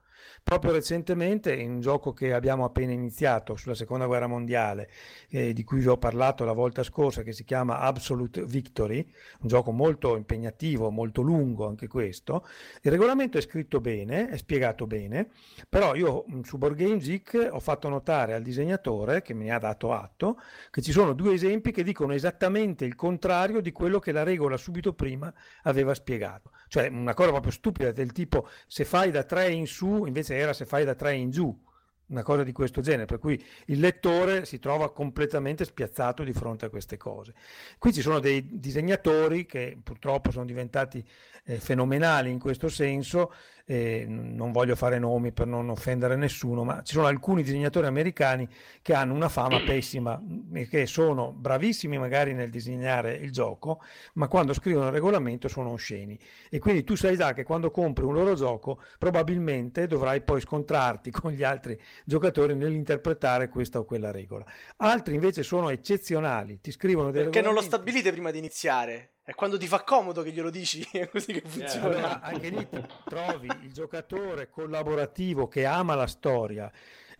Proprio 0.48 0.70
recentemente, 0.70 1.52
in 1.52 1.72
un 1.72 1.80
gioco 1.80 2.12
che 2.12 2.32
abbiamo 2.32 2.64
appena 2.64 2.92
iniziato 2.92 3.56
sulla 3.56 3.74
seconda 3.74 4.06
guerra 4.06 4.28
mondiale, 4.28 4.88
eh, 5.28 5.52
di 5.52 5.64
cui 5.64 5.80
vi 5.80 5.88
ho 5.88 5.98
parlato 5.98 6.44
la 6.44 6.52
volta 6.52 6.84
scorsa, 6.84 7.24
che 7.24 7.32
si 7.32 7.42
chiama 7.42 7.80
Absolute 7.80 8.44
Victory, 8.44 9.04
un 9.40 9.48
gioco 9.48 9.72
molto 9.72 10.14
impegnativo, 10.14 10.88
molto 10.90 11.20
lungo 11.20 11.66
anche 11.66 11.88
questo, 11.88 12.46
il 12.82 12.92
regolamento 12.92 13.38
è 13.38 13.40
scritto 13.40 13.80
bene, 13.80 14.28
è 14.28 14.36
spiegato 14.36 14.86
bene, 14.86 15.30
però 15.68 15.96
io 15.96 16.24
mm, 16.30 16.42
su 16.42 16.58
Board 16.58 16.76
Game 16.76 16.98
Geek 16.98 17.48
ho 17.50 17.58
fatto 17.58 17.88
notare 17.88 18.32
al 18.34 18.42
disegnatore, 18.42 19.22
che 19.22 19.34
mi 19.34 19.50
ha 19.50 19.58
dato 19.58 19.92
atto, 19.92 20.38
che 20.70 20.80
ci 20.80 20.92
sono 20.92 21.12
due 21.12 21.34
esempi 21.34 21.72
che 21.72 21.82
dicono 21.82 22.12
esattamente 22.12 22.84
il 22.84 22.94
contrario 22.94 23.60
di 23.60 23.72
quello 23.72 23.98
che 23.98 24.12
la 24.12 24.22
regola 24.22 24.56
subito 24.56 24.92
prima 24.92 25.34
aveva 25.64 25.92
spiegato. 25.92 26.52
Cioè 26.68 26.88
una 26.88 27.14
cosa 27.14 27.30
proprio 27.30 27.52
stupida 27.52 27.90
del 27.90 28.12
tipo 28.12 28.48
se 28.66 28.84
fai 28.84 29.10
da 29.10 29.24
3 29.24 29.50
in 29.50 29.66
su 29.66 30.04
invece 30.04 30.35
era 30.36 30.52
se 30.52 30.64
fai 30.64 30.84
da 30.84 30.94
3 30.94 31.14
in 31.14 31.30
giù, 31.30 31.64
una 32.08 32.22
cosa 32.22 32.44
di 32.44 32.52
questo 32.52 32.80
genere, 32.80 33.06
per 33.06 33.18
cui 33.18 33.42
il 33.66 33.80
lettore 33.80 34.44
si 34.44 34.58
trova 34.58 34.92
completamente 34.92 35.64
spiazzato 35.64 36.22
di 36.22 36.32
fronte 36.32 36.66
a 36.66 36.68
queste 36.68 36.96
cose. 36.96 37.34
Qui 37.78 37.92
ci 37.92 38.00
sono 38.00 38.20
dei 38.20 38.46
disegnatori 38.58 39.44
che 39.46 39.76
purtroppo 39.82 40.30
sono 40.30 40.44
diventati 40.44 41.04
eh, 41.44 41.58
fenomenali 41.58 42.30
in 42.30 42.38
questo 42.38 42.68
senso, 42.68 43.32
eh, 43.68 44.04
non 44.06 44.52
voglio 44.52 44.76
fare 44.76 44.98
nomi 44.98 45.32
per 45.32 45.46
non 45.48 45.68
offendere 45.68 46.14
nessuno, 46.14 46.62
ma 46.62 46.82
ci 46.82 46.94
sono 46.94 47.06
alcuni 47.06 47.42
disegnatori 47.42 47.86
americani 47.86 48.48
che 48.80 48.94
hanno 48.94 49.12
una 49.12 49.28
fama 49.28 49.60
pessima 49.60 50.22
e 50.52 50.68
che 50.68 50.86
sono 50.86 51.32
bravissimi 51.32 51.98
magari 51.98 52.32
nel 52.32 52.48
disegnare 52.48 53.14
il 53.14 53.32
gioco, 53.32 53.82
ma 54.14 54.28
quando 54.28 54.54
scrivono 54.54 54.86
il 54.86 54.92
regolamento 54.92 55.48
sono 55.48 55.70
osceni. 55.70 56.18
E 56.48 56.60
quindi 56.60 56.84
tu 56.84 56.94
sai 56.94 57.16
già 57.16 57.32
che 57.32 57.42
quando 57.42 57.72
compri 57.72 58.04
un 58.04 58.14
loro 58.14 58.34
gioco 58.34 58.80
probabilmente 58.98 59.88
dovrai 59.88 60.22
poi 60.22 60.40
scontrarti 60.40 61.10
con 61.10 61.32
gli 61.32 61.42
altri 61.42 61.78
giocatori 62.04 62.54
nell'interpretare 62.54 63.48
questa 63.48 63.80
o 63.80 63.84
quella 63.84 64.12
regola. 64.12 64.44
Altri 64.76 65.14
invece 65.14 65.42
sono 65.42 65.70
eccezionali, 65.70 66.60
ti 66.60 66.70
scrivono 66.70 67.10
dei 67.10 67.24
Perché 67.24 67.42
non 67.42 67.54
lo 67.54 67.62
stabilite 67.62 68.12
prima 68.12 68.30
di 68.30 68.38
iniziare? 68.38 69.15
È 69.28 69.34
quando 69.34 69.58
ti 69.58 69.66
fa 69.66 69.82
comodo 69.82 70.22
che 70.22 70.30
glielo 70.30 70.50
dici, 70.50 70.86
è 70.92 71.08
così 71.08 71.32
che 71.32 71.42
funziona. 71.44 71.86
Allora, 71.86 72.20
anche 72.20 72.48
lì 72.48 72.68
trovi 73.04 73.48
il 73.62 73.72
giocatore 73.72 74.48
collaborativo 74.48 75.48
che 75.48 75.64
ama 75.64 75.96
la 75.96 76.06
storia 76.06 76.70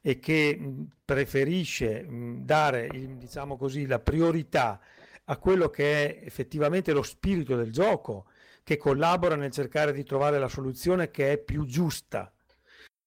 e 0.01 0.21
che 0.21 0.57
preferisce 1.05 2.07
dare, 2.09 2.89
diciamo 3.17 3.57
così, 3.57 3.87
la 3.87 3.99
priorità 3.99 4.79
a 5.25 5.37
quello 5.37 5.69
che 5.69 6.21
è 6.21 6.25
effettivamente 6.25 6.93
lo 6.93 7.03
spirito 7.03 7.57
del 7.57 7.73
gioco, 7.73 8.27
che 8.63 8.77
collabora 8.77 9.35
nel 9.35 9.51
cercare 9.51 9.93
di 9.93 10.05
trovare 10.05 10.39
la 10.39 10.47
soluzione 10.47 11.11
che 11.11 11.33
è 11.33 11.39
più 11.39 11.65
giusta 11.65 12.33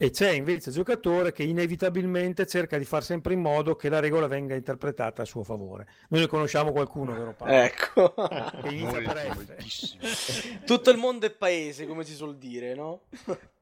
e 0.01 0.11
c'è 0.11 0.31
invece 0.31 0.69
il 0.69 0.75
giocatore 0.75 1.33
che 1.33 1.43
inevitabilmente 1.43 2.47
cerca 2.47 2.77
di 2.77 2.85
fare 2.85 3.03
sempre 3.03 3.33
in 3.33 3.41
modo 3.41 3.75
che 3.75 3.89
la 3.89 3.99
regola 3.99 4.27
venga 4.27 4.55
interpretata 4.55 5.23
a 5.23 5.25
suo 5.25 5.43
favore. 5.43 5.87
Noi 6.07 6.21
ne 6.21 6.27
conosciamo 6.27 6.71
qualcuno, 6.71 7.11
vero 7.11 7.33
Paolo? 7.33 7.53
Ecco. 7.53 8.13
Che 8.63 8.67
inizia 8.69 9.01
per 9.01 9.57
F. 9.61 10.63
Tutto 10.63 10.89
il 10.89 10.97
mondo 10.97 11.25
è 11.25 11.31
paese, 11.31 11.85
come 11.85 12.05
si 12.05 12.13
suol 12.13 12.37
dire, 12.37 12.75
no? 12.75 13.01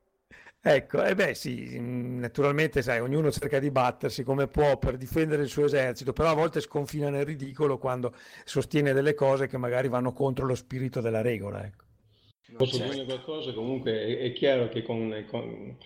Ecco, 0.62 1.04
e 1.04 1.12
eh 1.12 1.16
beh 1.16 1.34
sì, 1.34 1.80
naturalmente 1.80 2.82
sai, 2.82 3.00
ognuno 3.00 3.32
cerca 3.32 3.58
di 3.58 3.72
battersi 3.72 4.24
come 4.24 4.48
può 4.48 4.78
per 4.78 4.98
difendere 4.98 5.42
il 5.42 5.48
suo 5.48 5.66
esercito, 5.66 6.14
però 6.14 6.30
a 6.32 6.34
volte 6.34 6.60
sconfina 6.60 7.10
nel 7.10 7.26
ridicolo 7.26 7.78
quando 7.78 8.14
sostiene 8.44 8.92
delle 8.92 9.14
cose 9.14 9.48
che 9.48 9.58
magari 9.58 9.88
vanno 9.88 10.12
contro 10.12 10.46
lo 10.46 10.56
spirito 10.56 11.00
della 11.00 11.22
regola. 11.22 11.64
Ecco. 11.64 11.86
Posso 12.58 12.78
certo. 12.78 12.94
dire 12.94 13.06
qualcosa? 13.06 13.54
Comunque 13.54 13.92
è, 13.92 14.18
è 14.20 14.34
chiaro 14.34 14.68
che 14.68 14.84
con, 14.84 15.26
con 15.30 15.78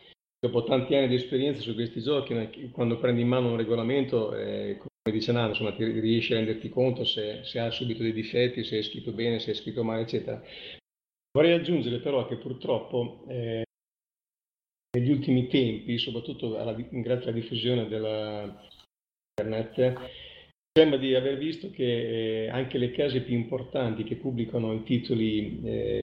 dopo 0.41 0.63
tanti 0.63 0.95
anni 0.95 1.07
di 1.07 1.15
esperienza 1.15 1.61
su 1.61 1.75
questi 1.75 2.01
giochi, 2.01 2.71
quando 2.71 2.97
prendi 2.97 3.21
in 3.21 3.27
mano 3.27 3.51
un 3.51 3.57
regolamento, 3.57 4.35
eh, 4.35 4.77
come 4.77 5.15
dice 5.15 5.31
Nano, 5.31 5.49
insomma, 5.49 5.71
ti 5.73 5.85
riesci 5.85 6.33
a 6.33 6.37
renderti 6.37 6.67
conto 6.69 7.05
se, 7.05 7.43
se, 7.43 7.59
ha 7.59 7.69
subito 7.69 8.01
dei 8.01 8.11
difetti, 8.11 8.63
se 8.63 8.79
è 8.79 8.81
scritto 8.81 9.11
bene, 9.11 9.37
se 9.37 9.51
è 9.51 9.53
scritto 9.53 9.83
male, 9.83 10.01
eccetera. 10.01 10.41
Vorrei 11.31 11.53
aggiungere 11.53 11.99
però 11.99 12.27
che 12.27 12.37
purtroppo 12.37 13.23
eh, 13.27 13.63
negli 14.97 15.11
ultimi 15.11 15.47
tempi, 15.47 15.99
soprattutto 15.99 16.57
alla, 16.57 16.73
grazie 16.73 17.29
alla 17.29 17.39
diffusione 17.39 17.87
dell'internet, 17.87 20.09
sembra 20.75 20.97
di 20.97 21.13
aver 21.13 21.37
visto 21.37 21.69
che 21.69 22.45
eh, 22.45 22.49
anche 22.49 22.79
le 22.79 22.89
case 22.91 23.21
più 23.21 23.35
importanti 23.35 24.03
che 24.03 24.15
pubblicano 24.15 24.73
i 24.73 24.81
titoli 24.83 25.61
eh, 25.63 26.01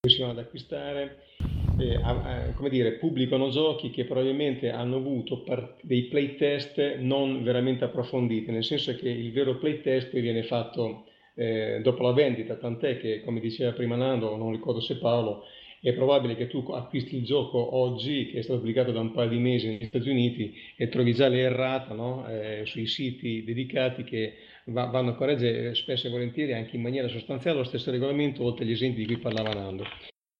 che 0.00 0.10
si 0.10 0.18
vanno 0.20 0.32
ad 0.32 0.38
acquistare 0.38 1.35
eh, 1.76 1.94
eh, 1.94 2.54
come 2.54 2.70
dire, 2.70 2.92
pubblicano 2.92 3.50
giochi 3.50 3.90
che 3.90 4.04
probabilmente 4.04 4.70
hanno 4.70 4.96
avuto 4.96 5.42
par- 5.42 5.76
dei 5.82 6.04
playtest 6.04 6.96
non 6.98 7.42
veramente 7.42 7.84
approfonditi, 7.84 8.50
nel 8.50 8.64
senso 8.64 8.94
che 8.96 9.08
il 9.08 9.30
vero 9.32 9.58
playtest 9.58 10.18
viene 10.18 10.42
fatto 10.42 11.04
eh, 11.34 11.80
dopo 11.82 12.02
la 12.02 12.12
vendita, 12.12 12.56
tant'è 12.56 12.98
che, 12.98 13.22
come 13.22 13.40
diceva 13.40 13.72
prima 13.72 13.94
Nando, 13.94 14.36
non 14.36 14.52
ricordo 14.52 14.80
se 14.80 14.96
Paolo, 14.96 15.44
è 15.80 15.92
probabile 15.92 16.34
che 16.34 16.46
tu 16.46 16.64
acquisti 16.72 17.16
il 17.16 17.24
gioco 17.24 17.76
oggi, 17.76 18.26
che 18.30 18.38
è 18.38 18.42
stato 18.42 18.58
pubblicato 18.58 18.90
da 18.90 19.00
un 19.00 19.12
paio 19.12 19.28
di 19.28 19.38
mesi 19.38 19.68
negli 19.68 19.86
Stati 19.86 20.08
Uniti, 20.08 20.54
e 20.76 20.88
trovi 20.88 21.12
già 21.12 21.28
l'errata 21.28 21.94
no? 21.94 22.26
eh, 22.26 22.62
sui 22.64 22.86
siti 22.86 23.44
dedicati 23.44 24.02
che 24.02 24.32
va- 24.66 24.86
vanno 24.86 25.10
a 25.10 25.14
correggere 25.14 25.74
spesso 25.74 26.06
e 26.06 26.10
volentieri 26.10 26.54
anche 26.54 26.76
in 26.76 26.82
maniera 26.82 27.08
sostanziale 27.08 27.58
lo 27.58 27.64
stesso 27.64 27.90
regolamento, 27.90 28.42
oltre 28.42 28.64
agli 28.64 28.72
esempi 28.72 29.00
di 29.00 29.06
cui 29.06 29.18
parlava 29.18 29.52
Nando. 29.52 29.84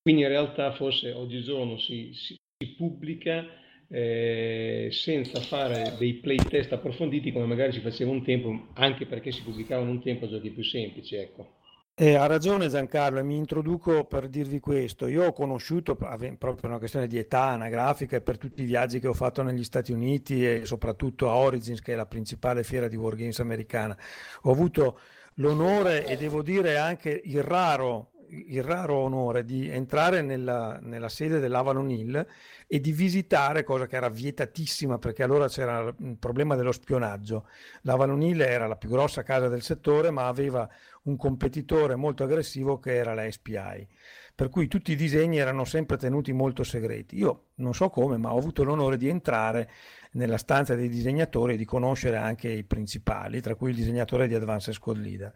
Quindi 0.06 0.22
in 0.22 0.28
realtà 0.28 0.70
forse 0.70 1.10
oggigiorno 1.10 1.78
si, 1.78 2.12
si, 2.14 2.36
si 2.56 2.74
pubblica 2.76 3.44
eh, 3.88 4.88
senza 4.92 5.40
fare 5.40 5.96
dei 5.98 6.14
playtest 6.14 6.72
approfonditi 6.72 7.32
come 7.32 7.46
magari 7.46 7.72
si 7.72 7.80
faceva 7.80 8.12
un 8.12 8.22
tempo, 8.22 8.68
anche 8.74 9.04
perché 9.04 9.32
si 9.32 9.42
pubblicavano 9.42 9.90
un 9.90 10.00
tempo 10.00 10.28
giochi 10.28 10.50
più 10.50 10.62
semplici. 10.62 11.16
Ecco. 11.16 11.54
Eh, 11.96 12.14
ha 12.14 12.26
ragione 12.26 12.68
Giancarlo, 12.68 13.24
mi 13.24 13.34
introduco 13.34 14.04
per 14.04 14.28
dirvi 14.28 14.60
questo. 14.60 15.08
Io 15.08 15.24
ho 15.24 15.32
conosciuto, 15.32 15.96
proprio 15.96 16.36
per 16.36 16.66
una 16.66 16.78
questione 16.78 17.08
di 17.08 17.18
età 17.18 17.46
anagrafica 17.48 18.14
e 18.14 18.20
per 18.20 18.38
tutti 18.38 18.62
i 18.62 18.66
viaggi 18.66 19.00
che 19.00 19.08
ho 19.08 19.12
fatto 19.12 19.42
negli 19.42 19.64
Stati 19.64 19.90
Uniti 19.90 20.46
e 20.46 20.66
soprattutto 20.66 21.28
a 21.28 21.34
Origins, 21.34 21.80
che 21.80 21.94
è 21.94 21.96
la 21.96 22.06
principale 22.06 22.62
fiera 22.62 22.86
di 22.86 22.94
Wargames 22.94 23.40
americana, 23.40 23.98
ho 24.42 24.52
avuto 24.52 25.00
l'onore 25.38 26.06
e 26.06 26.16
devo 26.16 26.42
dire 26.42 26.76
anche 26.76 27.20
il 27.24 27.42
raro, 27.42 28.12
il 28.30 28.62
raro 28.62 28.96
onore 28.96 29.44
di 29.44 29.68
entrare 29.68 30.22
nella, 30.22 30.78
nella 30.80 31.08
sede 31.08 31.38
dell'Avalon 31.38 31.90
Hill 31.90 32.26
e 32.66 32.80
di 32.80 32.92
visitare, 32.92 33.64
cosa 33.64 33.86
che 33.86 33.96
era 33.96 34.08
vietatissima 34.08 34.98
perché 34.98 35.22
allora 35.22 35.48
c'era 35.48 35.94
il 35.98 36.16
problema 36.18 36.56
dello 36.56 36.72
spionaggio. 36.72 37.48
L'Avalon 37.82 38.22
Hill 38.22 38.40
era 38.40 38.66
la 38.66 38.76
più 38.76 38.88
grossa 38.88 39.22
casa 39.22 39.48
del 39.48 39.62
settore, 39.62 40.10
ma 40.10 40.26
aveva 40.26 40.68
un 41.04 41.16
competitore 41.16 41.94
molto 41.94 42.24
aggressivo 42.24 42.78
che 42.78 42.94
era 42.94 43.14
la 43.14 43.30
SPI. 43.30 43.88
Per 44.34 44.50
cui 44.50 44.68
tutti 44.68 44.92
i 44.92 44.96
disegni 44.96 45.38
erano 45.38 45.64
sempre 45.64 45.96
tenuti 45.96 46.32
molto 46.32 46.62
segreti. 46.62 47.16
Io 47.16 47.46
non 47.54 47.72
so 47.72 47.88
come, 47.88 48.18
ma 48.18 48.34
ho 48.34 48.38
avuto 48.38 48.64
l'onore 48.64 48.98
di 48.98 49.08
entrare 49.08 49.70
nella 50.12 50.36
stanza 50.36 50.74
dei 50.74 50.88
disegnatori 50.88 51.54
e 51.54 51.56
di 51.56 51.64
conoscere 51.64 52.16
anche 52.16 52.48
i 52.48 52.64
principali, 52.64 53.40
tra 53.40 53.54
cui 53.54 53.70
il 53.70 53.76
disegnatore 53.76 54.28
di 54.28 54.34
Advanced 54.34 54.74
Squad 54.74 54.98
Leader. 54.98 55.32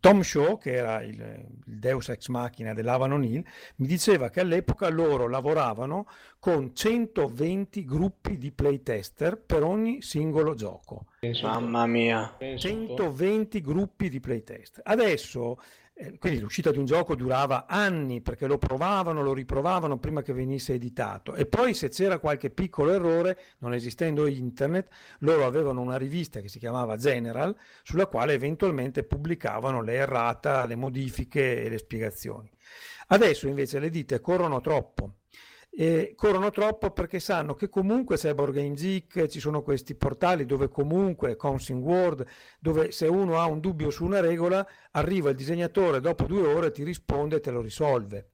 Tom 0.00 0.22
Shaw, 0.22 0.58
che 0.58 0.72
era 0.72 1.02
il, 1.02 1.14
il 1.66 1.78
Deus 1.78 2.08
ex 2.08 2.28
machina 2.28 2.72
dell'Avanon 2.72 3.24
Hill, 3.24 3.44
mi 3.76 3.86
diceva 3.86 4.30
che 4.30 4.40
all'epoca 4.40 4.88
loro 4.88 5.28
lavoravano 5.28 6.06
con 6.38 6.74
120 6.74 7.84
gruppi 7.84 8.38
di 8.38 8.52
playtester 8.52 9.38
per 9.38 9.62
ogni 9.62 10.02
singolo 10.02 10.54
gioco. 10.54 11.06
Mamma 11.42 11.86
mia. 11.86 12.36
120 12.38 13.60
gruppi 13.60 14.08
di 14.08 14.20
playtester. 14.20 14.82
Adesso 14.86 15.58
eh, 15.98 16.18
quindi 16.18 16.40
l'uscita 16.40 16.70
di 16.70 16.76
un 16.76 16.84
gioco 16.84 17.14
durava 17.14 17.64
anni 17.66 18.20
perché 18.20 18.46
lo 18.46 18.58
provavano, 18.58 19.22
lo 19.22 19.32
riprovavano 19.32 19.98
prima 19.98 20.20
che 20.20 20.34
venisse 20.34 20.74
editato 20.74 21.34
e 21.34 21.46
poi 21.46 21.72
se 21.72 21.88
c'era 21.88 22.18
qualche 22.18 22.50
piccolo 22.50 22.92
errore, 22.92 23.38
non 23.60 23.72
esistendo 23.72 24.26
internet, 24.26 24.88
loro 25.20 25.46
avevano 25.46 25.80
una 25.80 25.96
rivista 25.96 26.40
che 26.40 26.48
si 26.48 26.58
chiamava 26.58 26.98
General 26.98 27.56
sulla 27.82 28.06
quale 28.08 28.34
eventualmente 28.34 29.04
pubblicavano 29.04 29.80
le 29.80 29.94
errata, 29.94 30.66
le 30.66 30.76
modifiche 30.76 31.62
e 31.62 31.70
le 31.70 31.78
spiegazioni. 31.78 32.50
Adesso 33.08 33.48
invece 33.48 33.78
le 33.78 33.88
dite 33.88 34.20
corrono 34.20 34.60
troppo 34.60 35.20
eh, 35.78 36.14
corrono 36.16 36.50
troppo 36.50 36.90
perché 36.90 37.20
sanno 37.20 37.54
che 37.54 37.68
comunque 37.68 38.16
c'è 38.16 38.34
Geek, 38.74 39.26
ci 39.26 39.40
sono 39.40 39.62
questi 39.62 39.94
portali 39.94 40.46
dove 40.46 40.68
comunque 40.68 41.36
Consing 41.36 41.82
World, 41.82 42.26
dove 42.58 42.92
se 42.92 43.06
uno 43.06 43.38
ha 43.38 43.44
un 43.46 43.60
dubbio 43.60 43.90
su 43.90 44.04
una 44.04 44.20
regola, 44.20 44.66
arriva 44.92 45.30
il 45.30 45.36
disegnatore 45.36 46.00
dopo 46.00 46.24
due 46.24 46.46
ore, 46.46 46.70
ti 46.70 46.82
risponde 46.82 47.36
e 47.36 47.40
te 47.40 47.50
lo 47.50 47.60
risolve 47.60 48.30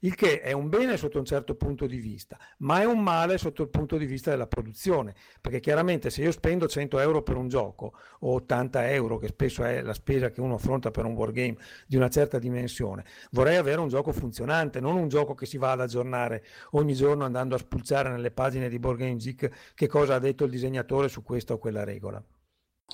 il 0.00 0.14
che 0.14 0.40
è 0.40 0.52
un 0.52 0.68
bene 0.68 0.96
sotto 0.96 1.18
un 1.18 1.24
certo 1.24 1.54
punto 1.54 1.86
di 1.86 1.98
vista, 1.98 2.38
ma 2.58 2.80
è 2.80 2.84
un 2.84 3.02
male 3.02 3.38
sotto 3.38 3.62
il 3.62 3.68
punto 3.68 3.96
di 3.96 4.06
vista 4.06 4.30
della 4.30 4.46
produzione, 4.46 5.14
perché 5.40 5.60
chiaramente 5.60 6.10
se 6.10 6.22
io 6.22 6.32
spendo 6.32 6.66
100 6.66 6.98
euro 7.00 7.22
per 7.22 7.36
un 7.36 7.48
gioco 7.48 7.92
o 8.20 8.34
80 8.34 8.90
euro, 8.90 9.18
che 9.18 9.28
spesso 9.28 9.64
è 9.64 9.82
la 9.82 9.92
spesa 9.92 10.30
che 10.30 10.40
uno 10.40 10.54
affronta 10.54 10.90
per 10.90 11.04
un 11.04 11.12
wargame 11.12 11.56
di 11.86 11.96
una 11.96 12.08
certa 12.08 12.38
dimensione, 12.38 13.04
vorrei 13.32 13.56
avere 13.56 13.80
un 13.80 13.88
gioco 13.88 14.12
funzionante, 14.12 14.80
non 14.80 14.96
un 14.96 15.08
gioco 15.08 15.34
che 15.34 15.46
si 15.46 15.58
va 15.58 15.72
ad 15.72 15.80
aggiornare 15.80 16.44
ogni 16.72 16.94
giorno 16.94 17.24
andando 17.24 17.54
a 17.54 17.58
spulciare 17.58 18.08
nelle 18.10 18.30
pagine 18.30 18.68
di 18.68 18.78
Board 18.78 18.98
Game 18.98 19.16
Geek 19.16 19.72
che 19.74 19.86
cosa 19.86 20.14
ha 20.14 20.18
detto 20.18 20.44
il 20.44 20.50
disegnatore 20.50 21.08
su 21.08 21.22
questa 21.22 21.54
o 21.54 21.58
quella 21.58 21.84
regola. 21.84 22.22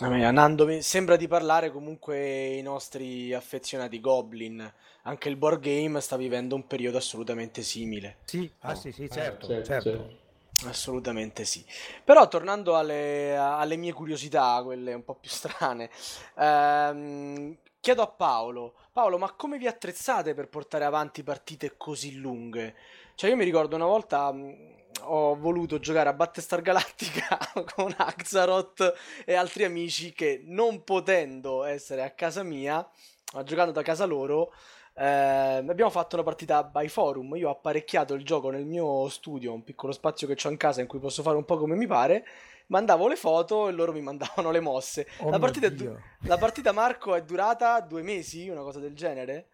A 0.00 0.10
me, 0.10 0.30
Nando, 0.30 0.66
mi 0.66 0.82
sembra 0.82 1.16
di 1.16 1.26
parlare 1.26 1.70
comunque 1.70 2.48
i 2.48 2.60
nostri 2.60 3.32
affezionati 3.32 3.98
Goblin. 3.98 4.70
Anche 5.04 5.30
il 5.30 5.36
board 5.36 5.60
game 5.60 6.02
sta 6.02 6.18
vivendo 6.18 6.54
un 6.54 6.66
periodo 6.66 6.98
assolutamente 6.98 7.62
simile. 7.62 8.18
Sì, 8.26 8.50
ah, 8.60 8.74
sì, 8.74 8.92
sì, 8.92 9.08
certo, 9.08 9.46
eh, 9.46 9.64
certo. 9.64 9.90
certo. 9.90 10.68
Assolutamente 10.68 11.46
sì. 11.46 11.64
Però 12.04 12.28
tornando 12.28 12.76
alle, 12.76 13.38
alle, 13.38 13.76
mie 13.76 13.94
curiosità, 13.94 14.60
quelle 14.62 14.92
un 14.92 15.02
po' 15.02 15.14
più 15.14 15.30
strane, 15.30 15.88
ehm, 16.36 17.56
chiedo 17.80 18.02
a 18.02 18.08
Paolo, 18.08 18.74
Paolo, 18.92 19.16
ma 19.16 19.32
come 19.32 19.56
vi 19.56 19.66
attrezzate 19.66 20.34
per 20.34 20.48
portare 20.48 20.84
avanti 20.84 21.22
partite 21.22 21.78
così 21.78 22.16
lunghe? 22.16 22.74
Cioè 23.14 23.30
io 23.30 23.36
mi 23.36 23.44
ricordo 23.44 23.76
una 23.76 23.86
volta 23.86 24.30
ho 25.06 25.36
voluto 25.36 25.78
giocare 25.78 26.08
a 26.08 26.12
Battlestar 26.12 26.62
Galactica 26.62 27.38
con 27.74 27.94
Axaroth 27.96 28.94
e 29.24 29.34
altri 29.34 29.64
amici 29.64 30.12
che 30.12 30.42
non 30.44 30.84
potendo 30.84 31.64
essere 31.64 32.02
a 32.02 32.10
casa 32.10 32.42
mia, 32.42 32.86
ma 33.34 33.42
giocando 33.42 33.72
da 33.72 33.82
casa 33.82 34.04
loro, 34.04 34.52
eh, 34.94 35.04
abbiamo 35.04 35.90
fatto 35.90 36.16
una 36.16 36.24
partita 36.24 36.64
by 36.64 36.88
forum. 36.88 37.36
Io 37.36 37.48
ho 37.48 37.52
apparecchiato 37.52 38.14
il 38.14 38.24
gioco 38.24 38.50
nel 38.50 38.64
mio 38.64 39.08
studio, 39.08 39.52
un 39.52 39.64
piccolo 39.64 39.92
spazio 39.92 40.26
che 40.26 40.36
ho 40.46 40.50
in 40.50 40.56
casa 40.56 40.80
in 40.80 40.86
cui 40.86 40.98
posso 40.98 41.22
fare 41.22 41.36
un 41.36 41.44
po' 41.44 41.58
come 41.58 41.76
mi 41.76 41.86
pare. 41.86 42.24
Mandavo 42.68 43.06
le 43.06 43.16
foto 43.16 43.68
e 43.68 43.72
loro 43.72 43.92
mi 43.92 44.00
mandavano 44.02 44.50
le 44.50 44.60
mosse. 44.60 45.06
Oh 45.18 45.30
la, 45.30 45.38
partita 45.38 45.68
du- 45.68 45.96
la 46.20 46.38
partita 46.38 46.72
Marco 46.72 47.14
è 47.14 47.22
durata 47.22 47.80
due 47.80 48.02
mesi, 48.02 48.48
una 48.48 48.62
cosa 48.62 48.80
del 48.80 48.94
genere 48.94 49.48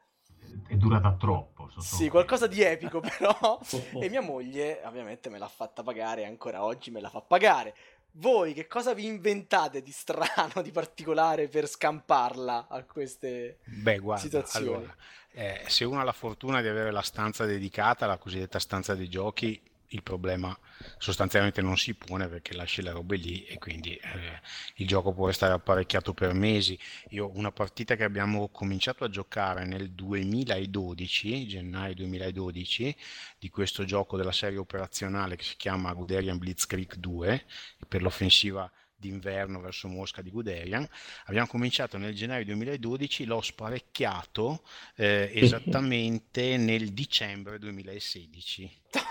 è 0.67 0.75
durata 0.75 1.13
troppo. 1.15 1.71
Sì, 1.79 2.09
qualcosa 2.09 2.47
di 2.47 2.63
epico 2.63 3.01
però. 3.19 3.59
e 4.01 4.09
mia 4.09 4.21
moglie 4.21 4.81
ovviamente 4.85 5.29
me 5.29 5.39
l'ha 5.39 5.49
fatta 5.49 5.83
pagare, 5.83 6.27
ancora 6.27 6.65
oggi 6.65 6.91
me 6.91 7.01
la 7.01 7.09
fa 7.09 7.21
pagare. 7.21 7.75
Voi 8.17 8.53
che 8.53 8.67
cosa 8.67 8.93
vi 8.93 9.07
inventate 9.07 9.83
di 9.83 9.91
strano, 9.91 10.61
di 10.63 10.71
particolare 10.71 11.49
per 11.49 11.67
scamparla 11.67 12.67
a 12.69 12.85
queste 12.85 13.59
Beh, 13.65 13.99
guarda, 13.99 14.23
situazioni? 14.23 14.67
Allora, 14.67 14.95
eh, 15.33 15.63
se 15.67 15.85
uno 15.85 16.01
ha 16.01 16.05
la 16.05 16.13
fortuna 16.13 16.61
di 16.61 16.69
avere 16.69 16.91
la 16.91 17.01
stanza 17.01 17.47
dedicata, 17.47 18.05
la 18.05 18.19
cosiddetta 18.19 18.59
stanza 18.59 18.95
dei 18.95 19.09
giochi, 19.09 19.61
il 19.93 20.03
problema 20.03 20.57
sostanzialmente 20.99 21.63
non 21.63 21.77
si 21.77 21.95
pone 21.95 22.29
perché 22.29 22.55
lasci 22.55 22.83
le 22.83 22.91
robe 22.91 23.17
lì 23.17 23.45
e 23.45 23.59
quindi 23.59 23.95
eh, 23.95 24.41
il 24.77 24.87
gioco 24.87 25.13
può 25.13 25.27
restare 25.27 25.53
apparecchiato 25.53 26.13
per 26.13 26.35
mesi. 26.35 26.79
Io 27.11 27.31
una 27.35 27.53
partita 27.53 27.95
che 27.97 28.05
abbiamo 28.05 28.49
cominciato 28.49 29.05
a 29.05 29.09
giocare 29.09 29.65
nel 29.65 29.91
2012, 29.91 31.47
gennaio 31.47 31.95
2012, 31.95 32.97
di 33.39 33.49
questo 33.51 33.85
gioco 33.85 34.17
della 34.17 34.33
serie 34.33 34.59
operazionale 34.59 35.37
che 35.37 35.45
si 35.45 35.57
chiama 35.57 35.93
Guderian 35.93 36.39
Blitzkrieg 36.39 36.95
2 36.97 37.45
per 37.87 38.03
l'offensiva 38.03 38.71
d'inverno 39.03 39.61
verso 39.61 39.89
Mosca 39.89 40.23
di 40.23 40.31
Guderian. 40.31 40.89
Abbiamo 41.25 41.49
cominciato 41.49 41.99
nel 41.99 42.15
gennaio 42.15 42.45
2012, 42.45 43.25
l'ho 43.25 43.41
sparecchiato 43.41 44.63
eh, 44.95 45.31
esattamente 45.35 46.57
nel 46.57 46.93
dicembre 46.93 47.59
2016. 47.59 48.81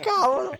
Cavolo! 0.00 0.58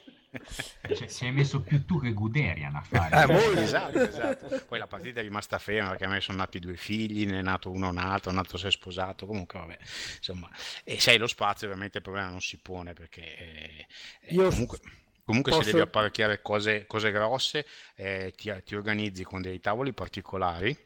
Cioè, 0.94 1.08
si 1.08 1.26
è 1.26 1.30
messo 1.30 1.60
più 1.62 1.84
tu 1.84 2.00
che 2.00 2.12
Guderian 2.12 2.74
a 2.74 2.82
fare. 2.82 3.22
Eh, 3.22 3.26
voi, 3.26 3.62
esatto, 3.62 4.00
esatto. 4.00 4.64
Poi 4.68 4.78
la 4.78 4.86
partita 4.86 5.20
è 5.20 5.22
rimasta 5.22 5.58
ferma 5.58 5.90
perché 5.90 6.04
a 6.04 6.08
me 6.08 6.20
sono 6.20 6.38
nati 6.38 6.58
due 6.58 6.76
figli, 6.76 7.26
ne 7.26 7.38
è 7.38 7.42
nato 7.42 7.70
uno 7.70 7.90
nato, 7.90 8.28
un 8.28 8.38
altro 8.38 8.58
si 8.58 8.66
è 8.66 8.70
sposato, 8.70 9.26
comunque 9.26 9.58
vabbè, 9.58 9.78
insomma, 10.16 10.50
e 10.84 11.00
se 11.00 11.12
hai 11.12 11.18
lo 11.18 11.26
spazio 11.26 11.66
ovviamente 11.66 11.98
il 11.98 12.02
problema 12.04 12.28
non 12.28 12.40
si 12.40 12.58
pone 12.58 12.92
perché 12.92 13.36
eh, 13.36 13.86
Io 14.28 14.48
comunque... 14.50 14.78
Comunque 15.26 15.50
Posso... 15.50 15.64
se 15.64 15.72
devi 15.72 15.82
apparecchiare 15.82 16.40
cose, 16.40 16.86
cose 16.86 17.10
grosse, 17.10 17.66
eh, 17.96 18.32
ti, 18.36 18.52
ti, 18.64 18.76
organizzi 18.76 19.24
con 19.24 19.42
dei 19.42 19.58
tavoli 19.58 19.92
particolari. 19.92 20.84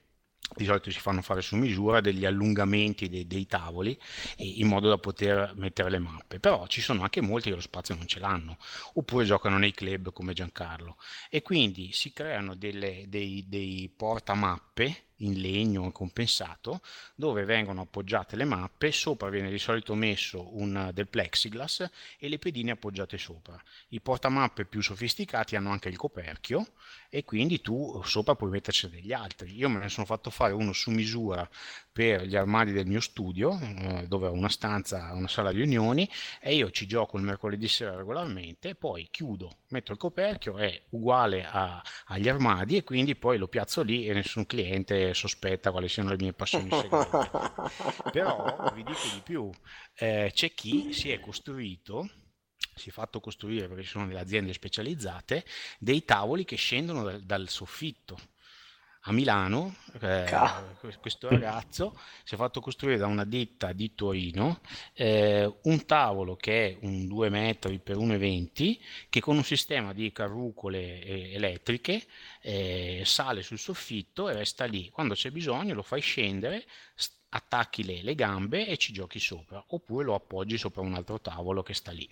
Di 0.53 0.65
solito 0.65 0.91
si 0.91 0.99
fanno 0.99 1.21
fare 1.21 1.43
su 1.43 1.55
misura 1.55 2.01
degli 2.01 2.25
allungamenti 2.25 3.09
dei, 3.09 3.27
dei 3.27 3.47
tavoli 3.47 3.97
in 4.39 4.67
modo 4.67 4.89
da 4.89 4.97
poter 4.97 5.53
mettere 5.57 5.91
le 5.91 5.99
mappe. 5.99 6.41
Però 6.41 6.67
ci 6.67 6.81
sono 6.81 7.03
anche 7.03 7.21
molti 7.21 7.51
che 7.51 7.55
lo 7.55 7.61
spazio 7.61 7.95
non 7.95 8.07
ce 8.07 8.19
l'hanno, 8.19 8.57
oppure 8.95 9.27
giocano 9.27 9.59
nei 9.59 9.73
club 9.73 10.11
come 10.11 10.33
Giancarlo. 10.33 10.97
E 11.29 11.43
quindi 11.43 11.93
si 11.93 12.13
creano 12.13 12.57
delle, 12.57 13.05
dei, 13.07 13.45
dei 13.47 13.93
portamappe 13.95 15.10
in 15.21 15.41
legno 15.41 15.91
compensato 15.93 16.81
dove 17.15 17.45
vengono 17.45 17.83
appoggiate 17.83 18.37
le 18.37 18.45
mappe, 18.45 18.93
sopra 18.93 19.29
viene 19.29 19.51
di 19.51 19.59
solito 19.59 19.95
messo 19.95 20.57
un, 20.57 20.91
del 20.93 21.09
plexiglass 21.09 21.89
e 22.19 22.29
le 22.29 22.39
pedine 22.39 22.73
appoggiate 22.73 23.19
sopra. 23.19 23.61
I 23.89 24.01
portamappe 24.01 24.65
più 24.65 24.81
sofisticati 24.81 25.57
hanno 25.57 25.71
anche 25.71 25.89
il 25.89 25.97
coperchio 25.97 26.73
e 27.09 27.25
quindi 27.25 27.61
tu 27.61 28.01
sopra 28.05 28.35
puoi 28.35 28.51
metterci 28.51 28.89
degli 28.89 29.13
altri. 29.13 29.55
Io 29.57 29.69
me 29.69 29.81
ne 29.81 29.89
sono 29.89 30.07
fatto 30.07 30.31
fare 30.31 30.53
uno 30.53 30.73
su 30.73 30.91
misura 30.91 31.49
per 31.93 32.25
gli 32.25 32.37
armadi 32.37 32.73
del 32.73 32.87
mio 32.87 33.01
studio, 33.01 33.59
eh, 33.59 34.07
dove 34.07 34.29
ho 34.29 34.33
una 34.33 34.49
stanza, 34.49 35.13
una 35.13 35.29
sala 35.29 35.51
riunioni, 35.51 36.09
e 36.41 36.55
io 36.55 36.71
ci 36.71 36.87
gioco 36.87 37.17
il 37.17 37.25
mercoledì 37.25 37.67
sera 37.69 37.97
regolarmente, 37.97 38.75
poi 38.75 39.09
chiudo, 39.11 39.59
metto 39.69 39.93
il 39.93 39.99
coperchio, 39.99 40.57
è 40.57 40.83
uguale 40.91 41.45
a, 41.45 41.83
agli 42.07 42.29
armadi 42.29 42.77
e 42.77 42.85
quindi 42.85 43.17
poi 43.17 43.39
lo 43.39 43.49
piazzo 43.49 43.83
lì 43.83 44.07
e 44.07 44.13
nessun 44.13 44.47
cliente 44.47 45.13
sospetta 45.15 45.71
quali 45.73 45.89
siano 45.89 46.11
le 46.11 46.17
mie 46.17 46.33
passioni 46.33 46.71
segrete. 46.71 47.19
Però 48.13 48.73
vi 48.75 48.85
dico 48.85 49.09
di 49.13 49.21
più, 49.25 49.51
eh, 49.95 50.31
c'è 50.33 50.53
chi 50.55 50.93
si 50.93 51.11
è 51.11 51.19
costruito 51.21 52.09
si 52.73 52.89
è 52.89 52.93
fatto 52.93 53.21
costruire, 53.21 53.69
perché 53.69 53.83
ci 53.83 53.91
sono 53.91 54.07
delle 54.07 54.21
aziende 54.21 54.55
specializzate, 54.55 55.45
dei 55.79 56.03
tavoli 56.05 56.47
che 56.47 56.57
scendono 56.57 57.03
dal, 57.03 57.21
dal 57.21 57.49
soffitto 57.51 58.19
a 59.11 59.13
Milano, 59.13 59.75
eh, 60.01 60.25
questo 61.01 61.29
ragazzo 61.29 61.99
si 62.25 62.35
è 62.35 62.39
fatto 62.39 62.61
costruire 62.61 62.97
da 62.97 63.07
una 63.07 63.25
ditta 63.25 63.73
di 63.73 63.95
Torino 63.95 64.61
eh, 64.95 65.53
un 65.63 65.85
tavolo 65.85 66.37
che 66.37 66.69
è 66.69 66.79
un 66.83 67.07
2 67.09 67.29
metri 67.29 67.81
per 67.81 67.97
1,20 67.97 68.79
che 69.09 69.21
con 69.21 69.37
un 69.37 69.43
sistema 69.45 69.93
di 69.93 70.13
carrucole 70.13 71.03
eh, 71.03 71.35
elettriche 71.35 72.05
eh, 72.41 73.03
sale 73.05 73.43
sul 73.43 73.59
soffitto 73.59 74.29
e 74.29 74.35
resta 74.35 74.65
lì. 74.65 74.89
Quando 74.91 75.15
c'è 75.15 75.31
bisogno 75.31 75.75
lo 75.75 75.83
fai 75.83 76.01
scendere, 76.01 76.65
st- 76.95 77.19
attacchi 77.31 77.85
le, 77.85 78.03
le, 78.03 78.15
gambe 78.15 78.67
e 78.67 78.77
ci 78.77 78.93
giochi 78.93 79.21
sopra, 79.21 79.63
oppure 79.69 80.05
lo 80.05 80.15
appoggi 80.15 80.59
sopra 80.59 80.83
un 80.83 80.95
altro 80.95 81.21
tavolo 81.21 81.63
che 81.63 81.75
sta 81.75 81.93
lì. 81.93 82.09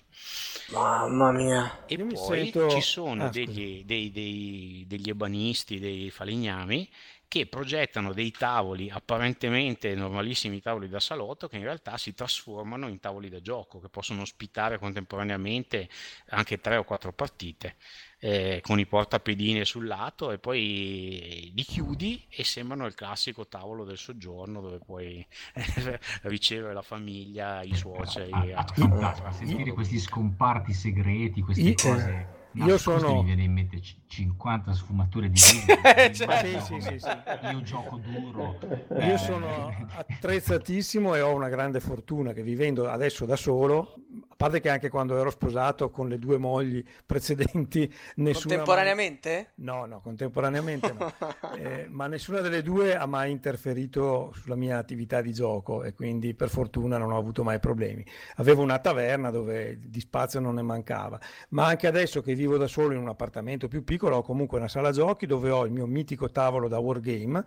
Mamma 0.71 1.33
mia! 1.33 1.85
E 1.87 1.95
Io 1.95 2.07
poi 2.07 2.51
sento... 2.51 2.69
ci 2.71 2.81
sono 2.81 3.27
ah, 3.27 3.29
degli, 3.29 3.85
dei, 3.85 4.11
dei, 4.11 4.85
degli 4.87 5.09
ebanisti, 5.09 5.79
dei 5.79 6.11
falegnami 6.11 6.89
che 7.29 7.47
progettano 7.47 8.14
dei 8.14 8.31
tavoli 8.31 8.89
apparentemente 8.89 9.95
normalissimi 9.95 10.62
tavoli 10.62 10.89
da 10.89 10.99
salotto 10.99 11.47
che 11.47 11.57
in 11.57 11.62
realtà 11.62 11.99
si 11.99 12.14
trasformano 12.14 12.89
in 12.89 13.01
tavoli 13.01 13.29
da 13.29 13.43
gioco 13.43 13.81
che 13.81 13.91
possono 13.91 14.23
ospitare 14.23 14.79
contemporaneamente 14.79 15.91
anche 16.31 16.59
tre 16.59 16.79
o 16.79 16.85
quattro 16.85 17.12
partite 17.12 17.77
eh, 18.21 18.61
con 18.62 18.79
i 18.79 18.87
portapedine 18.87 19.64
sul 19.64 19.87
lato 19.87 20.33
e 20.33 20.39
poi 20.39 21.53
li 21.55 21.62
chiudi 21.62 22.25
e 22.29 22.45
sembrano 22.45 22.87
il 22.87 22.95
classico 22.95 23.47
tavolo 23.47 23.85
del 23.85 23.99
soggiorno 23.99 24.61
dove 24.61 24.79
puoi 24.79 25.25
ricevere 26.23 26.75
la 26.75 26.83
famiglia, 26.83 27.62
i 27.62 27.75
suoceri. 27.75 28.33
Ah, 28.33 28.64
ah, 28.66 29.16
a, 29.25 29.33
sentire 29.33 29.73
questi 29.73 29.99
scomparti 29.99 30.73
segreti, 30.73 31.41
queste 31.43 31.75
cose 31.75 32.37
No, 32.59 32.66
io 32.66 32.79
sono... 32.79 33.14
mi 33.16 33.25
viene 33.25 33.43
in 33.43 33.53
mente 33.53 33.81
50 34.07 34.73
sfumature 34.73 35.31
di 35.31 35.39
video. 35.39 36.12
cioè, 36.12 36.61
sì, 36.61 36.81
sì, 36.81 36.99
sì, 36.99 37.09
io 37.53 37.62
gioco 37.62 37.99
duro. 37.99 38.59
Io 38.91 39.14
eh. 39.14 39.19
sono 39.19 39.87
attrezzatissimo 39.95 41.14
e 41.14 41.21
ho 41.21 41.35
una 41.35 41.49
grande 41.49 41.81
fortuna 41.81 42.33
che 42.33 42.43
vivendo 42.43 42.89
adesso 42.89 43.27
da 43.27 43.37
solo, 43.37 43.95
a 44.28 44.28
parte 44.39 44.61
che 44.61 44.68
anche 44.68 44.89
quando 44.89 45.18
ero 45.18 45.30
sposato 45.30 45.91
con 45.91 46.09
le 46.09 46.16
due 46.16 46.39
mogli 46.39 46.82
precedenti, 47.05 47.93
nessuna 48.16 48.55
contemporaneamente? 48.55 49.53
Mai... 49.57 49.66
No, 49.66 49.84
no, 49.84 50.01
contemporaneamente 50.01 50.93
no. 50.97 51.12
eh, 51.59 51.89
ma 51.91 52.07
nessuna 52.07 52.41
delle 52.41 52.62
due 52.62 52.97
ha 52.97 53.05
mai 53.05 53.32
interferito 53.32 54.32
sulla 54.36 54.55
mia 54.55 54.78
attività 54.78 55.20
di 55.20 55.32
gioco 55.32 55.82
e 55.82 55.93
quindi 55.93 56.34
per 56.34 56.51
fortuna 56.51 56.99
non 56.99 57.11
ho 57.11 57.18
avuto 57.18 57.43
mai 57.43 57.59
problemi. 57.59 58.07
Avevo 58.36 58.62
una 58.62 58.78
taverna 58.78 59.30
dove 59.30 59.76
di 59.80 59.99
spazio 59.99 60.39
non 60.39 60.55
ne 60.55 60.62
mancava, 60.62 61.18
ma 61.49 61.66
anche 61.66 61.89
adesso 61.89 62.22
che 62.22 62.34
vivo 62.34 62.57
da 62.57 62.68
solo 62.68 62.95
in 62.95 63.01
un 63.01 63.09
appartamento 63.09 63.66
più 63.66 63.82
piccolo, 63.82 64.18
ho 64.18 64.22
comunque 64.22 64.59
una 64.59 64.68
sala 64.68 64.93
giochi 64.93 65.26
dove 65.26 65.51
ho 65.51 65.66
il 65.66 65.72
mio 65.72 65.86
mitico 65.86 66.30
tavolo 66.30 66.68
da 66.68 66.78
wargame 66.78 67.45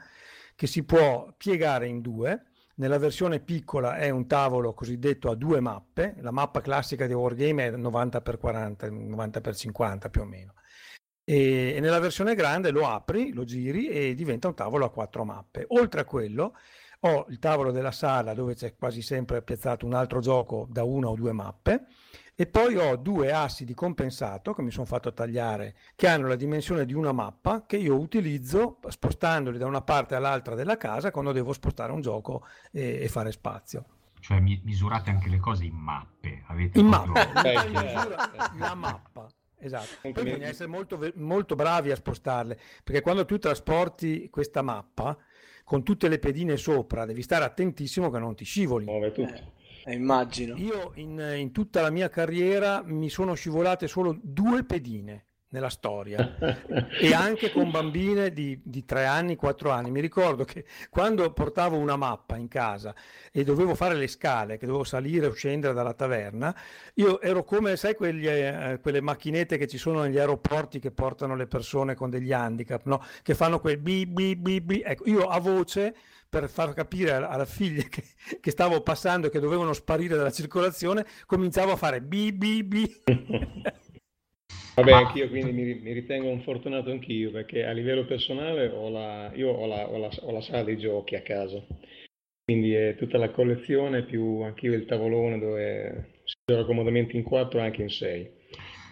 che 0.55 0.67
si 0.67 0.83
può 0.83 1.33
piegare 1.37 1.87
in 1.87 2.01
due. 2.01 2.47
Nella 2.81 2.97
versione 2.97 3.39
piccola 3.41 3.95
è 3.95 4.09
un 4.09 4.25
tavolo 4.25 4.73
cosiddetto 4.73 5.29
a 5.29 5.35
due 5.35 5.59
mappe, 5.59 6.15
la 6.21 6.31
mappa 6.31 6.61
classica 6.61 7.05
di 7.05 7.13
Wargame 7.13 7.67
è 7.67 7.71
90x40, 7.73 8.91
90x50 8.91 10.09
più 10.09 10.21
o 10.21 10.25
meno. 10.25 10.53
E, 11.23 11.73
e 11.75 11.79
nella 11.79 11.99
versione 11.99 12.33
grande 12.33 12.71
lo 12.71 12.87
apri, 12.87 13.33
lo 13.33 13.43
giri 13.43 13.87
e 13.87 14.15
diventa 14.15 14.47
un 14.47 14.55
tavolo 14.55 14.85
a 14.85 14.89
quattro 14.89 15.23
mappe. 15.23 15.65
Oltre 15.67 16.01
a 16.01 16.05
quello 16.05 16.55
ho 17.01 17.27
il 17.29 17.37
tavolo 17.37 17.69
della 17.69 17.91
sala 17.91 18.33
dove 18.33 18.55
c'è 18.55 18.75
quasi 18.75 19.03
sempre 19.03 19.43
piazzato 19.43 19.85
un 19.85 19.93
altro 19.93 20.19
gioco 20.19 20.65
da 20.67 20.83
una 20.83 21.09
o 21.09 21.13
due 21.13 21.33
mappe 21.33 21.85
e 22.35 22.47
poi 22.47 22.75
ho 22.75 22.95
due 22.95 23.31
assi 23.31 23.65
di 23.65 23.73
compensato 23.73 24.53
che 24.53 24.61
mi 24.61 24.71
sono 24.71 24.85
fatto 24.85 25.13
tagliare 25.13 25.75
che 25.95 26.07
hanno 26.07 26.27
la 26.27 26.35
dimensione 26.35 26.85
di 26.85 26.93
una 26.93 27.11
mappa 27.11 27.65
che 27.65 27.77
io 27.77 27.99
utilizzo 27.99 28.79
spostandoli 28.87 29.57
da 29.57 29.65
una 29.65 29.81
parte 29.81 30.15
all'altra 30.15 30.55
della 30.55 30.77
casa 30.77 31.11
quando 31.11 31.31
devo 31.31 31.53
spostare 31.53 31.91
un 31.91 32.01
gioco 32.01 32.45
e, 32.71 32.99
e 33.01 33.07
fare 33.07 33.31
spazio. 33.31 33.85
Cioè 34.19 34.39
misurate 34.39 35.09
anche 35.09 35.29
le 35.29 35.39
cose 35.39 35.65
in 35.65 35.75
mappe. 35.75 36.43
Avete 36.47 36.79
in 36.79 36.87
mappa, 36.87 37.41
la 38.57 38.75
mappa. 38.75 39.27
Esatto, 39.63 40.09
poi 40.11 40.23
bisogna 40.23 40.47
essere 40.47 40.67
molto, 40.67 40.99
molto 41.15 41.53
bravi 41.53 41.91
a 41.91 41.95
spostarle, 41.95 42.59
perché 42.83 43.01
quando 43.01 43.25
tu 43.25 43.37
trasporti 43.37 44.27
questa 44.31 44.63
mappa 44.63 45.15
con 45.63 45.83
tutte 45.83 46.07
le 46.07 46.17
pedine 46.17 46.57
sopra, 46.57 47.05
devi 47.05 47.21
stare 47.21 47.45
attentissimo 47.45 48.09
che 48.09 48.17
non 48.17 48.35
ti 48.35 48.43
scivoli. 48.43 48.85
Muove 48.85 49.11
tutto. 49.11 49.59
Eh. 49.85 49.93
Immagino. 49.93 50.55
Io 50.57 50.91
in, 50.95 51.19
in, 51.37 51.51
tutta 51.51 51.81
la 51.81 51.89
mia 51.89 52.09
carriera 52.09 52.81
mi 52.83 53.09
sono 53.09 53.33
scivolate 53.33 53.87
solo 53.87 54.17
due 54.21 54.63
pedine 54.63 55.25
nella 55.51 55.69
storia 55.69 56.37
e 56.99 57.13
anche 57.13 57.51
con 57.51 57.71
bambine 57.71 58.31
di, 58.31 58.59
di 58.63 58.85
3 58.85 59.05
anni, 59.05 59.35
4 59.35 59.69
anni. 59.69 59.91
Mi 59.91 59.99
ricordo 59.99 60.43
che 60.43 60.65
quando 60.89 61.31
portavo 61.33 61.77
una 61.77 61.95
mappa 61.95 62.37
in 62.37 62.47
casa 62.47 62.95
e 63.31 63.43
dovevo 63.43 63.75
fare 63.75 63.95
le 63.95 64.07
scale, 64.07 64.57
che 64.57 64.65
dovevo 64.65 64.83
salire 64.83 65.27
o 65.27 65.33
scendere 65.33 65.73
dalla 65.73 65.93
taverna, 65.93 66.55
io 66.95 67.19
ero 67.21 67.43
come, 67.43 67.75
sai, 67.75 67.95
quegli, 67.95 68.27
eh, 68.27 68.79
quelle 68.81 69.01
macchinette 69.01 69.57
che 69.57 69.67
ci 69.67 69.77
sono 69.77 70.01
negli 70.01 70.17
aeroporti 70.17 70.79
che 70.79 70.91
portano 70.91 71.35
le 71.35 71.47
persone 71.47 71.95
con 71.95 72.09
degli 72.09 72.31
handicap, 72.31 72.85
no? 72.85 73.03
che 73.21 73.35
fanno 73.35 73.59
quel 73.59 73.77
bi 73.77 74.05
bi 74.05 74.35
bi 74.35 74.61
bi. 74.61 74.81
Ecco, 74.85 75.07
io 75.07 75.27
a 75.27 75.39
voce 75.39 75.95
per 76.31 76.47
far 76.47 76.73
capire 76.73 77.11
alla 77.11 77.43
figlia 77.43 77.83
che, 77.83 78.03
che, 78.39 78.51
stavo 78.51 78.79
passando 78.81 79.27
e 79.27 79.29
che 79.29 79.41
dovevano 79.41 79.73
sparire 79.73 80.15
dalla 80.15 80.31
circolazione, 80.31 81.05
cominciavo 81.25 81.73
a 81.73 81.75
fare 81.75 81.99
bi 81.99 82.31
bi 82.31 82.63
bi. 82.63 82.89
Vabbè, 84.75 84.91
anch'io 84.93 85.27
quindi 85.27 85.51
mi, 85.51 85.75
mi, 85.75 85.91
ritengo 85.91 86.29
un 86.29 86.39
fortunato 86.39 86.89
anch'io 86.89 87.31
perché 87.31 87.65
a 87.65 87.73
livello 87.73 88.05
personale 88.05 88.69
ho 88.69 88.89
la, 88.89 89.29
io 89.35 89.49
ho 89.49 89.67
la, 89.67 89.89
ho, 89.89 89.97
la, 89.97 90.09
ho 90.21 90.31
la, 90.31 90.39
sala 90.39 90.63
dei 90.63 90.77
giochi 90.77 91.15
a 91.15 91.21
casa, 91.21 91.61
quindi 92.45 92.73
è 92.73 92.95
tutta 92.95 93.17
la 93.17 93.31
collezione 93.31 94.03
più 94.03 94.39
anch'io 94.39 94.73
il 94.73 94.85
tavolone 94.85 95.37
dove 95.37 96.21
si 96.23 96.35
gioca 96.45 96.63
comodamente 96.63 97.17
in 97.17 97.23
quattro 97.23 97.59
e 97.59 97.63
anche 97.63 97.81
in 97.81 97.89
sei. 97.89 98.25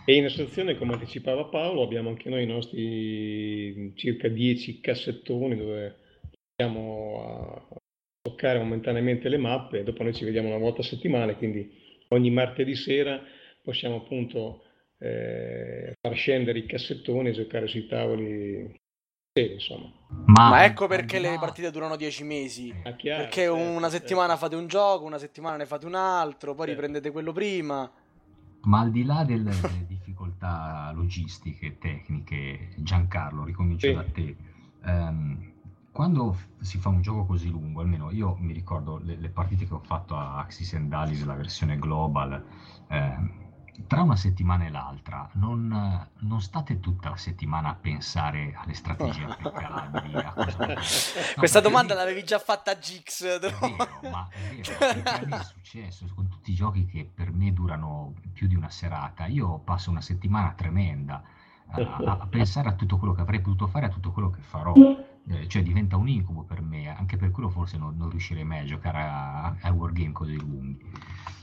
E 0.06 0.14
in 0.14 0.26
associazione, 0.26 0.76
come 0.76 0.94
anticipava 0.94 1.46
Paolo, 1.46 1.84
abbiamo 1.84 2.10
anche 2.10 2.30
noi 2.30 2.44
i 2.44 2.48
nostri 2.48 3.94
circa 3.96 4.28
10 4.28 4.82
cassettoni 4.82 5.56
dove 5.56 6.08
a 6.64 7.62
toccare 8.22 8.60
momentaneamente 8.60 9.30
le 9.30 9.38
mappe, 9.38 9.84
dopo 9.84 10.04
noi 10.04 10.14
ci 10.14 10.26
vediamo 10.26 10.50
una 10.50 10.58
volta 10.58 10.82
a 10.82 10.86
settimana, 10.86 11.36
quindi 11.36 11.72
ogni 12.10 12.30
martedì 12.32 12.76
sera 12.76 13.22
possiamo 13.64 13.98
appunto 13.98 14.64
eh, 14.98 15.94
far 16.02 16.14
scendere 16.16 16.60
i 16.60 16.66
cassettoni 16.66 17.30
e 17.30 17.34
giocare 17.34 17.68
sui 17.68 17.88
tavoli. 17.88 18.78
Sì, 19.32 19.54
insomma. 19.54 19.92
Ma, 20.26 20.50
Ma 20.50 20.66
ecco 20.66 20.88
perché 20.88 21.20
le 21.20 21.38
partite 21.40 21.72
durano 21.72 21.96
dieci 21.96 22.24
mesi. 22.24 22.74
Ah, 22.84 22.96
chiaro, 22.96 23.24
perché 23.24 23.44
certo, 23.44 23.56
una 23.56 23.90
settimana 23.90 24.30
certo. 24.30 24.44
fate 24.44 24.56
un 24.56 24.68
gioco, 24.68 25.06
una 25.06 25.20
settimana 25.20 25.56
ne 25.56 25.66
fate 25.66 25.86
un 25.86 25.96
altro, 25.96 26.56
poi 26.56 26.66
certo. 26.66 26.82
riprendete 26.82 27.12
quello 27.12 27.32
prima. 27.32 27.90
Ma 28.64 28.80
al 28.82 28.92
di 28.92 29.06
là 29.06 29.24
delle 29.24 29.52
difficoltà 29.88 30.92
logistiche, 30.94 31.78
tecniche, 31.78 32.74
Giancarlo, 32.78 33.46
ricomincio 33.46 33.88
sì. 33.88 33.94
da 33.94 34.04
te. 34.04 34.36
Um, 34.84 35.58
quando 36.00 36.34
si 36.62 36.78
fa 36.78 36.88
un 36.88 37.02
gioco 37.02 37.26
così 37.26 37.50
lungo, 37.50 37.82
almeno 37.82 38.10
io 38.10 38.34
mi 38.40 38.54
ricordo 38.54 39.00
le, 39.04 39.18
le 39.18 39.28
partite 39.28 39.68
che 39.68 39.74
ho 39.74 39.82
fatto 39.82 40.16
a 40.16 40.38
Axis 40.38 40.74
and 40.76 40.94
Alice, 40.94 41.26
la 41.26 41.34
versione 41.34 41.78
global, 41.78 42.42
eh, 42.88 43.18
tra 43.86 44.02
una 44.02 44.16
settimana 44.16 44.66
e 44.66 44.70
l'altra, 44.70 45.30
non, 45.34 46.08
non, 46.20 46.42
state 46.42 46.80
tutta 46.80 47.10
la 47.10 47.18
settimana 47.18 47.72
a 47.72 47.76
pensare 47.76 48.54
alle 48.56 48.76
strategie 48.76 49.26
applicabili. 49.28 50.16
A 50.16 50.32
cosa... 50.32 50.68
no, 50.72 50.74
Questa 51.36 51.60
domanda 51.60 51.96
lì... 51.96 52.00
l'avevi 52.00 52.24
già 52.24 52.40
fatta 52.40 52.72
a 52.72 52.78
Gix. 52.78 53.26
È 53.26 53.38
vero, 53.38 54.00
ma 54.10 54.26
è 54.30 54.56
vero, 54.56 55.26
me 55.28 55.38
è 55.38 55.44
successo 55.44 56.06
con 56.16 56.30
tutti 56.30 56.52
i 56.52 56.56
giochi 56.56 56.86
che 56.86 57.12
per 57.14 57.34
me 57.34 57.52
durano 57.52 58.14
più 58.32 58.48
di 58.48 58.56
una 58.56 58.70
serata. 58.70 59.26
Io 59.26 59.60
passo 59.60 59.90
una 59.90 60.00
settimana 60.00 60.54
tremenda 60.54 61.22
a, 61.72 62.20
a 62.20 62.28
pensare 62.28 62.70
a 62.70 62.74
tutto 62.74 62.98
quello 62.98 63.14
che 63.14 63.20
avrei 63.20 63.42
potuto 63.42 63.68
fare, 63.68 63.88
a 63.88 63.90
tutto 63.90 64.14
quello 64.14 64.30
che 64.30 64.40
farò 64.40 64.74
eh, 65.28 65.48
cioè 65.48 65.62
diventa 65.62 65.98
un 65.98 66.08
incubo 66.08 66.44
per 66.44 66.62
me, 66.62 66.88
anche 66.88 67.18
per 67.18 67.32
quello 67.32 67.50
forse 67.50 67.78
non, 67.78 67.98
non 67.98 68.10
riuscirei 68.10 68.44
mai 68.44 68.60
a 68.60 68.66
giocare 68.66 68.98
a, 68.98 69.58
a 69.62 69.72
Wargame 69.72 70.12
così 70.12 70.38
lunghi. 70.38 70.78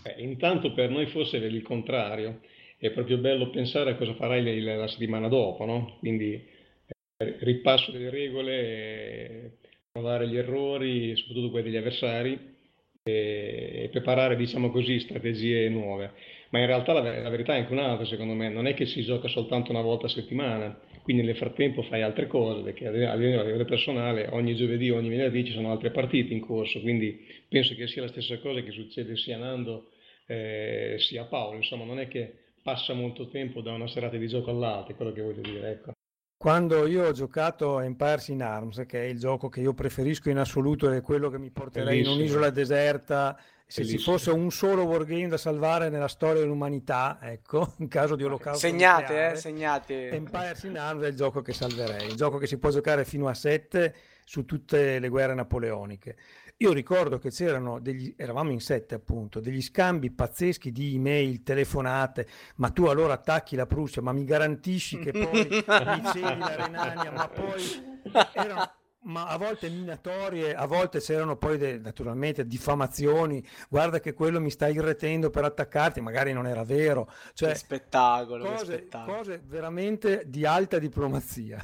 Eh, 0.05 0.23
intanto 0.23 0.73
per 0.73 0.91
noi 0.91 1.07
forse 1.07 1.41
è 1.41 1.45
il 1.45 1.63
contrario, 1.63 2.41
è 2.79 2.91
proprio 2.91 3.19
bello 3.19 3.51
pensare 3.51 3.91
a 3.91 3.97
cosa 3.97 4.15
farai 4.15 4.63
la, 4.63 4.77
la 4.77 4.89
settimana 4.89 5.29
dopo, 5.29 5.65
no? 5.65 5.97
Quindi 5.99 6.33
eh, 6.35 7.37
ripasso 7.41 7.91
delle 7.91 8.11
regole, 8.11 9.59
provare 9.91 10.29
gli 10.29 10.37
errori, 10.37 11.17
soprattutto 11.17 11.51
quelli 11.51 11.71
degli 11.71 11.79
avversari, 11.79 12.55
e, 13.03 13.83
e 13.85 13.89
preparare, 13.91 14.37
diciamo 14.37 14.71
così, 14.71 14.99
strategie 15.01 15.69
nuove. 15.69 16.13
Ma 16.51 16.61
in 16.61 16.67
realtà 16.67 16.93
la, 16.93 17.21
la 17.21 17.29
verità 17.31 17.55
è 17.55 17.61
anche 17.61 17.73
un'altra, 17.73 18.05
secondo 18.05 18.35
me, 18.35 18.49
non 18.49 18.67
è 18.67 18.75
che 18.75 18.87
si 18.87 19.03
gioca 19.03 19.29
soltanto 19.29 19.71
una 19.71 19.81
volta 19.81 20.07
a 20.07 20.11
settimana, 20.11 20.79
quindi 21.07 21.23
nel 21.23 21.37
frattempo 21.37 21.83
fai 21.83 22.03
altre 22.03 22.27
cose, 22.27 22.63
perché 22.63 22.89
a 22.89 22.91
livello, 22.91 23.41
a 23.41 23.45
livello 23.45 23.65
personale 23.65 24.27
ogni 24.33 24.57
giovedì, 24.57 24.91
ogni 24.91 25.09
venerdì 25.09 25.45
ci 25.45 25.53
sono 25.53 25.71
altre 25.71 25.93
partite 25.93 26.35
in 26.35 26.41
corso, 26.41 26.81
quindi 26.81 27.25
penso 27.49 27.77
che 27.77 27.87
sia 27.87 28.03
la 28.03 28.09
stessa 28.09 28.41
cosa 28.41 28.61
che 28.61 28.73
succede 28.73 29.17
sia 29.17 29.37
a 29.37 29.39
Nando 29.39 29.91
eh, 30.27 30.97
sia 30.99 31.23
a 31.23 31.25
Paolo, 31.27 31.59
insomma 31.59 31.85
non 31.85 32.01
è 32.01 32.09
che 32.09 32.35
passa 32.61 32.93
molto 32.93 33.29
tempo 33.29 33.61
da 33.61 33.71
una 33.71 33.87
serata 33.87 34.17
di 34.17 34.27
gioco 34.27 34.51
all'altra, 34.51 34.95
è 34.95 34.97
quello 34.97 35.13
che 35.13 35.23
voglio 35.23 35.43
dire, 35.43 35.71
ecco. 35.71 35.93
quando 36.37 36.89
io 36.89 37.07
ho 37.07 37.13
giocato 37.13 37.79
Empires 37.79 38.27
in 38.27 38.43
Arms, 38.43 38.83
che 38.85 39.03
è 39.03 39.05
il 39.05 39.21
gioco 39.21 39.49
che 39.49 39.61
io 39.61 39.75
preferisco 39.75 40.29
in 40.29 40.39
assoluto, 40.39 40.91
è 40.91 41.01
quello 41.03 41.31
che 41.31 41.39
mi 41.39 41.53
porterei 41.53 42.03
Bellissimo. 42.03 42.15
in 42.15 42.21
un'isola 42.21 42.51
deserta, 42.51 43.41
se 43.69 43.83
Bellissimo. 43.83 43.99
ci 43.99 44.11
fosse 44.11 44.31
un 44.31 44.51
solo 44.53 44.85
wargame 44.85 45.27
da 45.27 45.37
salvare 45.37 45.89
nella 45.89 46.07
storia 46.07 46.41
dell'umanità, 46.41 47.19
ecco, 47.21 47.75
in 47.79 47.89
caso 47.89 48.15
di 48.15 48.23
olocausto 48.23 48.67
Segnate, 48.67 49.03
nucleare, 49.03 49.35
eh, 49.35 49.37
segnate. 49.37 50.11
Empires 50.11 50.63
in 50.63 50.79
Arms 50.79 51.03
è 51.03 51.09
il 51.09 51.17
gioco 51.17 51.43
che 51.43 51.53
salverei, 51.53 52.07
il 52.09 52.15
gioco 52.15 52.39
che 52.39 52.47
si 52.47 52.59
può 52.59 52.71
giocare 52.71 53.05
fino 53.05 53.27
a 53.27 53.35
7 53.35 53.95
su 54.25 54.45
tutte 54.45 55.01
le 55.01 55.09
guerre 55.09 55.35
napoleoniche. 55.35 56.17
Io 56.59 56.73
ricordo 56.73 57.19
che 57.19 57.31
c'erano 57.31 57.81
degli, 57.81 58.15
eravamo 58.17 58.51
in 58.51 58.61
sette 58.61 58.95
appunto, 58.95 59.41
degli 59.41 59.61
scambi 59.61 60.11
pazzeschi 60.11 60.71
di 60.71 60.95
email, 60.95 61.43
telefonate, 61.43 62.27
ma 62.57 62.71
tu 62.71 62.85
allora 62.85 63.15
attacchi 63.15 63.57
la 63.57 63.67
Prussia, 63.67 64.01
ma 64.01 64.13
mi 64.13 64.25
garantisci 64.25 64.99
che 65.01 65.11
poi 65.11 65.45
mi 65.51 66.03
cedi 66.13 66.39
la 66.39 66.55
Renania, 66.55 67.11
ma 67.11 67.29
poi 67.29 68.01
erano 68.33 68.73
ma 69.07 69.27
a 69.27 69.37
volte 69.37 69.69
minatorie, 69.69 70.55
a 70.55 70.67
volte 70.67 71.01
c'erano 71.01 71.37
poi 71.37 71.59
de, 71.59 71.79
naturalmente 71.79 72.47
diffamazioni, 72.47 73.45
guarda 73.69 74.01
che 74.01 74.15
quello 74.15 74.41
mi 74.41 74.51
sta 74.51 74.69
irretendo 74.69 75.31
per 75.31 75.45
attaccarti, 75.45 76.01
magari 76.01 76.33
non 76.33 76.47
era 76.47 76.65
vero. 76.65 77.11
Cioè, 77.33 77.51
che 77.51 77.55
spettacolo, 77.57 78.45
cose, 78.45 78.65
che 78.67 78.73
spettacolo. 78.79 79.17
cose 79.17 79.43
veramente 79.45 80.23
di 80.27 80.45
alta 80.45 80.79
diplomazia 80.79 81.61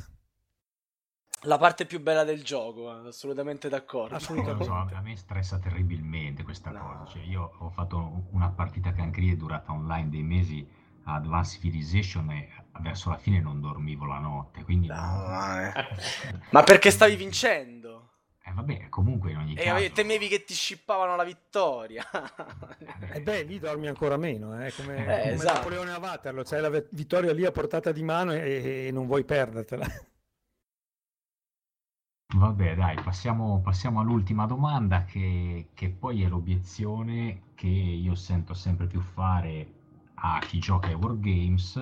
la 1.45 1.59
parte 1.59 1.87
più 1.87 2.01
bella 2.01 2.25
del 2.25 2.45
gioco, 2.45 2.91
assolutamente 2.91 3.69
d'accordo. 3.69 4.15
Assolutamente. 4.15 4.65
So, 4.65 4.73
a 4.75 5.01
me 5.03 5.17
stressa 5.17 5.59
terribilmente 5.59 6.43
questa 6.43 6.71
no. 6.71 6.81
cosa. 6.81 7.11
Cioè, 7.11 7.23
io 7.23 7.51
ho 7.59 7.71
fatto 7.71 8.27
una 8.31 8.51
partita 8.51 8.93
che 8.93 9.01
anche 9.01 9.21
lì 9.21 9.33
è 9.33 9.37
durata 9.37 9.73
online 9.73 10.09
dei 10.09 10.23
mesi 10.23 10.69
Advanced 11.05 11.61
Civilization 11.61 12.31
e 12.31 12.49
verso 12.81 13.11
la 13.11 13.17
fine 13.17 13.41
non 13.41 13.61
dormivo 13.61 14.07
la 14.07 14.19
notte. 14.19 14.63
Quindi 14.65 14.87
no, 14.87 14.95
non... 14.95 15.61
eh. 15.65 15.73
Ma 16.51 16.63
perché 16.63 16.91
stavi 16.91 17.17
vincendo? 17.17 18.11
Eh 18.45 18.53
vabbè, 18.53 18.89
comunque 18.89 19.31
in 19.31 19.37
ogni 19.37 19.55
e 19.55 19.63
caso... 19.63 19.85
E 19.85 19.93
temevi 19.93 20.27
che 20.27 20.43
ti 20.43 20.55
scippavano 20.55 21.15
la 21.15 21.23
vittoria. 21.23 22.05
E 23.13 23.19
eh 23.19 23.23
beh, 23.23 23.43
lì 23.43 23.61
dormi 23.61 23.87
ancora 23.87 24.17
meno, 24.17 24.61
eh? 24.61 24.73
come, 24.73 24.97
eh, 24.97 25.05
come 25.05 25.33
esatto. 25.33 25.59
Napoleone 25.59 25.93
a 25.93 25.99
Waterloo, 25.99 26.43
c'hai 26.43 26.61
la 26.61 26.83
vittoria 26.91 27.33
lì 27.33 27.45
a 27.45 27.53
portata 27.53 27.93
di 27.93 28.03
mano 28.03 28.33
e, 28.33 28.87
e 28.89 28.91
non 28.91 29.07
vuoi 29.07 29.25
perdertela. 29.25 29.87
Vabbè, 32.35 32.75
dai, 32.75 32.97
passiamo, 33.01 33.61
passiamo 33.61 34.01
all'ultima 34.01 34.47
domanda, 34.47 35.05
che, 35.05 35.69
che 35.75 35.91
poi 35.91 36.25
è 36.25 36.29
l'obiezione 36.29 37.43
che 37.55 37.69
io 37.69 38.15
sento 38.15 38.55
sempre 38.55 38.87
più 38.87 39.01
fare 39.01 39.82
a 40.25 40.39
chi 40.39 40.59
gioca 40.61 40.89
ai 40.89 40.95
Wargames, 40.95 41.77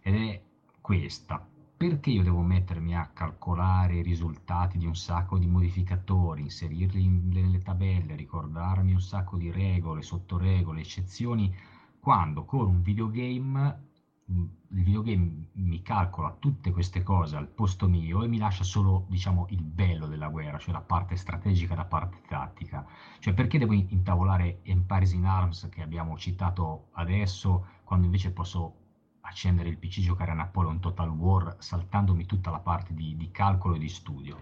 ed 0.00 0.14
è 0.14 0.42
questa. 0.80 1.46
Perché 1.76 2.10
io 2.10 2.22
devo 2.22 2.40
mettermi 2.40 2.96
a 2.96 3.10
calcolare 3.12 3.96
i 3.96 4.02
risultati 4.02 4.78
di 4.78 4.86
un 4.86 4.96
sacco 4.96 5.38
di 5.38 5.46
modificatori, 5.46 6.42
inserirli 6.42 7.02
in- 7.02 7.28
nelle 7.28 7.60
tabelle, 7.60 8.16
ricordarmi 8.16 8.92
un 8.92 9.00
sacco 9.00 9.36
di 9.36 9.50
regole, 9.50 10.02
sottoregole, 10.02 10.80
eccezioni, 10.80 11.54
quando 12.00 12.44
con 12.44 12.66
un 12.66 12.82
videogame 12.82 13.92
il 14.26 14.48
videogame 14.68 15.48
mi 15.52 15.82
calcola 15.82 16.34
tutte 16.38 16.70
queste 16.70 17.02
cose 17.02 17.36
al 17.36 17.48
posto 17.48 17.88
mio 17.88 18.22
e 18.22 18.28
mi 18.28 18.38
lascia 18.38 18.64
solo, 18.64 19.04
diciamo, 19.08 19.46
il 19.50 19.62
bello 19.62 20.06
della 20.06 20.28
guerra, 20.28 20.58
cioè 20.58 20.72
la 20.72 20.80
parte 20.80 21.16
strategica 21.16 21.74
e 21.74 21.76
la 21.76 21.84
parte 21.84 22.20
tattica. 22.26 22.86
Cioè 23.18 23.34
perché 23.34 23.58
devo 23.58 23.74
intavolare 23.74 24.60
Empires 24.62 25.12
in 25.12 25.26
Arms 25.26 25.68
che 25.70 25.82
abbiamo 25.82 26.16
citato 26.16 26.88
adesso, 26.92 27.66
quando 27.84 28.06
invece 28.06 28.32
posso 28.32 28.76
accendere 29.20 29.68
il 29.68 29.78
PC, 29.78 30.00
giocare 30.00 30.30
a 30.30 30.34
Napoleon 30.34 30.80
Total 30.80 31.08
War, 31.08 31.56
saltandomi 31.58 32.24
tutta 32.26 32.50
la 32.50 32.60
parte 32.60 32.94
di, 32.94 33.16
di 33.16 33.30
calcolo 33.30 33.74
e 33.74 33.78
di 33.78 33.88
studio? 33.88 34.38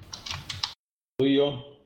Io? 1.22 1.81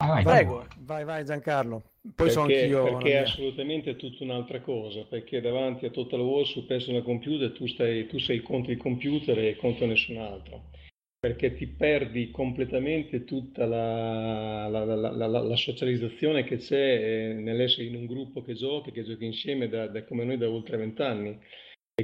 Vai, 0.00 0.24
vai, 0.24 0.36
Prego, 0.44 0.66
vai, 0.78 1.04
vai 1.04 1.24
Giancarlo. 1.24 1.82
Poi 2.00 2.12
perché, 2.14 2.30
so 2.30 2.40
anch'io. 2.40 2.82
Perché 2.84 3.12
è 3.12 3.16
assolutamente 3.16 3.96
tutta 3.96 4.24
un'altra 4.24 4.60
cosa, 4.60 5.04
perché 5.04 5.40
davanti 5.42 5.84
a 5.84 5.90
Total 5.90 6.20
War 6.20 6.46
su 6.46 6.64
personal 6.64 7.02
computer 7.02 7.52
tu, 7.52 7.66
stai, 7.66 8.06
tu 8.06 8.18
sei 8.18 8.40
contro 8.40 8.72
il 8.72 8.78
computer 8.78 9.38
e 9.38 9.56
contro 9.56 9.84
nessun 9.84 10.16
altro, 10.16 10.70
perché 11.18 11.54
ti 11.54 11.66
perdi 11.66 12.30
completamente 12.30 13.24
tutta 13.24 13.66
la, 13.66 14.68
la, 14.68 14.84
la, 14.84 15.26
la 15.26 15.56
socializzazione 15.56 16.44
che 16.44 16.56
c'è 16.56 16.76
eh, 16.76 17.32
nell'essere 17.34 17.84
in 17.84 17.96
un 17.96 18.06
gruppo 18.06 18.42
che 18.42 18.54
gioca, 18.54 18.90
che 18.90 19.04
gioca 19.04 19.26
insieme 19.26 19.68
da, 19.68 19.86
da 19.86 20.02
come 20.04 20.24
noi 20.24 20.38
da 20.38 20.48
oltre 20.48 20.78
vent'anni 20.78 21.38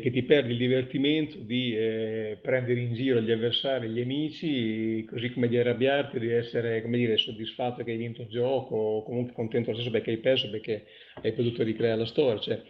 che 0.01 0.11
ti 0.11 0.23
perdi 0.23 0.53
il 0.53 0.59
divertimento 0.59 1.39
di 1.39 1.77
eh, 1.77 2.39
prendere 2.41 2.81
in 2.81 2.95
giro 2.95 3.21
gli 3.21 3.31
avversari, 3.31 3.89
gli 3.89 4.01
amici, 4.01 5.05
così 5.05 5.31
come 5.33 5.49
di 5.49 5.59
arrabbiarti, 5.59 6.19
di 6.19 6.31
essere 6.31 6.83
dire, 6.89 7.17
soddisfatto 7.17 7.85
che 7.85 7.93
hai 7.93 7.97
vinto 7.97 8.23
il 8.23 8.29
gioco 8.29 8.77
o 8.77 9.03
comunque 9.03 9.33
contento 9.35 9.71
lo 9.71 9.77
stesso 9.77 9.91
perché 9.91 10.11
hai 10.11 10.19
perso, 10.19 10.51
perché 10.51 10.87
hai 11.23 11.33
potuto 11.33 11.63
ricreare 11.63 11.99
la 11.99 12.07
storia. 12.07 12.41
Cioè, 12.41 12.63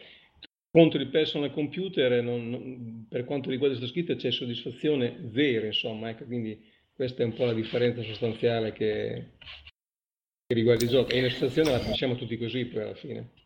contro 0.70 1.01
il 1.01 1.09
personal 1.09 1.53
computer, 1.53 2.22
non, 2.22 2.51
non, 2.51 3.07
per 3.09 3.24
quanto 3.24 3.51
riguarda 3.51 3.77
questa 3.77 3.93
scritta, 3.93 4.14
c'è 4.14 4.31
soddisfazione 4.31 5.31
zero, 5.33 5.66
insomma, 5.66 6.11
ecco, 6.11 6.24
quindi 6.24 6.61
questa 6.93 7.22
è 7.22 7.27
un 7.27 7.35
po' 7.35 7.45
la 7.45 7.55
differenza 7.55 8.03
sostanziale 8.03 8.72
che, 8.72 9.33
che 10.47 10.55
riguarda 10.55 10.85
il 10.85 10.91
gioco. 10.91 11.11
E 11.11 11.18
in 11.18 11.31
situazione 11.31 11.70
la 11.70 11.79
facciamo 11.79 12.16
tutti 12.16 12.37
così 12.37 12.66
poi 12.66 12.83
alla 12.83 12.95
fine. 12.95 13.45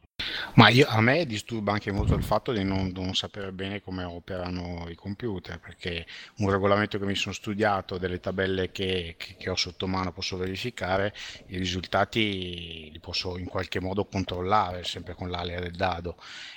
Ma 0.54 0.68
io, 0.68 0.86
a 0.88 1.00
me 1.00 1.26
disturba 1.26 1.72
anche 1.72 1.92
molto 1.92 2.14
il 2.14 2.24
fatto 2.24 2.52
di 2.52 2.64
non, 2.64 2.90
non, 2.92 3.14
sapere 3.14 3.52
bene 3.52 3.80
come 3.80 4.02
operano 4.02 4.88
i 4.88 4.94
computer, 4.96 5.58
perché 5.60 6.04
un 6.38 6.50
regolamento 6.50 6.98
che 6.98 7.06
mi 7.06 7.14
sono 7.14 7.32
studiato, 7.32 7.98
delle 7.98 8.18
tabelle 8.18 8.72
che, 8.72 9.14
che, 9.16 9.36
che 9.38 9.48
ho 9.48 9.54
sotto 9.54 9.86
mano 9.86 10.12
posso 10.12 10.36
verificare, 10.36 11.14
i 11.46 11.56
risultati 11.56 12.90
li 12.90 12.98
posso 13.00 13.38
in 13.38 13.46
qualche 13.46 13.80
modo 13.80 14.04
controllare, 14.06 14.82
sempre 14.82 15.14
con 15.14 15.30
l'alea 15.30 15.60
del 15.60 15.76
dado. 15.76 16.16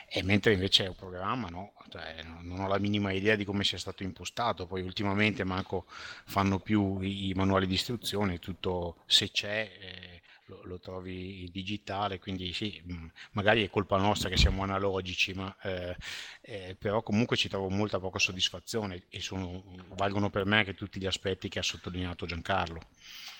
E 0.09 0.23
mentre 0.23 0.53
invece 0.53 0.85
è 0.85 0.87
un 0.87 0.95
programma, 0.95 1.47
no, 1.49 1.73
cioè, 1.89 2.23
non 2.41 2.61
ho 2.61 2.67
la 2.67 2.79
minima 2.79 3.11
idea 3.11 3.35
di 3.35 3.45
come 3.45 3.63
sia 3.63 3.77
stato 3.77 4.01
impostato. 4.01 4.65
Poi 4.65 4.81
ultimamente 4.81 5.43
manco 5.43 5.85
fanno 6.25 6.59
più 6.59 6.99
i, 7.01 7.31
manuali 7.35 7.67
di 7.67 7.75
istruzione, 7.75 8.39
tutto 8.39 8.97
se 9.05 9.29
c'è. 9.29 9.71
Eh, 9.79 10.21
lo, 10.45 10.61
lo, 10.63 10.79
trovi 10.79 11.49
digitale, 11.51 12.19
quindi 12.19 12.53
sì, 12.53 12.81
mm, 12.91 13.05
magari 13.31 13.63
è 13.63 13.69
colpa 13.69 13.97
nostra 13.97 14.29
che 14.29 14.37
siamo 14.37 14.63
analogici, 14.63 15.33
ma 15.33 15.55
eh, 15.61 15.95
eh, 16.41 16.75
però 16.77 17.01
comunque 17.01 17.37
ci 17.37 17.49
trovo 17.49 17.69
molta 17.69 17.99
poca 17.99 18.19
soddisfazione 18.19 19.03
e 19.09 19.21
sono, 19.21 19.63
valgono 19.95 20.29
per 20.29 20.45
me 20.45 20.57
anche 20.57 20.73
tutti 20.73 20.99
gli 20.99 21.05
aspetti 21.05 21.49
che 21.49 21.59
ha 21.59 21.63
sottolineato 21.63 22.25
Giancarlo. 22.25 22.81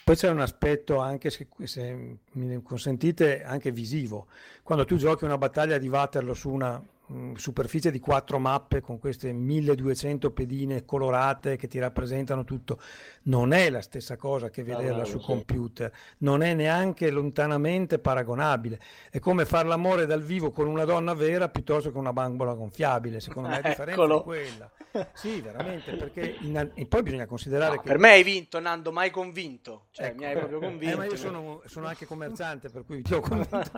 Poi 0.04 0.16
c'è 0.16 0.30
un 0.30 0.41
aspetto 0.41 0.99
anche, 0.99 1.30
se, 1.30 1.47
se 1.64 2.18
mi 2.32 2.62
consentite, 2.62 3.43
anche 3.43 3.72
visivo. 3.72 4.28
Quando 4.62 4.84
tu 4.84 4.97
giochi 4.97 5.24
una 5.24 5.38
battaglia 5.38 5.78
di 5.78 5.88
Waterloo 5.88 6.34
su 6.34 6.49
una 6.49 6.84
Mm, 7.12 7.34
superficie 7.34 7.91
di 7.91 7.99
quattro 7.99 8.39
mappe 8.39 8.80
con 8.80 8.97
queste 8.97 9.34
1200 9.34 10.32
pedine 10.32 10.86
colorate 10.86 11.58
che 11.58 11.68
ti 11.68 11.78
rappresentano 11.78 12.45
tutto, 12.45 12.80
non 13.24 13.54
è 13.54 13.70
la 13.70 13.82
stessa 13.82 14.18
cosa 14.18 14.50
che 14.50 14.64
vederla 14.64 15.04
ah, 15.04 15.06
su 15.06 15.20
sì. 15.20 15.26
computer, 15.26 15.92
non 16.20 16.42
è 16.42 16.54
neanche 16.54 17.10
lontanamente 17.10 18.00
paragonabile. 18.00 18.80
È 19.10 19.20
come 19.20 19.46
fare 19.46 19.68
l'amore 19.68 20.06
dal 20.06 20.22
vivo 20.22 20.52
con 20.52 20.68
una 20.68 20.86
donna 20.86 21.14
vera 21.14 21.50
piuttosto 21.50 21.92
che 21.92 21.98
una 21.98 22.14
bambola 22.14 22.54
gonfiabile, 22.54 23.20
secondo 23.20 23.50
me 23.50 23.62
la 23.62 23.62
differenza 23.70 24.04
è 24.04 24.22
quella. 24.22 24.72
Sì, 25.14 25.42
veramente, 25.42 25.96
perché 25.96 26.38
in... 26.42 26.72
e 26.74 26.86
poi 26.86 27.02
bisogna 27.02 27.26
considerare 27.26 27.76
no, 27.76 27.82
che... 27.82 27.88
Per 27.88 27.98
me 27.98 28.12
hai 28.12 28.24
vinto, 28.24 28.60
Nando, 28.60 28.92
mai 28.92 29.10
convinto. 29.10 29.86
Cioè, 29.92 30.08
ecco. 30.08 30.18
mi 30.18 30.26
hai 30.26 30.38
proprio 30.38 30.60
convinto. 30.60 30.94
Eh, 30.94 30.98
ma 30.98 31.06
io 31.06 31.16
sono, 31.16 31.62
sono, 31.66 31.88
anche 31.88 32.06
commerciante, 32.06 32.70
per 32.70 32.86
cui 32.86 33.02
ti 33.02 33.14
ho 33.14 33.20
convinto 33.20 33.58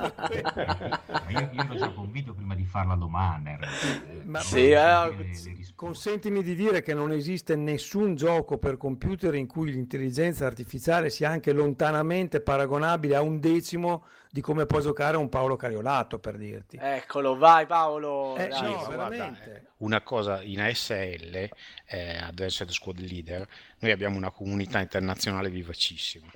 io, 1.30 1.50
io 1.52 1.62
ero 1.62 1.76
già 1.76 1.90
convinto 1.92 2.34
prima 2.34 2.56
di 2.56 2.66
fare 2.66 2.88
la 2.88 2.96
domanda. 2.96 3.52
Eh, 3.52 4.24
ma 4.26 4.40
sì, 4.42 4.72
eh, 4.72 5.74
consentimi 5.76 6.44
di 6.44 6.56
dire 6.56 6.82
che 6.82 6.94
non 6.94 7.12
esiste 7.12 7.56
nessun 7.56 8.16
gioco 8.16 8.58
per 8.58 8.78
computer 8.78 9.35
in 9.38 9.48
cui 9.48 9.72
l'intelligenza 9.72 10.46
artificiale 10.46 11.10
sia 11.10 11.30
anche 11.30 11.52
lontanamente 11.52 12.42
paragonabile 12.42 13.16
a 13.16 13.22
un 13.22 13.40
decimo 13.40 14.06
di 14.30 14.42
come 14.42 14.66
può 14.66 14.82
giocare 14.82 15.16
un 15.16 15.30
Paolo 15.30 15.56
Cariolato, 15.56 16.20
per 16.20 16.36
dirti. 16.36 16.78
Eccolo, 16.80 17.38
vai 17.38 17.66
Paolo! 17.66 18.36
Eh, 18.36 18.50
dai, 18.50 18.62
no. 18.64 18.84
Guarda, 18.86 19.34
una 19.78 20.02
cosa 20.02 20.42
in 20.42 20.60
ASL, 20.60 21.50
eh, 21.86 22.18
Advanced 22.18 22.70
Squad 22.70 23.00
Leader, 23.00 23.48
noi 23.80 23.92
abbiamo 23.92 24.18
una 24.18 24.32
comunità 24.32 24.80
internazionale 24.80 25.50
vivacissima. 25.50 26.30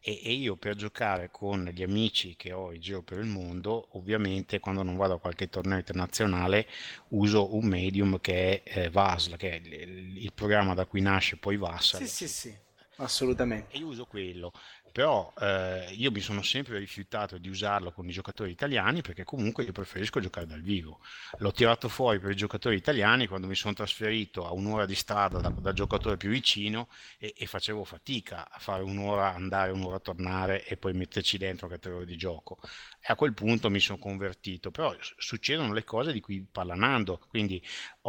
E, 0.00 0.20
e, 0.22 0.32
io 0.32 0.56
per 0.56 0.76
giocare 0.76 1.30
con 1.30 1.64
gli 1.72 1.82
amici 1.82 2.36
che 2.36 2.52
ho 2.52 2.72
in 2.72 2.80
giro 2.80 3.02
per 3.02 3.18
il 3.18 3.26
mondo, 3.26 3.88
ovviamente 3.92 4.60
quando 4.60 4.82
non 4.82 4.96
vado 4.96 5.14
a 5.14 5.18
qualche 5.18 5.48
torneo 5.48 5.78
internazionale 5.78 6.68
uso 7.08 7.54
un 7.54 7.66
medium 7.66 8.20
che 8.20 8.62
è 8.62 8.84
eh, 8.84 8.90
VASL, 8.90 9.36
che 9.36 9.50
è 9.50 9.54
il, 9.54 10.22
il, 10.22 10.32
programma 10.32 10.74
da 10.74 10.84
cui 10.84 11.00
nasce 11.00 11.36
poi 11.36 11.56
VASL. 11.56 11.96
Sì, 11.96 12.06
sì, 12.06 12.28
sì, 12.28 12.56
assolutamente. 12.96 13.74
E 13.74 13.78
io 13.78 13.86
uso 13.86 14.04
quello 14.04 14.52
però 14.94 15.32
eh, 15.40 15.92
io 15.96 16.12
mi 16.12 16.20
sono 16.20 16.40
sempre 16.42 16.78
rifiutato 16.78 17.36
di 17.38 17.48
usarlo 17.48 17.90
con 17.90 18.08
i 18.08 18.12
giocatori 18.12 18.52
italiani 18.52 19.02
perché 19.02 19.24
comunque 19.24 19.64
io 19.64 19.72
preferisco 19.72 20.20
giocare 20.20 20.46
dal 20.46 20.60
vivo. 20.60 21.00
L'ho 21.38 21.50
tirato 21.50 21.88
fuori 21.88 22.20
per 22.20 22.30
i 22.30 22.36
giocatori 22.36 22.76
italiani 22.76 23.26
quando 23.26 23.48
mi 23.48 23.56
sono 23.56 23.74
trasferito 23.74 24.46
a 24.46 24.52
un'ora 24.52 24.86
di 24.86 24.94
strada 24.94 25.40
da, 25.40 25.48
da 25.48 25.72
giocatore 25.72 26.16
più 26.16 26.30
vicino 26.30 26.86
e, 27.18 27.34
e, 27.36 27.44
facevo 27.46 27.82
fatica 27.82 28.48
a 28.48 28.60
fare 28.60 28.84
un'ora 28.84 29.34
andare, 29.34 29.72
un'ora 29.72 29.98
tornare 29.98 30.64
e 30.64 30.76
poi 30.76 30.92
metterci 30.92 31.38
dentro 31.38 31.66
che 31.66 31.80
tre 31.80 31.90
ore 31.90 32.06
di 32.06 32.16
gioco. 32.16 32.60
E 33.00 33.06
a 33.12 33.16
quel 33.16 33.34
punto 33.34 33.70
mi 33.70 33.80
sono 33.80 33.98
convertito, 33.98 34.70
però 34.70 34.94
succedono 35.16 35.72
le 35.72 35.82
cose 35.82 36.12
di 36.12 36.20
cui 36.20 36.46
parla 36.48 36.76
Nando, 36.76 37.20
quindi 37.30 37.60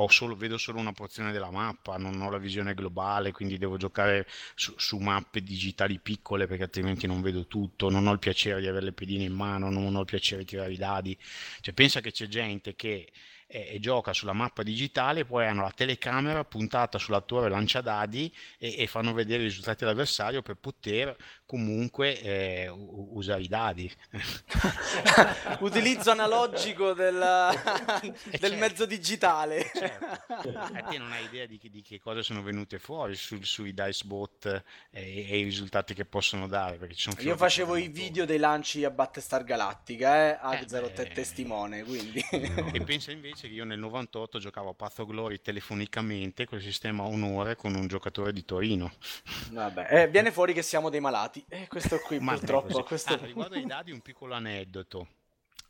solo, 0.07 0.35
vedo 0.35 0.57
solo 0.59 0.79
una 0.79 0.91
porzione 0.91 1.31
della 1.31 1.49
mappa, 1.49 1.97
non 1.97 2.21
ho 2.21 2.29
la 2.29 2.37
visione 2.37 2.75
globale, 2.75 3.31
quindi 3.31 3.57
devo 3.57 3.77
giocare 3.77 4.27
su, 4.53 4.73
su 4.77 4.97
mappe 4.97 5.41
digitali 5.41 5.99
piccole 5.99 6.45
perché 6.45 6.63
altrimenti 6.75 7.07
non 7.07 7.21
vedo 7.21 7.47
tutto, 7.47 7.89
non 7.89 8.05
ho 8.07 8.11
il 8.11 8.19
piacere 8.19 8.59
di 8.59 8.67
avere 8.67 8.85
le 8.85 8.91
pedine 8.91 9.23
in 9.23 9.33
mano, 9.33 9.69
non 9.69 9.95
ho 9.95 9.99
il 10.01 10.05
piacere 10.05 10.41
di 10.41 10.47
tirare 10.47 10.73
i 10.73 10.77
dadi. 10.77 11.17
Cioè, 11.61 11.73
pensa 11.73 12.01
che 12.01 12.11
c'è 12.11 12.27
gente 12.27 12.75
che 12.75 13.09
e, 13.47 13.75
e, 13.75 13.79
gioca 13.79 14.13
sulla 14.13 14.33
mappa 14.33 14.63
digitale, 14.63 15.25
poi 15.25 15.45
hanno 15.45 15.61
la 15.61 15.71
telecamera 15.71 16.43
puntata 16.43 16.97
sulla 16.97 17.21
torre 17.21 17.49
lanciadadi 17.49 18.33
e, 18.57 18.75
e 18.79 18.87
fanno 18.87 19.13
vedere 19.13 19.43
i 19.43 19.45
risultati 19.45 19.83
dell'avversario 19.83 20.41
per 20.41 20.55
poter 20.55 21.15
comunque 21.45 22.19
eh, 22.21 22.67
usare 22.69 23.41
i 23.41 23.47
dadi. 23.47 23.91
Utilizzo 25.59 26.11
analogico 26.11 26.93
del, 26.93 27.13
del 27.19 28.39
certo, 28.39 28.55
mezzo 28.55 28.85
digitale. 28.85 29.71
Certo. 29.73 30.63
E 30.75 30.83
te 30.89 30.97
non 30.97 31.11
hai 31.11 31.23
idea 31.25 31.45
di 31.45 31.57
che, 31.57 31.69
di 31.69 31.81
che 31.81 31.99
cose 31.99 32.23
sono 32.23 32.41
venute 32.41 32.79
fuori 32.79 33.15
su, 33.15 33.41
sui 33.43 33.73
dice 33.73 34.03
bot 34.03 34.45
e, 34.45 35.27
e, 35.29 35.39
i 35.39 35.43
risultati 35.43 35.93
che 35.93 36.05
possono 36.05 36.47
dare. 36.47 36.77
Io 37.19 37.37
facevo 37.37 37.75
i 37.75 37.87
video 37.87 38.25
dei 38.25 38.37
lanci 38.37 38.83
a 38.83 38.89
Battestar 38.89 39.43
Galactica, 39.43 40.29
eh? 40.29 40.39
Ad03 40.41 40.99
eh, 40.99 41.11
testimone, 41.11 41.83
quindi... 41.83 42.23
E 42.29 42.81
pensa 42.83 43.11
invece 43.11 43.44
che 43.47 43.53
io 43.53 43.65
nel 43.65 43.79
98 43.79 44.39
giocavo 44.39 44.69
a 44.69 44.73
Path 44.73 44.99
of 44.99 45.07
Glory 45.07 45.41
telefonicamente 45.41 46.45
col 46.45 46.61
sistema 46.61 47.03
Onore 47.03 47.55
con 47.55 47.75
un 47.75 47.87
giocatore 47.87 48.33
di 48.33 48.43
Torino. 48.43 48.93
Vabbè, 49.51 49.87
eh, 49.89 50.07
viene 50.07 50.31
fuori 50.31 50.53
che 50.53 50.61
siamo 50.61 50.89
dei 50.89 50.99
malati. 50.99 51.43
Eh, 51.49 51.67
questo 51.67 51.99
qui 51.99 52.19
Ma 52.19 52.33
purtroppo. 52.33 52.83
Questo... 52.83 53.13
Ah, 53.13 53.17
riguardo 53.17 53.55
ai 53.55 53.65
dadi 53.65 53.91
un 53.91 54.01
piccolo 54.01 54.33
aneddoto. 54.33 55.07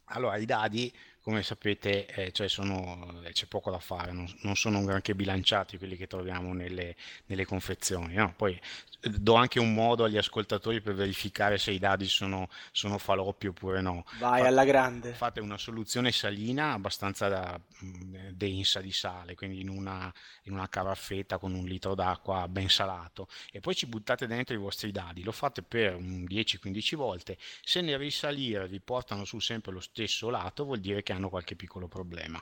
Allora, 0.10 0.38
i 0.38 0.46
dadi, 0.46 0.94
come 1.26 1.42
sapete, 1.42 2.06
eh, 2.06 2.32
cioè 2.32 2.48
sono, 2.48 3.20
eh, 3.24 3.32
c'è 3.32 3.48
poco 3.48 3.72
da 3.72 3.80
fare, 3.80 4.12
non, 4.12 4.32
non, 4.42 4.56
sono 4.56 4.84
granché 4.86 5.16
bilanciati 5.16 5.80
quelli 5.80 5.98
che 5.98 6.06
troviamo 6.06 6.54
nelle, 6.54 6.96
nelle 7.26 7.46
confezioni. 7.46 8.14
No? 8.14 8.32
Poi 8.38 8.62
do 9.10 9.34
anche 9.34 9.60
un 9.60 9.74
modo 9.74 10.04
agli 10.04 10.18
ascoltatori 10.18 10.82
per 10.82 10.94
verificare 10.94 11.58
se 11.58 11.72
i 11.72 11.80
dadi 11.80 12.08
sono, 12.08 12.48
sono 12.72 13.00
faloppi 13.00 13.48
oppure 13.48 13.82
no. 13.82 14.06
Vai 14.20 14.38
fate, 14.38 14.48
alla 14.48 14.66
grande. 14.66 15.14
Fate 15.14 15.40
una 15.40 15.58
soluzione 15.58 16.12
salina 16.12 16.74
abbastanza 16.74 17.28
da, 17.28 17.60
mm, 17.84 18.16
densa 18.34 18.80
di 18.80 18.92
sale, 18.92 19.34
quindi 19.34 19.62
in 19.62 19.70
una, 19.70 20.14
in 20.44 20.54
una 20.54 20.70
caraffetta 20.70 21.40
con 21.40 21.56
un 21.56 21.66
litro 21.66 21.96
d'acqua 21.96 22.48
ben 22.48 22.70
salato 22.70 23.28
e 23.52 23.62
poi 23.62 23.74
ci 23.74 23.88
buttate 23.88 24.28
dentro 24.28 24.54
i 24.54 24.60
vostri 24.60 24.92
dadi. 24.92 25.24
Lo 25.24 25.32
fate 25.32 25.64
per 25.64 25.98
10-15 25.98 26.96
volte. 26.96 27.38
Se 27.64 27.82
nel 27.82 27.98
risalire 27.98 28.68
vi 28.68 28.80
portano 28.80 29.26
su 29.26 29.40
sempre 29.40 29.72
lo 29.72 29.80
stesso 29.80 30.30
lato, 30.30 30.66
vuol 30.66 30.80
dire 30.80 31.02
che 31.02 31.14
hanno 31.16 31.30
qualche 31.30 31.55
piccolo 31.55 31.88
problema 31.88 32.41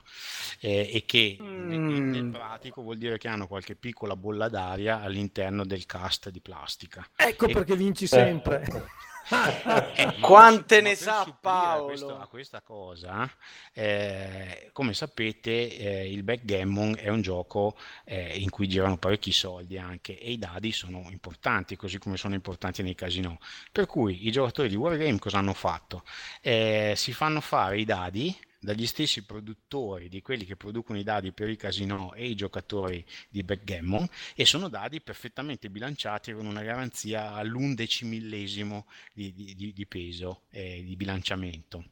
eh, 0.60 0.90
e 0.92 1.04
che 1.06 1.38
mm. 1.40 1.68
nel, 1.68 1.78
nel 1.78 2.30
pratico 2.30 2.82
vuol 2.82 2.98
dire 2.98 3.18
che 3.18 3.28
hanno 3.28 3.46
qualche 3.46 3.74
piccola 3.74 4.16
bolla 4.16 4.48
d'aria 4.48 5.00
all'interno 5.00 5.64
del 5.64 5.86
cast 5.86 6.30
di 6.30 6.40
plastica 6.40 6.62
plastica. 6.64 7.06
Ecco 7.16 7.46
e... 7.46 7.52
perché 7.52 7.76
vinci 7.76 8.06
sempre. 8.06 8.62
eh, 8.62 8.82
Quante 10.20 10.80
ne 10.80 10.94
sa 10.94 11.24
Paolo? 11.40 11.82
A, 11.82 11.86
questo, 11.86 12.18
a, 12.18 12.26
questa 12.26 12.60
cosa, 12.60 13.30
eh, 13.72 14.68
come 14.72 14.92
sapete, 14.92 15.76
eh, 15.76 16.12
il 16.12 16.22
backgammon 16.22 16.96
è 16.98 17.08
un 17.08 17.22
gioco 17.22 17.76
eh, 18.04 18.36
in 18.36 18.50
cui 18.50 18.68
girano 18.68 18.98
parecchi 18.98 19.32
soldi 19.32 19.78
anche 19.78 20.18
e 20.18 20.32
i 20.32 20.38
dadi 20.38 20.72
sono 20.72 21.06
importanti, 21.10 21.76
così 21.76 21.98
come 21.98 22.16
sono 22.16 22.34
importanti 22.34 22.82
nei 22.82 22.94
casino. 22.94 23.38
Per 23.72 23.86
cui 23.86 24.26
i 24.26 24.30
giocatori 24.30 24.68
di 24.68 24.76
Wargame 24.76 25.18
cosa 25.18 25.38
hanno 25.38 25.54
fatto? 25.54 26.04
Eh, 26.40 26.92
si 26.96 27.12
fanno 27.12 27.40
fare 27.40 27.78
i 27.78 27.84
dadi 27.84 28.36
dagli 28.64 28.86
stessi 28.86 29.24
produttori 29.24 30.08
di 30.08 30.22
quelli 30.22 30.46
che 30.46 30.56
producono 30.56 30.98
i 30.98 31.02
dadi 31.02 31.32
per 31.32 31.50
i 31.50 31.56
casino 31.56 32.14
e 32.14 32.28
i 32.28 32.34
giocatori 32.34 33.04
di 33.28 33.42
backgammon 33.42 34.08
e 34.34 34.46
sono 34.46 34.68
dadi 34.68 35.02
perfettamente 35.02 35.68
bilanciati 35.68 36.32
con 36.32 36.46
una 36.46 36.62
garanzia 36.62 37.34
all'undecimillesimo 37.34 38.86
di, 39.14 39.32
di, 39.32 39.72
di 39.72 39.86
peso 39.86 40.42
e 40.50 40.82
di 40.84 40.96
bilanciamento 40.96 41.84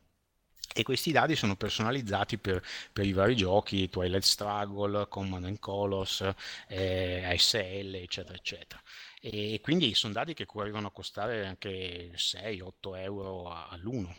e 0.74 0.82
questi 0.82 1.12
dadi 1.12 1.36
sono 1.36 1.54
personalizzati 1.54 2.38
per, 2.38 2.62
per, 2.92 3.04
i 3.04 3.12
vari 3.12 3.36
giochi 3.36 3.90
Twilight 3.90 4.22
Struggle, 4.22 5.06
Command 5.08 5.44
and 5.44 5.58
Colors, 5.58 6.26
eh, 6.68 7.24
ASL 7.24 7.94
eccetera 7.94 8.34
eccetera 8.34 8.82
e 9.20 9.60
quindi 9.62 9.94
sono 9.94 10.12
dadi 10.12 10.34
che 10.34 10.46
arrivano 10.56 10.88
a 10.88 10.92
costare 10.92 11.46
anche 11.46 12.12
6-8 12.14 12.96
euro 12.96 13.50
all'uno 13.50 14.14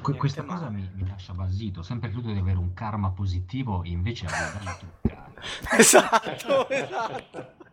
Que- 0.00 0.16
questa 0.16 0.42
cosa 0.44 0.70
mi, 0.70 0.90
mi, 0.94 1.06
lascia 1.06 1.34
basito, 1.34 1.82
sempre 1.82 2.08
creduto 2.08 2.32
di 2.32 2.38
avere 2.38 2.56
un 2.56 2.72
karma 2.72 3.10
positivo, 3.10 3.84
invece 3.84 4.24
avevo 4.26 4.74
truccati. 4.80 5.46
esatto, 5.78 6.68
esatto. 6.70 7.63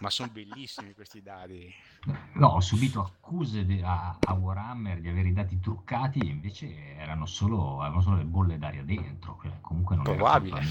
Ma 0.00 0.10
sono 0.10 0.28
bellissimi 0.28 0.92
questi 0.92 1.22
dadi. 1.22 1.72
No, 2.34 2.48
ho 2.48 2.60
subito 2.60 3.00
accuse 3.00 3.64
de- 3.64 3.82
a-, 3.82 4.18
a, 4.20 4.32
Warhammer 4.32 5.00
di 5.00 5.08
avere 5.08 5.28
i 5.28 5.32
dati 5.32 5.60
truccati 5.60 6.18
e 6.18 6.26
invece 6.26 6.96
erano 6.96 7.26
solo, 7.26 7.80
avevano 7.80 8.02
solo 8.02 8.16
le 8.16 8.24
bolle 8.24 8.58
d'aria 8.58 8.82
dentro. 8.82 9.40
Comunque 9.60 9.94
non 9.94 10.04
Probabile. 10.04 10.62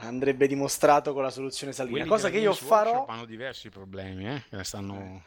Andrebbe 0.00 0.46
dimostrato 0.46 1.12
con 1.12 1.22
la 1.22 1.30
soluzione 1.30 1.72
salina. 1.72 1.96
Quelli 1.96 2.08
cosa 2.08 2.30
che 2.30 2.38
io 2.38 2.54
farò... 2.54 3.04
Hanno 3.06 3.26
diversi 3.26 3.68
problemi, 3.68 4.26
eh? 4.26 4.64
Stanno... 4.64 5.22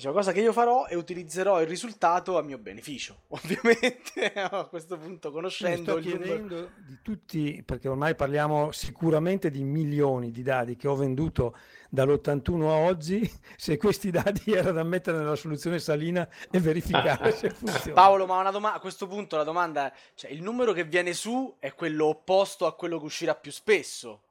Diciamo, 0.00 0.14
cosa 0.14 0.32
che 0.32 0.40
io 0.40 0.54
farò 0.54 0.86
e 0.86 0.96
utilizzerò 0.96 1.60
il 1.60 1.66
risultato 1.66 2.38
a 2.38 2.42
mio 2.42 2.56
beneficio, 2.56 3.24
ovviamente 3.28 4.32
a 4.32 4.64
questo 4.64 4.96
punto 4.96 5.30
conoscendo 5.30 5.96
Mi 5.96 6.00
sto 6.00 6.08
chiedendo 6.08 6.54
numero... 6.54 6.70
di 6.78 6.98
tutti, 7.02 7.62
perché 7.62 7.86
ormai 7.86 8.14
parliamo 8.14 8.72
sicuramente 8.72 9.50
di 9.50 9.62
milioni 9.62 10.30
di 10.30 10.42
dadi 10.42 10.76
che 10.76 10.88
ho 10.88 10.96
venduto 10.96 11.54
dall'81 11.90 12.62
a 12.62 12.76
oggi, 12.76 13.30
se 13.58 13.76
questi 13.76 14.10
dati 14.10 14.52
erano 14.56 14.76
da 14.76 14.84
mettere 14.84 15.18
nella 15.18 15.36
soluzione 15.36 15.78
salina 15.78 16.26
e 16.50 16.58
verificare 16.60 17.32
se 17.32 17.50
funziona. 17.50 17.92
Paolo, 17.92 18.24
ma 18.24 18.38
una 18.38 18.50
doma- 18.50 18.72
a 18.72 18.80
questo 18.80 19.06
punto 19.06 19.36
la 19.36 19.44
domanda 19.44 19.92
è, 19.92 19.96
cioè 20.14 20.30
il 20.30 20.40
numero 20.40 20.72
che 20.72 20.84
viene 20.84 21.12
su 21.12 21.56
è 21.58 21.74
quello 21.74 22.06
opposto 22.06 22.64
a 22.64 22.74
quello 22.74 22.98
che 22.98 23.04
uscirà 23.04 23.34
più 23.34 23.52
spesso? 23.52 24.22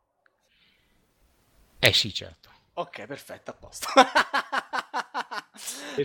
Eh 1.78 1.94
sì, 1.94 2.12
certo. 2.12 2.50
Ok, 2.74 3.06
perfetto, 3.06 3.52
a 3.52 3.54
posto. 3.54 3.88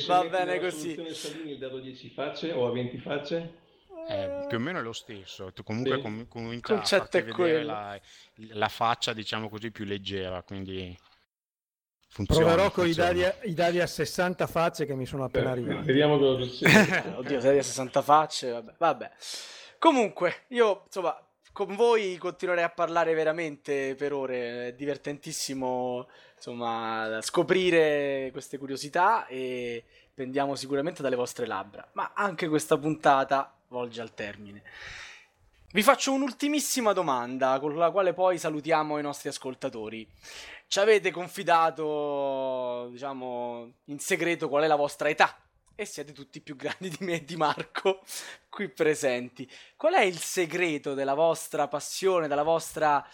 Va 0.06 0.24
bene 0.24 0.58
così. 0.60 0.96
La 0.96 1.14
Salini 1.14 1.52
il 1.52 1.58
dado 1.58 1.78
10 1.78 2.10
facce 2.10 2.52
o 2.52 2.66
a 2.66 2.72
20 2.72 2.98
facce? 2.98 3.62
Eh, 4.06 4.44
più 4.48 4.58
o 4.58 4.60
meno 4.60 4.80
è 4.80 4.82
lo 4.82 4.92
stesso, 4.92 5.52
tu 5.52 5.62
comunque 5.62 5.96
sì. 5.96 6.02
com- 6.02 6.28
comincia 6.28 6.74
a 6.74 6.82
farti 6.82 7.22
vedere 7.22 7.62
la, 7.64 7.98
la, 8.50 8.68
faccia, 8.68 9.14
diciamo 9.14 9.48
così, 9.48 9.70
più 9.70 9.86
leggera, 9.86 10.42
quindi 10.42 10.94
funziona. 12.08 12.44
Proverò 12.44 12.70
con 12.70 12.86
i 12.86 12.92
dadi, 12.92 13.24
a, 13.24 13.34
i 13.44 13.54
dadi, 13.54 13.80
a 13.80 13.86
60 13.86 14.46
facce 14.46 14.84
che 14.84 14.94
mi 14.94 15.06
sono 15.06 15.24
appena 15.24 15.52
arrivati. 15.52 15.86
Vediamo 15.86 16.18
cosa 16.18 16.44
succede. 16.44 17.14
Oddio, 17.16 17.40
dadi 17.40 17.58
a 17.58 17.62
60 17.62 18.02
facce, 18.02 18.50
vabbè. 18.50 18.74
vabbè. 18.76 19.10
Comunque, 19.78 20.44
io, 20.48 20.82
insomma, 20.84 21.18
con 21.52 21.74
voi 21.74 22.18
continuerei 22.18 22.64
a 22.64 22.70
parlare 22.70 23.14
veramente 23.14 23.94
per 23.94 24.12
ore, 24.12 24.68
è 24.68 24.74
divertentissimo 24.74 26.08
insomma, 26.44 27.20
scoprire 27.22 28.28
queste 28.30 28.58
curiosità 28.58 29.26
e 29.26 29.82
pendiamo 30.12 30.54
sicuramente 30.54 31.00
dalle 31.00 31.16
vostre 31.16 31.46
labbra. 31.46 31.88
Ma 31.92 32.12
anche 32.14 32.48
questa 32.48 32.76
puntata 32.76 33.54
volge 33.68 34.02
al 34.02 34.12
termine. 34.12 34.62
Vi 35.72 35.82
faccio 35.82 36.12
un'ultimissima 36.12 36.92
domanda 36.92 37.58
con 37.58 37.74
la 37.74 37.90
quale 37.90 38.12
poi 38.12 38.38
salutiamo 38.38 38.98
i 38.98 39.02
nostri 39.02 39.30
ascoltatori. 39.30 40.06
Ci 40.66 40.78
avete 40.78 41.10
confidato, 41.10 42.88
diciamo, 42.90 43.72
in 43.86 43.98
segreto 43.98 44.48
qual 44.48 44.64
è 44.64 44.66
la 44.66 44.76
vostra 44.76 45.08
età 45.08 45.36
e 45.74 45.84
siete 45.86 46.12
tutti 46.12 46.40
più 46.40 46.54
grandi 46.54 46.88
di 46.88 46.98
me 47.00 47.14
e 47.14 47.24
di 47.24 47.36
Marco 47.36 48.02
qui 48.48 48.68
presenti. 48.68 49.50
Qual 49.76 49.94
è 49.94 50.02
il 50.02 50.18
segreto 50.18 50.94
della 50.94 51.14
vostra 51.14 51.66
passione, 51.68 52.28
della 52.28 52.44
vostra 52.44 53.04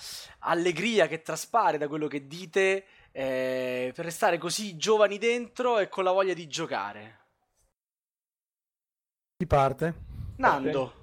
allegria 0.41 1.07
che 1.07 1.23
traspare 1.23 1.79
da 1.79 1.89
quello 1.89 2.09
che 2.09 2.27
dite 2.27 2.85
eh, 3.13 3.93
per 3.95 4.05
restare 4.05 4.39
così 4.39 4.77
giovani 4.77 5.19
dentro 5.19 5.79
e 5.79 5.89
con 5.89 6.05
la 6.05 6.13
voglia 6.13 6.35
di 6.35 6.47
giocare. 6.47 7.19
Chi 9.37 9.47
parte? 9.47 9.95
Nando. 10.37 11.01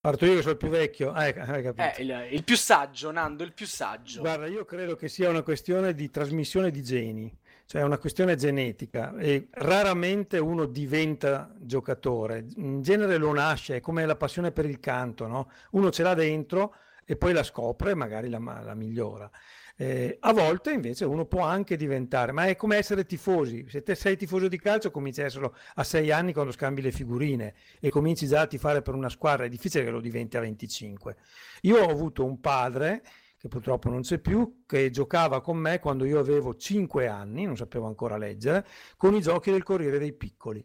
Parto 0.00 0.26
io 0.26 0.34
che 0.34 0.40
sono 0.40 0.52
il 0.52 0.58
più 0.58 0.68
vecchio. 0.68 1.12
Ah, 1.12 1.22
hai 1.22 1.32
capito. 1.32 1.80
Eh, 1.80 2.02
il, 2.02 2.26
il, 2.32 2.44
più 2.44 2.56
saggio, 2.56 3.10
Nando, 3.10 3.42
il 3.42 3.54
più 3.54 3.66
saggio. 3.66 4.20
Guarda, 4.20 4.46
io 4.46 4.64
credo 4.64 4.96
che 4.96 5.08
sia 5.08 5.30
una 5.30 5.42
questione 5.42 5.94
di 5.94 6.10
trasmissione 6.10 6.70
di 6.70 6.82
geni. 6.82 7.34
cioè 7.64 7.80
è 7.80 7.84
una 7.84 7.96
questione 7.96 8.36
genetica 8.36 9.16
e 9.16 9.48
raramente 9.52 10.38
uno 10.38 10.66
diventa 10.66 11.54
giocatore, 11.58 12.44
in 12.56 12.82
genere 12.82 13.16
lo 13.16 13.32
nasce, 13.32 13.76
è 13.76 13.80
come 13.80 14.04
la 14.04 14.16
passione 14.16 14.52
per 14.52 14.66
il 14.66 14.78
canto, 14.78 15.26
no? 15.26 15.50
uno 15.70 15.90
ce 15.90 16.02
l'ha 16.02 16.14
dentro 16.14 16.74
e 17.06 17.16
poi 17.16 17.32
la 17.32 17.42
scopre 17.42 17.92
e 17.92 17.94
magari 17.94 18.28
la, 18.28 18.38
la 18.38 18.74
migliora. 18.74 19.30
Eh, 19.76 20.18
a 20.20 20.32
volte 20.32 20.70
invece 20.70 21.04
uno 21.04 21.26
può 21.26 21.42
anche 21.42 21.76
diventare, 21.76 22.30
ma 22.30 22.46
è 22.46 22.54
come 22.54 22.76
essere 22.76 23.04
tifosi. 23.04 23.66
Se 23.68 23.82
te 23.82 23.94
sei 23.94 24.16
tifoso 24.16 24.46
di 24.48 24.58
calcio, 24.58 24.90
cominci 24.90 25.20
a 25.20 25.24
esserlo 25.24 25.56
a 25.74 25.84
sei 25.84 26.12
anni 26.12 26.32
quando 26.32 26.52
scambi 26.52 26.80
le 26.80 26.92
figurine 26.92 27.54
e 27.80 27.90
cominci 27.90 28.26
già 28.26 28.42
a 28.42 28.46
tifare 28.46 28.82
per 28.82 28.94
una 28.94 29.08
squadra, 29.08 29.44
è 29.44 29.48
difficile 29.48 29.84
che 29.84 29.90
lo 29.90 30.00
diventi 30.00 30.36
a 30.36 30.40
25. 30.40 31.16
Io 31.62 31.78
ho 31.78 31.90
avuto 31.90 32.24
un 32.24 32.40
padre 32.40 33.02
che 33.36 33.48
purtroppo 33.48 33.90
non 33.90 34.02
c'è 34.02 34.18
più, 34.18 34.62
che 34.64 34.90
giocava 34.90 35.42
con 35.42 35.58
me 35.58 35.78
quando 35.80 36.04
io 36.04 36.18
avevo 36.18 36.54
5 36.54 37.08
anni, 37.08 37.44
non 37.44 37.56
sapevo 37.56 37.86
ancora 37.86 38.16
leggere, 38.16 38.64
con 38.96 39.14
i 39.14 39.20
giochi 39.20 39.50
del 39.50 39.62
Corriere 39.62 39.98
dei 39.98 40.14
Piccoli. 40.14 40.64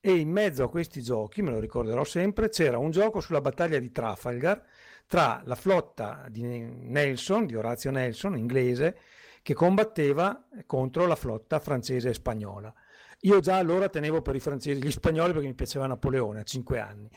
E 0.00 0.16
in 0.16 0.30
mezzo 0.30 0.62
a 0.62 0.70
questi 0.70 1.02
giochi, 1.02 1.42
me 1.42 1.50
lo 1.50 1.58
ricorderò 1.58 2.04
sempre, 2.04 2.48
c'era 2.48 2.78
un 2.78 2.90
gioco 2.90 3.20
sulla 3.20 3.40
battaglia 3.40 3.78
di 3.78 3.90
Trafalgar 3.90 4.62
tra 5.06 5.42
la 5.44 5.54
flotta 5.54 6.26
di 6.28 6.42
Nelson, 6.42 7.46
di 7.46 7.54
Orazio 7.54 7.90
Nelson, 7.90 8.36
inglese, 8.36 8.98
che 9.42 9.54
combatteva 9.54 10.48
contro 10.66 11.06
la 11.06 11.16
flotta 11.16 11.60
francese 11.60 12.08
e 12.08 12.14
spagnola. 12.14 12.72
Io 13.20 13.40
già 13.40 13.56
allora 13.56 13.88
tenevo 13.88 14.22
per 14.22 14.34
i 14.34 14.40
francesi 14.40 14.82
gli 14.82 14.90
spagnoli 14.90 15.32
perché 15.32 15.46
mi 15.46 15.54
piaceva 15.54 15.86
Napoleone 15.86 16.40
a 16.40 16.42
5 16.42 16.78
anni 16.78 17.08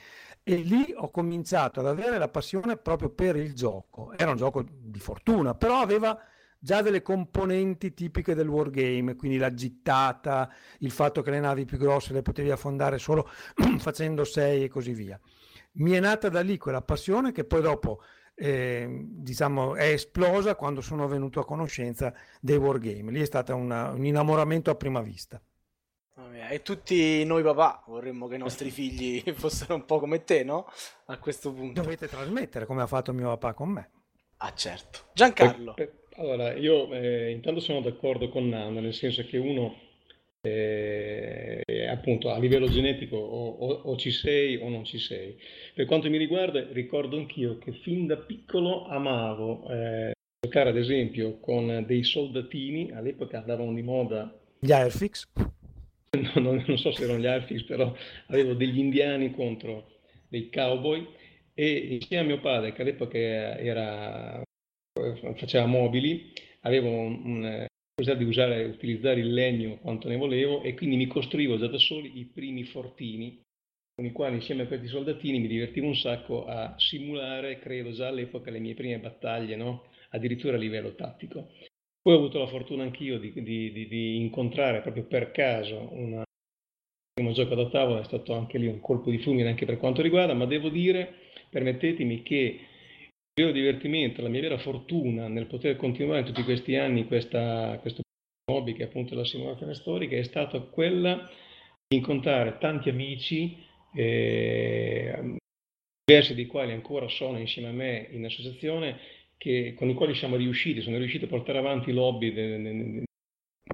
e 0.44 0.56
lì 0.56 0.94
ho 0.96 1.12
cominciato 1.12 1.82
ad 1.82 1.88
avere 1.88 2.18
la 2.18 2.30
passione 2.30 2.78
proprio 2.78 3.10
per 3.10 3.36
il 3.36 3.54
gioco. 3.54 4.14
Era 4.16 4.32
un 4.32 4.38
gioco 4.38 4.64
di 4.66 5.00
fortuna, 5.00 5.56
però 5.56 5.82
aveva 5.82 6.18
già 6.58 6.82
delle 6.82 7.02
componenti 7.02 7.94
tipiche 7.94 8.34
del 8.34 8.48
wargame, 8.48 9.16
quindi 9.16 9.38
la 9.38 9.54
gittata, 9.54 10.50
il 10.80 10.92
fatto 10.92 11.22
che 11.22 11.32
le 11.32 11.42
navi 11.42 11.66
più 11.66 11.78
grosse 11.78 12.14
le 12.14 12.22
potevi 12.22 12.50
affondare 12.52 12.98
solo 12.98 13.30
facendo 13.78 14.24
6 14.24 14.64
e 14.64 14.68
così 14.70 14.94
via. 14.94 15.20
Mi 15.78 15.92
è 15.92 16.00
nata 16.00 16.30
da 16.30 16.42
lì 16.42 16.58
quella 16.58 16.82
passione 16.82 17.32
che 17.32 17.44
poi 17.44 17.62
dopo 17.62 18.02
eh, 18.36 18.88
diciamo, 19.04 19.76
è 19.76 19.90
esplosa 19.90 20.56
quando 20.56 20.82
sono 20.82 21.08
venuto 21.08 21.40
a 21.40 21.46
conoscenza 21.46 22.14
dei 22.40 22.58
wargame. 22.58 23.12
Lì 23.12 23.22
è 23.22 23.26
stato 23.26 23.56
un 23.56 23.96
innamoramento 24.02 24.70
a 24.70 24.76
prima 24.76 25.02
vista. 25.02 25.42
E 26.50 26.62
tutti 26.62 27.26
noi 27.26 27.44
papà 27.44 27.84
vorremmo 27.88 28.28
che 28.28 28.36
i 28.36 28.40
nostri 28.40 28.70
figli 28.70 29.22
fossero 29.36 29.76
un 29.76 29.86
po' 29.86 30.00
come 30.00 30.24
te, 30.24 30.44
no? 30.44 30.68
A 31.08 31.18
questo 31.20 31.52
punto. 31.52 31.82
Dovete 31.82 32.08
trasmettere 32.08 32.66
come 32.66 32.82
ha 32.82 32.88
fatto 32.88 33.12
mio 33.12 33.28
papà 33.30 33.54
con 33.54 33.70
me. 33.70 33.90
Ah, 34.38 34.54
certo. 34.54 35.08
Giancarlo. 35.14 35.76
Eh, 35.76 35.84
eh, 35.84 36.22
allora, 36.22 36.54
io 36.54 36.92
eh, 36.94 37.32
intanto 37.32 37.60
sono 37.60 37.82
d'accordo 37.82 38.30
con 38.30 38.48
Nando, 38.48 38.80
nel 38.80 38.94
senso 38.94 39.26
che 39.26 39.38
uno, 39.38 39.76
eh, 40.42 41.88
appunto, 41.90 42.30
a 42.30 42.40
livello 42.40 42.68
genetico 42.68 43.18
o, 43.18 43.50
o, 43.50 43.68
o, 43.84 43.98
ci 43.98 44.12
sei 44.12 44.58
o 44.58 44.70
non 44.70 44.86
ci 44.86 45.00
sei. 45.00 45.38
Per 45.74 45.86
quanto 45.86 46.10
mi 46.10 46.18
riguarda, 46.18 46.66
ricordo 46.72 47.18
anch'io 47.18 47.58
che 47.58 47.72
fin 47.72 48.08
da 48.08 48.18
piccolo 48.18 48.86
amavo 48.86 49.70
eh, 49.70 50.12
giocare, 50.40 50.70
ad 50.70 50.78
esempio, 50.78 51.40
con 51.40 51.84
dei 51.86 52.04
soldatini, 52.04 52.92
all'epoca 52.92 53.40
andavano 53.40 53.74
di 53.74 53.82
moda... 53.82 54.34
Gli 54.60 54.72
Airfix? 54.72 55.28
no, 56.18 56.42
non, 56.42 56.64
non, 56.66 56.78
so 56.78 56.92
se 56.92 57.04
erano 57.04 57.20
gli 57.20 57.26
Arfix, 57.26 57.64
però 57.64 57.94
avevo 58.28 58.54
degli 58.54 58.80
indiani 58.80 59.32
contro 59.32 60.00
dei 60.30 60.50
cowboy 60.50 61.06
e 61.54 61.98
insieme 62.00 62.24
a 62.24 62.26
mio 62.28 62.40
padre, 62.40 62.74
che 62.74 62.82
all'epoca 62.82 63.18
era, 63.18 64.42
faceva 65.36 65.66
mobili, 65.66 66.32
avevo 66.62 66.90
un, 66.90 67.66
possibilità 67.66 67.77
di 68.00 68.24
usare, 68.24 68.64
utilizzare 68.64 69.22
il 69.22 69.34
legno 69.34 69.80
quanto 69.80 70.08
ne 70.08 70.18
volevo 70.18 70.62
e 70.62 70.76
quindi 70.76 70.98
mi 70.98 71.08
costruivo 71.08 71.58
già 71.58 71.66
da 71.66 71.80
soli 71.80 72.20
i 72.20 72.26
primi 72.26 72.64
fortini 72.66 73.42
con 73.96 74.06
i 74.06 74.12
quali 74.12 74.36
insieme 74.36 74.62
a 74.62 74.68
questi 74.68 74.86
soldatini 74.86 75.40
mi 75.40 75.48
divertivo 75.48 75.88
un 75.88 75.96
sacco 75.96 76.46
a 76.46 76.76
simulare, 76.78 77.58
credo 77.58 77.92
già 77.94 78.10
all'epoca, 78.10 78.52
le 78.52 78.60
mie 78.60 78.76
prime 78.76 79.00
battaglie, 79.00 79.56
no? 79.56 79.86
addirittura 80.10 80.58
a 80.58 80.60
livello 80.60 80.94
tattico. 80.94 81.50
Poi 82.00 82.14
ho 82.14 82.18
avuto 82.18 82.38
la 82.38 82.46
fortuna 82.46 82.84
anch'io 82.84 83.18
di, 83.18 83.34
di, 83.34 83.72
di, 83.72 83.88
di 83.88 84.18
incontrare 84.18 84.82
proprio 84.82 85.06
per 85.06 85.32
caso 85.32 85.90
un 85.92 86.22
primo 87.12 87.32
gioco 87.32 87.56
da 87.56 87.68
tavola, 87.68 88.02
è 88.02 88.06
stato 88.06 88.36
anche 88.36 88.60
lì 88.60 88.68
un 88.68 88.80
colpo 88.80 89.10
di 89.10 89.18
fulmine 89.18 89.50
anche 89.50 89.66
per 89.66 89.78
quanto 89.78 90.04
riguarda, 90.04 90.36
ma 90.36 90.46
devo 90.46 90.70
dire, 90.70 91.16
permettetemi 91.50 92.22
che 92.22 92.36
il 92.36 92.60
vero 93.38 93.52
divertimento, 93.52 94.24
la 94.24 94.30
mia 94.30 94.42
vera 94.42 94.58
fortuna 94.58 95.28
nel 95.28 95.46
poter 95.46 95.76
continuare 95.76 96.22
in 96.22 96.26
tutti 96.26 96.44
questi 96.44 96.76
anni 96.76 97.06
questa, 97.06 97.78
questo 97.80 98.02
hobby 98.50 98.74
che 98.74 98.84
è 98.84 98.86
appunto 98.88 99.14
la 99.14 99.26
simulazione 99.26 99.76
storica 99.76 100.16
è 100.16 100.24
stata 100.24 100.60
quella 100.60 101.30
di 101.88 101.98
incontrare 101.98 102.58
tanti 102.58 102.90
amici, 102.90 103.64
eh, 103.94 105.38
diversi 106.04 106.34
dei 106.34 106.48
quali 106.48 106.72
ancora 106.72 107.08
sono 107.08 107.38
insieme 107.38 107.70
a 107.70 107.74
me 107.74 108.08
in 108.10 108.26
associazione, 108.26 108.98
che, 109.38 109.76
con 109.76 109.88
i 109.90 109.94
quali 109.94 110.16
siamo 110.16 110.36
riusciti, 110.36 110.82
sono 110.82 110.98
riusciti 110.98 111.26
a 111.26 111.28
portare 111.28 111.60
avanti 111.60 111.92
i 111.92 111.94
lobby 111.94 112.34
del, 112.34 113.06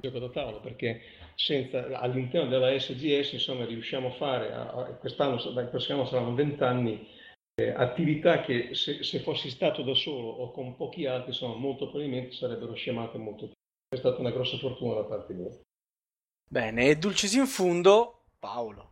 gioco 0.02 0.20
da 0.20 0.30
tavolo, 0.30 0.60
perché 0.60 1.02
senza, 1.36 1.88
all'interno 2.00 2.50
della 2.50 2.78
SGS 2.78 3.34
insomma, 3.34 3.66
riusciamo 3.66 4.08
a 4.08 4.12
fare, 4.12 4.52
a, 4.52 4.72
a, 4.72 4.84
quest'anno, 4.96 5.42
dal 5.54 5.70
prossimo 5.70 6.00
anno 6.00 6.10
saranno 6.10 6.36
vent'anni, 6.36 7.08
eh, 7.56 7.70
attività 7.70 8.42
che 8.42 8.74
se, 8.74 9.04
se, 9.04 9.20
fossi 9.20 9.50
stato 9.50 9.84
da 9.84 9.94
solo 9.94 10.28
o 10.28 10.52
con 10.52 10.76
pochi 10.76 11.06
altri, 11.06 11.30
insomma, 11.30 11.56
molto 11.56 11.90
probabilmente 11.90 12.36
sarebbero 12.36 12.74
scemate 12.74 13.18
molto 13.18 13.46
più. 13.46 13.54
È 13.90 13.98
stata 13.98 14.20
una 14.20 14.32
grossa 14.32 14.58
fortuna 14.58 14.96
da 14.96 15.04
parte 15.04 15.34
mia. 15.34 15.50
Bene, 16.50 16.88
e 16.88 16.98
dulcis 16.98 17.34
in 17.34 17.46
fundo, 17.48 18.26
Paolo. 18.40 18.92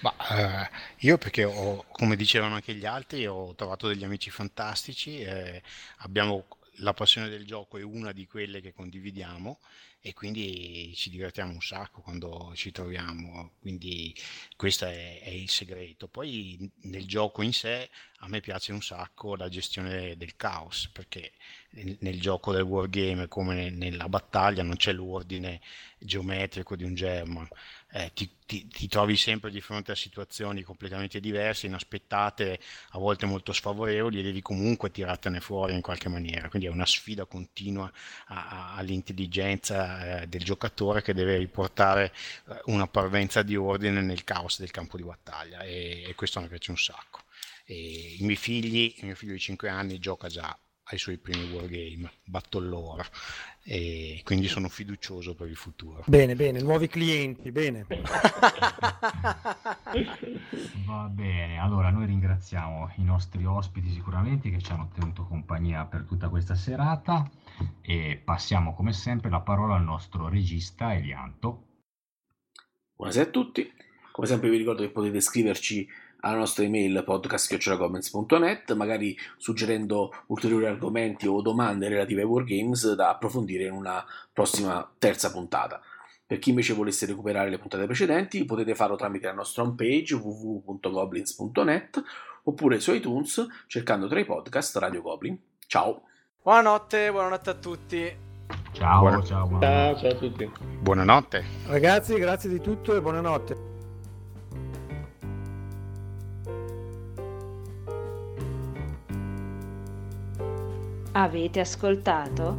Ma, 0.00 0.14
eh, 0.30 0.70
io 1.00 1.18
perché 1.18 1.44
ho, 1.44 1.84
come 1.92 2.16
dicevano 2.16 2.54
anche 2.54 2.74
gli 2.74 2.86
altri, 2.86 3.26
ho 3.26 3.54
trovato 3.54 3.86
degli 3.86 4.04
amici 4.04 4.30
fantastici, 4.30 5.20
eh, 5.20 5.62
abbiamo 5.98 6.46
la 6.80 6.94
passione 6.94 7.28
del 7.28 7.44
gioco 7.44 7.78
è 7.78 7.82
una 7.82 8.12
di 8.12 8.26
quelle 8.26 8.60
che 8.60 8.72
condividiamo 8.72 9.58
e 10.02 10.14
quindi 10.14 10.92
ci 10.96 11.10
divertiamo 11.10 11.52
un 11.52 11.60
sacco 11.60 12.00
quando 12.00 12.52
ci 12.54 12.72
troviamo, 12.72 13.52
quindi 13.60 14.14
questo 14.56 14.86
è, 14.86 15.20
è, 15.20 15.28
il 15.28 15.50
segreto. 15.50 16.08
Poi 16.08 16.70
nel 16.82 17.06
gioco 17.06 17.42
in 17.42 17.52
sé 17.52 17.90
a 18.20 18.28
me 18.28 18.40
piace 18.40 18.72
un 18.72 18.80
sacco 18.80 19.36
la 19.36 19.50
gestione 19.50 20.16
del 20.16 20.36
caos, 20.36 20.88
perché 20.90 21.32
nel, 21.70 21.96
nel 22.00 22.18
gioco 22.18 22.52
del 22.52 22.62
wargame 22.62 23.28
come 23.28 23.68
nella 23.68 24.08
battaglia 24.08 24.62
non 24.62 24.76
c'è 24.76 24.92
l'ordine 24.92 25.60
geometrico 25.98 26.76
di 26.76 26.84
un 26.84 26.94
German, 26.94 27.46
eh, 27.92 28.12
ti, 28.14 28.30
ti, 28.46 28.68
ti, 28.68 28.88
trovi 28.88 29.16
sempre 29.16 29.50
di 29.50 29.60
fronte 29.60 29.92
a 29.92 29.96
situazioni 29.96 30.62
completamente 30.62 31.18
diverse, 31.18 31.66
inaspettate, 31.66 32.60
a 32.90 32.98
volte 32.98 33.26
molto 33.26 33.52
sfavorevoli 33.52 34.20
e 34.20 34.22
devi 34.22 34.40
comunque 34.42 34.90
tirartene 34.90 35.40
fuori 35.40 35.74
in 35.74 35.80
qualche 35.80 36.08
maniera. 36.08 36.48
Quindi 36.48 36.68
è 36.68 36.70
una 36.70 36.86
sfida 36.86 37.24
continua 37.24 37.90
a, 38.26 38.48
a, 38.48 38.74
all'intelligenza 38.76 40.20
eh, 40.22 40.26
del 40.28 40.44
giocatore 40.44 41.02
che 41.02 41.14
deve 41.14 41.36
riportare 41.36 42.12
eh, 42.48 42.60
una 42.66 42.86
parvenza 42.86 43.42
di 43.42 43.56
ordine 43.56 44.00
nel 44.00 44.24
caos 44.24 44.60
del 44.60 44.70
campo 44.70 44.96
di 44.96 45.02
battaglia 45.02 45.62
e, 45.62 46.04
e 46.06 46.14
questo 46.14 46.40
mi 46.40 46.48
piace 46.48 46.70
un 46.70 46.78
sacco. 46.78 47.22
E 47.64 48.16
I 48.18 48.22
miei 48.22 48.36
figli, 48.36 48.94
il 48.98 49.04
mio 49.06 49.14
figlio 49.14 49.32
di 49.32 49.40
5 49.40 49.68
anni 49.68 49.98
gioca 49.98 50.28
già 50.28 50.56
ai 50.90 50.98
suoi 50.98 51.18
primi 51.18 51.52
wargame, 51.52 52.12
Battle 52.24 52.68
e 53.62 54.22
quindi 54.24 54.48
sono 54.48 54.68
fiducioso 54.68 55.34
per 55.34 55.48
il 55.48 55.56
futuro. 55.56 56.02
Bene, 56.06 56.34
bene, 56.34 56.60
nuovi 56.60 56.88
clienti, 56.88 57.52
bene. 57.52 57.84
Va 60.86 61.08
bene, 61.08 61.58
allora 61.58 61.90
noi 61.90 62.06
ringraziamo 62.06 62.94
i 62.96 63.04
nostri 63.04 63.44
ospiti 63.44 63.90
sicuramente 63.90 64.50
che 64.50 64.60
ci 64.60 64.72
hanno 64.72 64.90
tenuto 64.94 65.26
compagnia 65.26 65.84
per 65.84 66.04
tutta 66.04 66.28
questa 66.28 66.54
serata 66.54 67.30
e 67.82 68.20
passiamo 68.24 68.74
come 68.74 68.92
sempre 68.92 69.30
la 69.30 69.40
parola 69.40 69.74
al 69.74 69.84
nostro 69.84 70.28
regista 70.28 70.94
Elianto. 70.94 71.66
Buonasera 72.96 73.28
a 73.28 73.30
tutti, 73.30 73.70
come 74.12 74.26
sempre 74.26 74.50
vi 74.50 74.56
ricordo 74.56 74.82
che 74.82 74.90
potete 74.90 75.20
scriverci 75.20 75.86
alla 76.20 76.36
nostra 76.36 76.64
email 76.64 77.02
podcast.comments.net, 77.04 78.72
magari 78.74 79.16
suggerendo 79.36 80.12
ulteriori 80.26 80.66
argomenti 80.66 81.26
o 81.26 81.40
domande 81.40 81.88
relative 81.88 82.22
ai 82.22 82.26
wargames 82.26 82.92
da 82.94 83.10
approfondire 83.10 83.64
in 83.64 83.72
una 83.72 84.04
prossima 84.32 84.88
terza 84.98 85.30
puntata. 85.30 85.80
Per 86.26 86.38
chi 86.38 86.50
invece 86.50 86.74
volesse 86.74 87.06
recuperare 87.06 87.50
le 87.50 87.58
puntate 87.58 87.86
precedenti, 87.86 88.44
potete 88.44 88.74
farlo 88.74 88.96
tramite 88.96 89.26
la 89.26 89.32
nostra 89.32 89.62
homepage 89.62 90.14
www.goblins.net 90.14 92.02
oppure 92.44 92.80
su 92.80 92.92
iTunes 92.92 93.46
cercando 93.66 94.06
tra 94.06 94.20
i 94.20 94.24
podcast 94.24 94.76
Radio 94.76 95.02
Goblin. 95.02 95.36
Ciao! 95.66 96.02
Buonanotte, 96.42 97.10
buonanotte 97.10 97.50
a 97.50 97.54
tutti. 97.54 98.16
Ciao, 98.72 99.00
Buona... 99.00 99.22
ciao, 99.22 99.46
buonanotte. 99.46 100.00
ciao, 100.00 100.00
ciao 100.00 100.10
a 100.10 100.14
tutti. 100.14 100.50
Buonanotte. 100.80 101.44
Ragazzi, 101.66 102.14
grazie 102.14 102.48
di 102.48 102.60
tutto 102.60 102.96
e 102.96 103.00
buonanotte. 103.00 103.69
Avete 111.12 111.58
ascoltato 111.58 112.56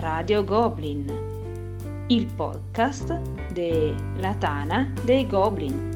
Radio 0.00 0.42
Goblin, 0.42 2.04
il 2.08 2.26
podcast 2.26 3.16
della 3.52 4.34
Tana 4.34 4.92
dei 5.04 5.24
Goblin. 5.24 5.90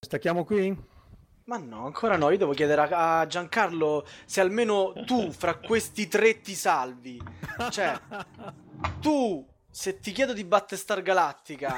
Stacchiamo 0.00 0.44
qui? 0.44 0.93
Ma 1.46 1.58
no, 1.58 1.84
ancora 1.84 2.16
no, 2.16 2.30
io 2.30 2.38
devo 2.38 2.54
chiedere 2.54 2.88
a 2.90 3.26
Giancarlo 3.26 4.06
se 4.24 4.40
almeno 4.40 4.94
tu 5.04 5.30
fra 5.30 5.58
questi 5.58 6.08
tre 6.08 6.40
ti 6.40 6.54
salvi. 6.54 7.20
Cioè, 7.70 8.00
tu, 9.00 9.46
se 9.70 10.00
ti 10.00 10.12
chiedo 10.12 10.32
di 10.32 10.42
Battestar 10.44 11.02
Galattica, 11.02 11.74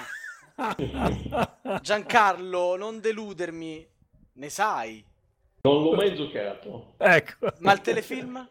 Giancarlo, 1.81 2.77
non 2.77 3.01
deludermi, 3.01 3.89
ne 4.35 4.49
sai. 4.51 5.05
Non 5.63 5.83
l'ho 5.83 5.95
mai 5.95 6.15
giocato. 6.15 6.95
Ecco. 6.99 7.49
Ma 7.59 7.73
il 7.73 7.81
telefilm? 7.81 8.49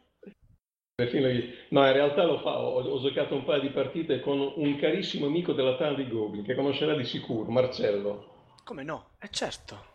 No, 0.97 1.85
in 1.85 1.93
realtà 1.93 2.23
lo 2.25 2.39
fa, 2.39 2.59
ho, 2.59 2.81
ho, 2.81 3.01
giocato 3.01 3.35
un 3.35 3.45
paio 3.45 3.61
di 3.61 3.69
partite 3.69 4.19
con 4.19 4.39
un 4.39 4.77
carissimo 4.77 5.27
amico 5.27 5.53
della 5.53 5.77
Tana 5.77 5.95
di 5.95 6.09
Goblin, 6.09 6.43
che 6.43 6.55
conoscerà 6.55 6.93
di 6.93 7.05
sicuro, 7.05 7.49
Marcello. 7.49 8.33
Come 8.65 8.83
no? 8.83 9.11
È 9.17 9.25
eh 9.25 9.29
certo. 9.29 9.93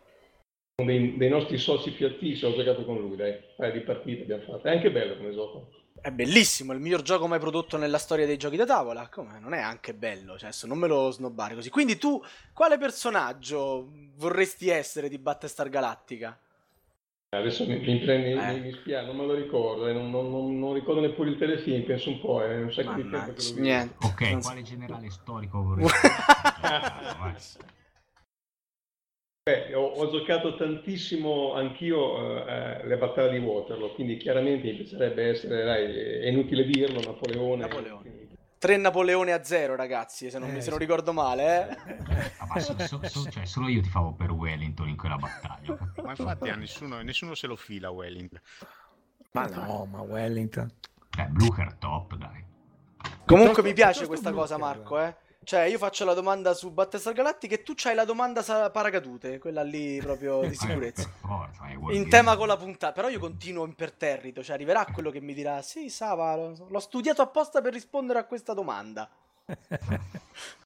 Dei, 0.85 1.17
dei, 1.17 1.29
nostri 1.29 1.57
soci 1.57 1.91
più 1.91 2.07
attivi 2.07 2.43
ho 2.45 2.55
giocato 2.55 2.83
con 2.85 2.99
lui, 2.99 3.15
dai, 3.15 3.31
un 3.31 3.39
paio 3.55 3.71
di 3.73 3.79
partite 3.81 4.23
abbiamo 4.23 4.43
fatto. 4.43 4.67
È 4.67 4.71
anche 4.71 4.91
bello 4.91 5.17
come 5.17 5.33
gioco. 5.33 5.69
È 6.01 6.09
bellissimo, 6.09 6.73
il 6.73 6.79
miglior 6.79 7.03
gioco 7.03 7.27
mai 7.27 7.39
prodotto 7.39 7.77
nella 7.77 7.99
storia 7.99 8.25
dei 8.25 8.37
giochi 8.37 8.57
da 8.57 8.65
tavola. 8.65 9.07
Come? 9.09 9.39
Non 9.39 9.53
è 9.53 9.59
anche 9.59 9.93
bello, 9.93 10.37
cioè, 10.37 10.49
non 10.63 10.79
me 10.79 10.87
lo 10.87 11.11
snobbare 11.11 11.55
così. 11.55 11.69
Quindi 11.69 11.97
tu, 11.97 12.21
quale 12.53 12.77
personaggio 12.77 13.87
vorresti 14.15 14.69
essere 14.69 15.09
di 15.09 15.17
Battlestar 15.17 15.69
Galactica? 15.69 16.39
Adesso 17.33 17.65
mi, 17.65 17.79
mi 17.79 17.99
prendi, 17.99 18.31
eh. 18.31 18.53
mi, 18.53 18.59
mi 18.59 18.71
spiace, 18.73 19.05
non 19.05 19.15
me 19.15 19.25
lo 19.25 19.33
ricordo, 19.35 19.87
eh, 19.87 19.93
non, 19.93 20.09
non, 20.09 20.29
non, 20.29 20.59
non, 20.59 20.73
ricordo 20.73 20.99
neppure 20.99 21.29
il 21.29 21.37
telefilm, 21.37 21.85
penso 21.85 22.09
un 22.09 22.19
po', 22.19 22.43
è 22.43 22.49
eh, 22.49 22.61
un 22.63 22.73
sacco 22.73 22.93
di 22.93 23.09
tempo 23.09 23.31
che 23.31 23.53
lo 23.53 23.61
Niente. 23.61 24.05
Ok, 24.05 24.21
non 24.21 24.41
quale 24.41 24.61
generale 24.63 25.09
storico 25.09 25.63
vorresti 25.63 26.07
essere? 27.33 27.65
Beh, 29.43 29.73
ho, 29.73 29.87
ho, 29.87 30.11
giocato 30.11 30.55
tantissimo 30.55 31.55
anch'io 31.55 32.45
eh, 32.45 32.85
le 32.85 32.95
battaglie 32.95 33.39
di 33.39 33.43
Waterloo, 33.43 33.91
quindi 33.95 34.17
chiaramente 34.17 34.67
mi 34.67 34.75
piacerebbe 34.75 35.29
essere, 35.29 35.63
dai, 35.63 35.85
è 36.25 36.27
inutile 36.27 36.63
dirlo, 36.63 36.99
Napoleone. 36.99 37.63
Napoleone. 37.63 38.27
Tre 38.59 38.77
Napoleone 38.77 39.31
a 39.31 39.43
zero, 39.43 39.75
ragazzi, 39.75 40.29
se 40.29 40.37
non, 40.37 40.49
eh, 40.49 40.53
mi, 40.53 40.61
se 40.61 40.69
non 40.69 40.77
ricordo 40.77 41.11
male. 41.11 41.69
Eh. 41.69 42.31
Ah, 42.37 42.59
so, 42.59 42.75
so, 42.85 42.99
so, 43.01 43.31
cioè, 43.31 43.45
solo 43.45 43.67
io 43.67 43.81
ti 43.81 43.89
favo 43.89 44.13
per 44.13 44.29
Wellington 44.29 44.89
in 44.89 44.95
quella 44.95 45.15
battaglia. 45.15 45.75
Ma 46.03 46.11
infatti 46.11 46.49
a 46.49 46.55
nessuno, 46.55 47.01
nessuno 47.01 47.33
se 47.33 47.47
lo 47.47 47.55
fila 47.55 47.89
Wellington. 47.89 48.39
Ma 49.31 49.47
no, 49.47 49.87
ma 49.89 50.01
Wellington. 50.01 50.71
Eh, 51.17 51.25
Blucher 51.29 51.73
top, 51.77 52.13
dai. 52.13 52.45
Comunque 53.25 53.63
mi 53.63 53.73
piace 53.73 54.05
questa 54.05 54.31
cosa, 54.31 54.59
Marco, 54.59 55.01
eh. 55.01 55.15
Cioè, 55.43 55.61
io 55.61 55.79
faccio 55.79 56.05
la 56.05 56.13
domanda 56.13 56.53
su 56.53 56.69
Battlestar 56.69 57.13
Galactica 57.13 57.55
e 57.55 57.63
tu 57.63 57.73
c'hai 57.75 57.95
la 57.95 58.05
domanda 58.05 58.43
sa- 58.43 58.69
paracadute, 58.69 59.39
quella 59.39 59.63
lì 59.63 59.99
proprio 59.99 60.41
di 60.41 60.53
sicurezza. 60.55 61.09
in 61.93 62.09
tema 62.09 62.37
con 62.37 62.47
la 62.47 62.57
puntata. 62.57 62.93
Però 62.93 63.09
io 63.09 63.19
continuo 63.19 63.65
imperterrito, 63.65 64.43
cioè 64.43 64.53
arriverà 64.53 64.85
quello 64.85 65.09
che 65.09 65.19
mi 65.19 65.33
dirà: 65.33 65.61
Sì, 65.63 65.89
Sava, 65.89 66.35
l'ho 66.35 66.79
studiato 66.79 67.23
apposta 67.23 67.59
per 67.59 67.73
rispondere 67.73 68.19
a 68.19 68.25
questa 68.25 68.53
domanda. 68.53 69.09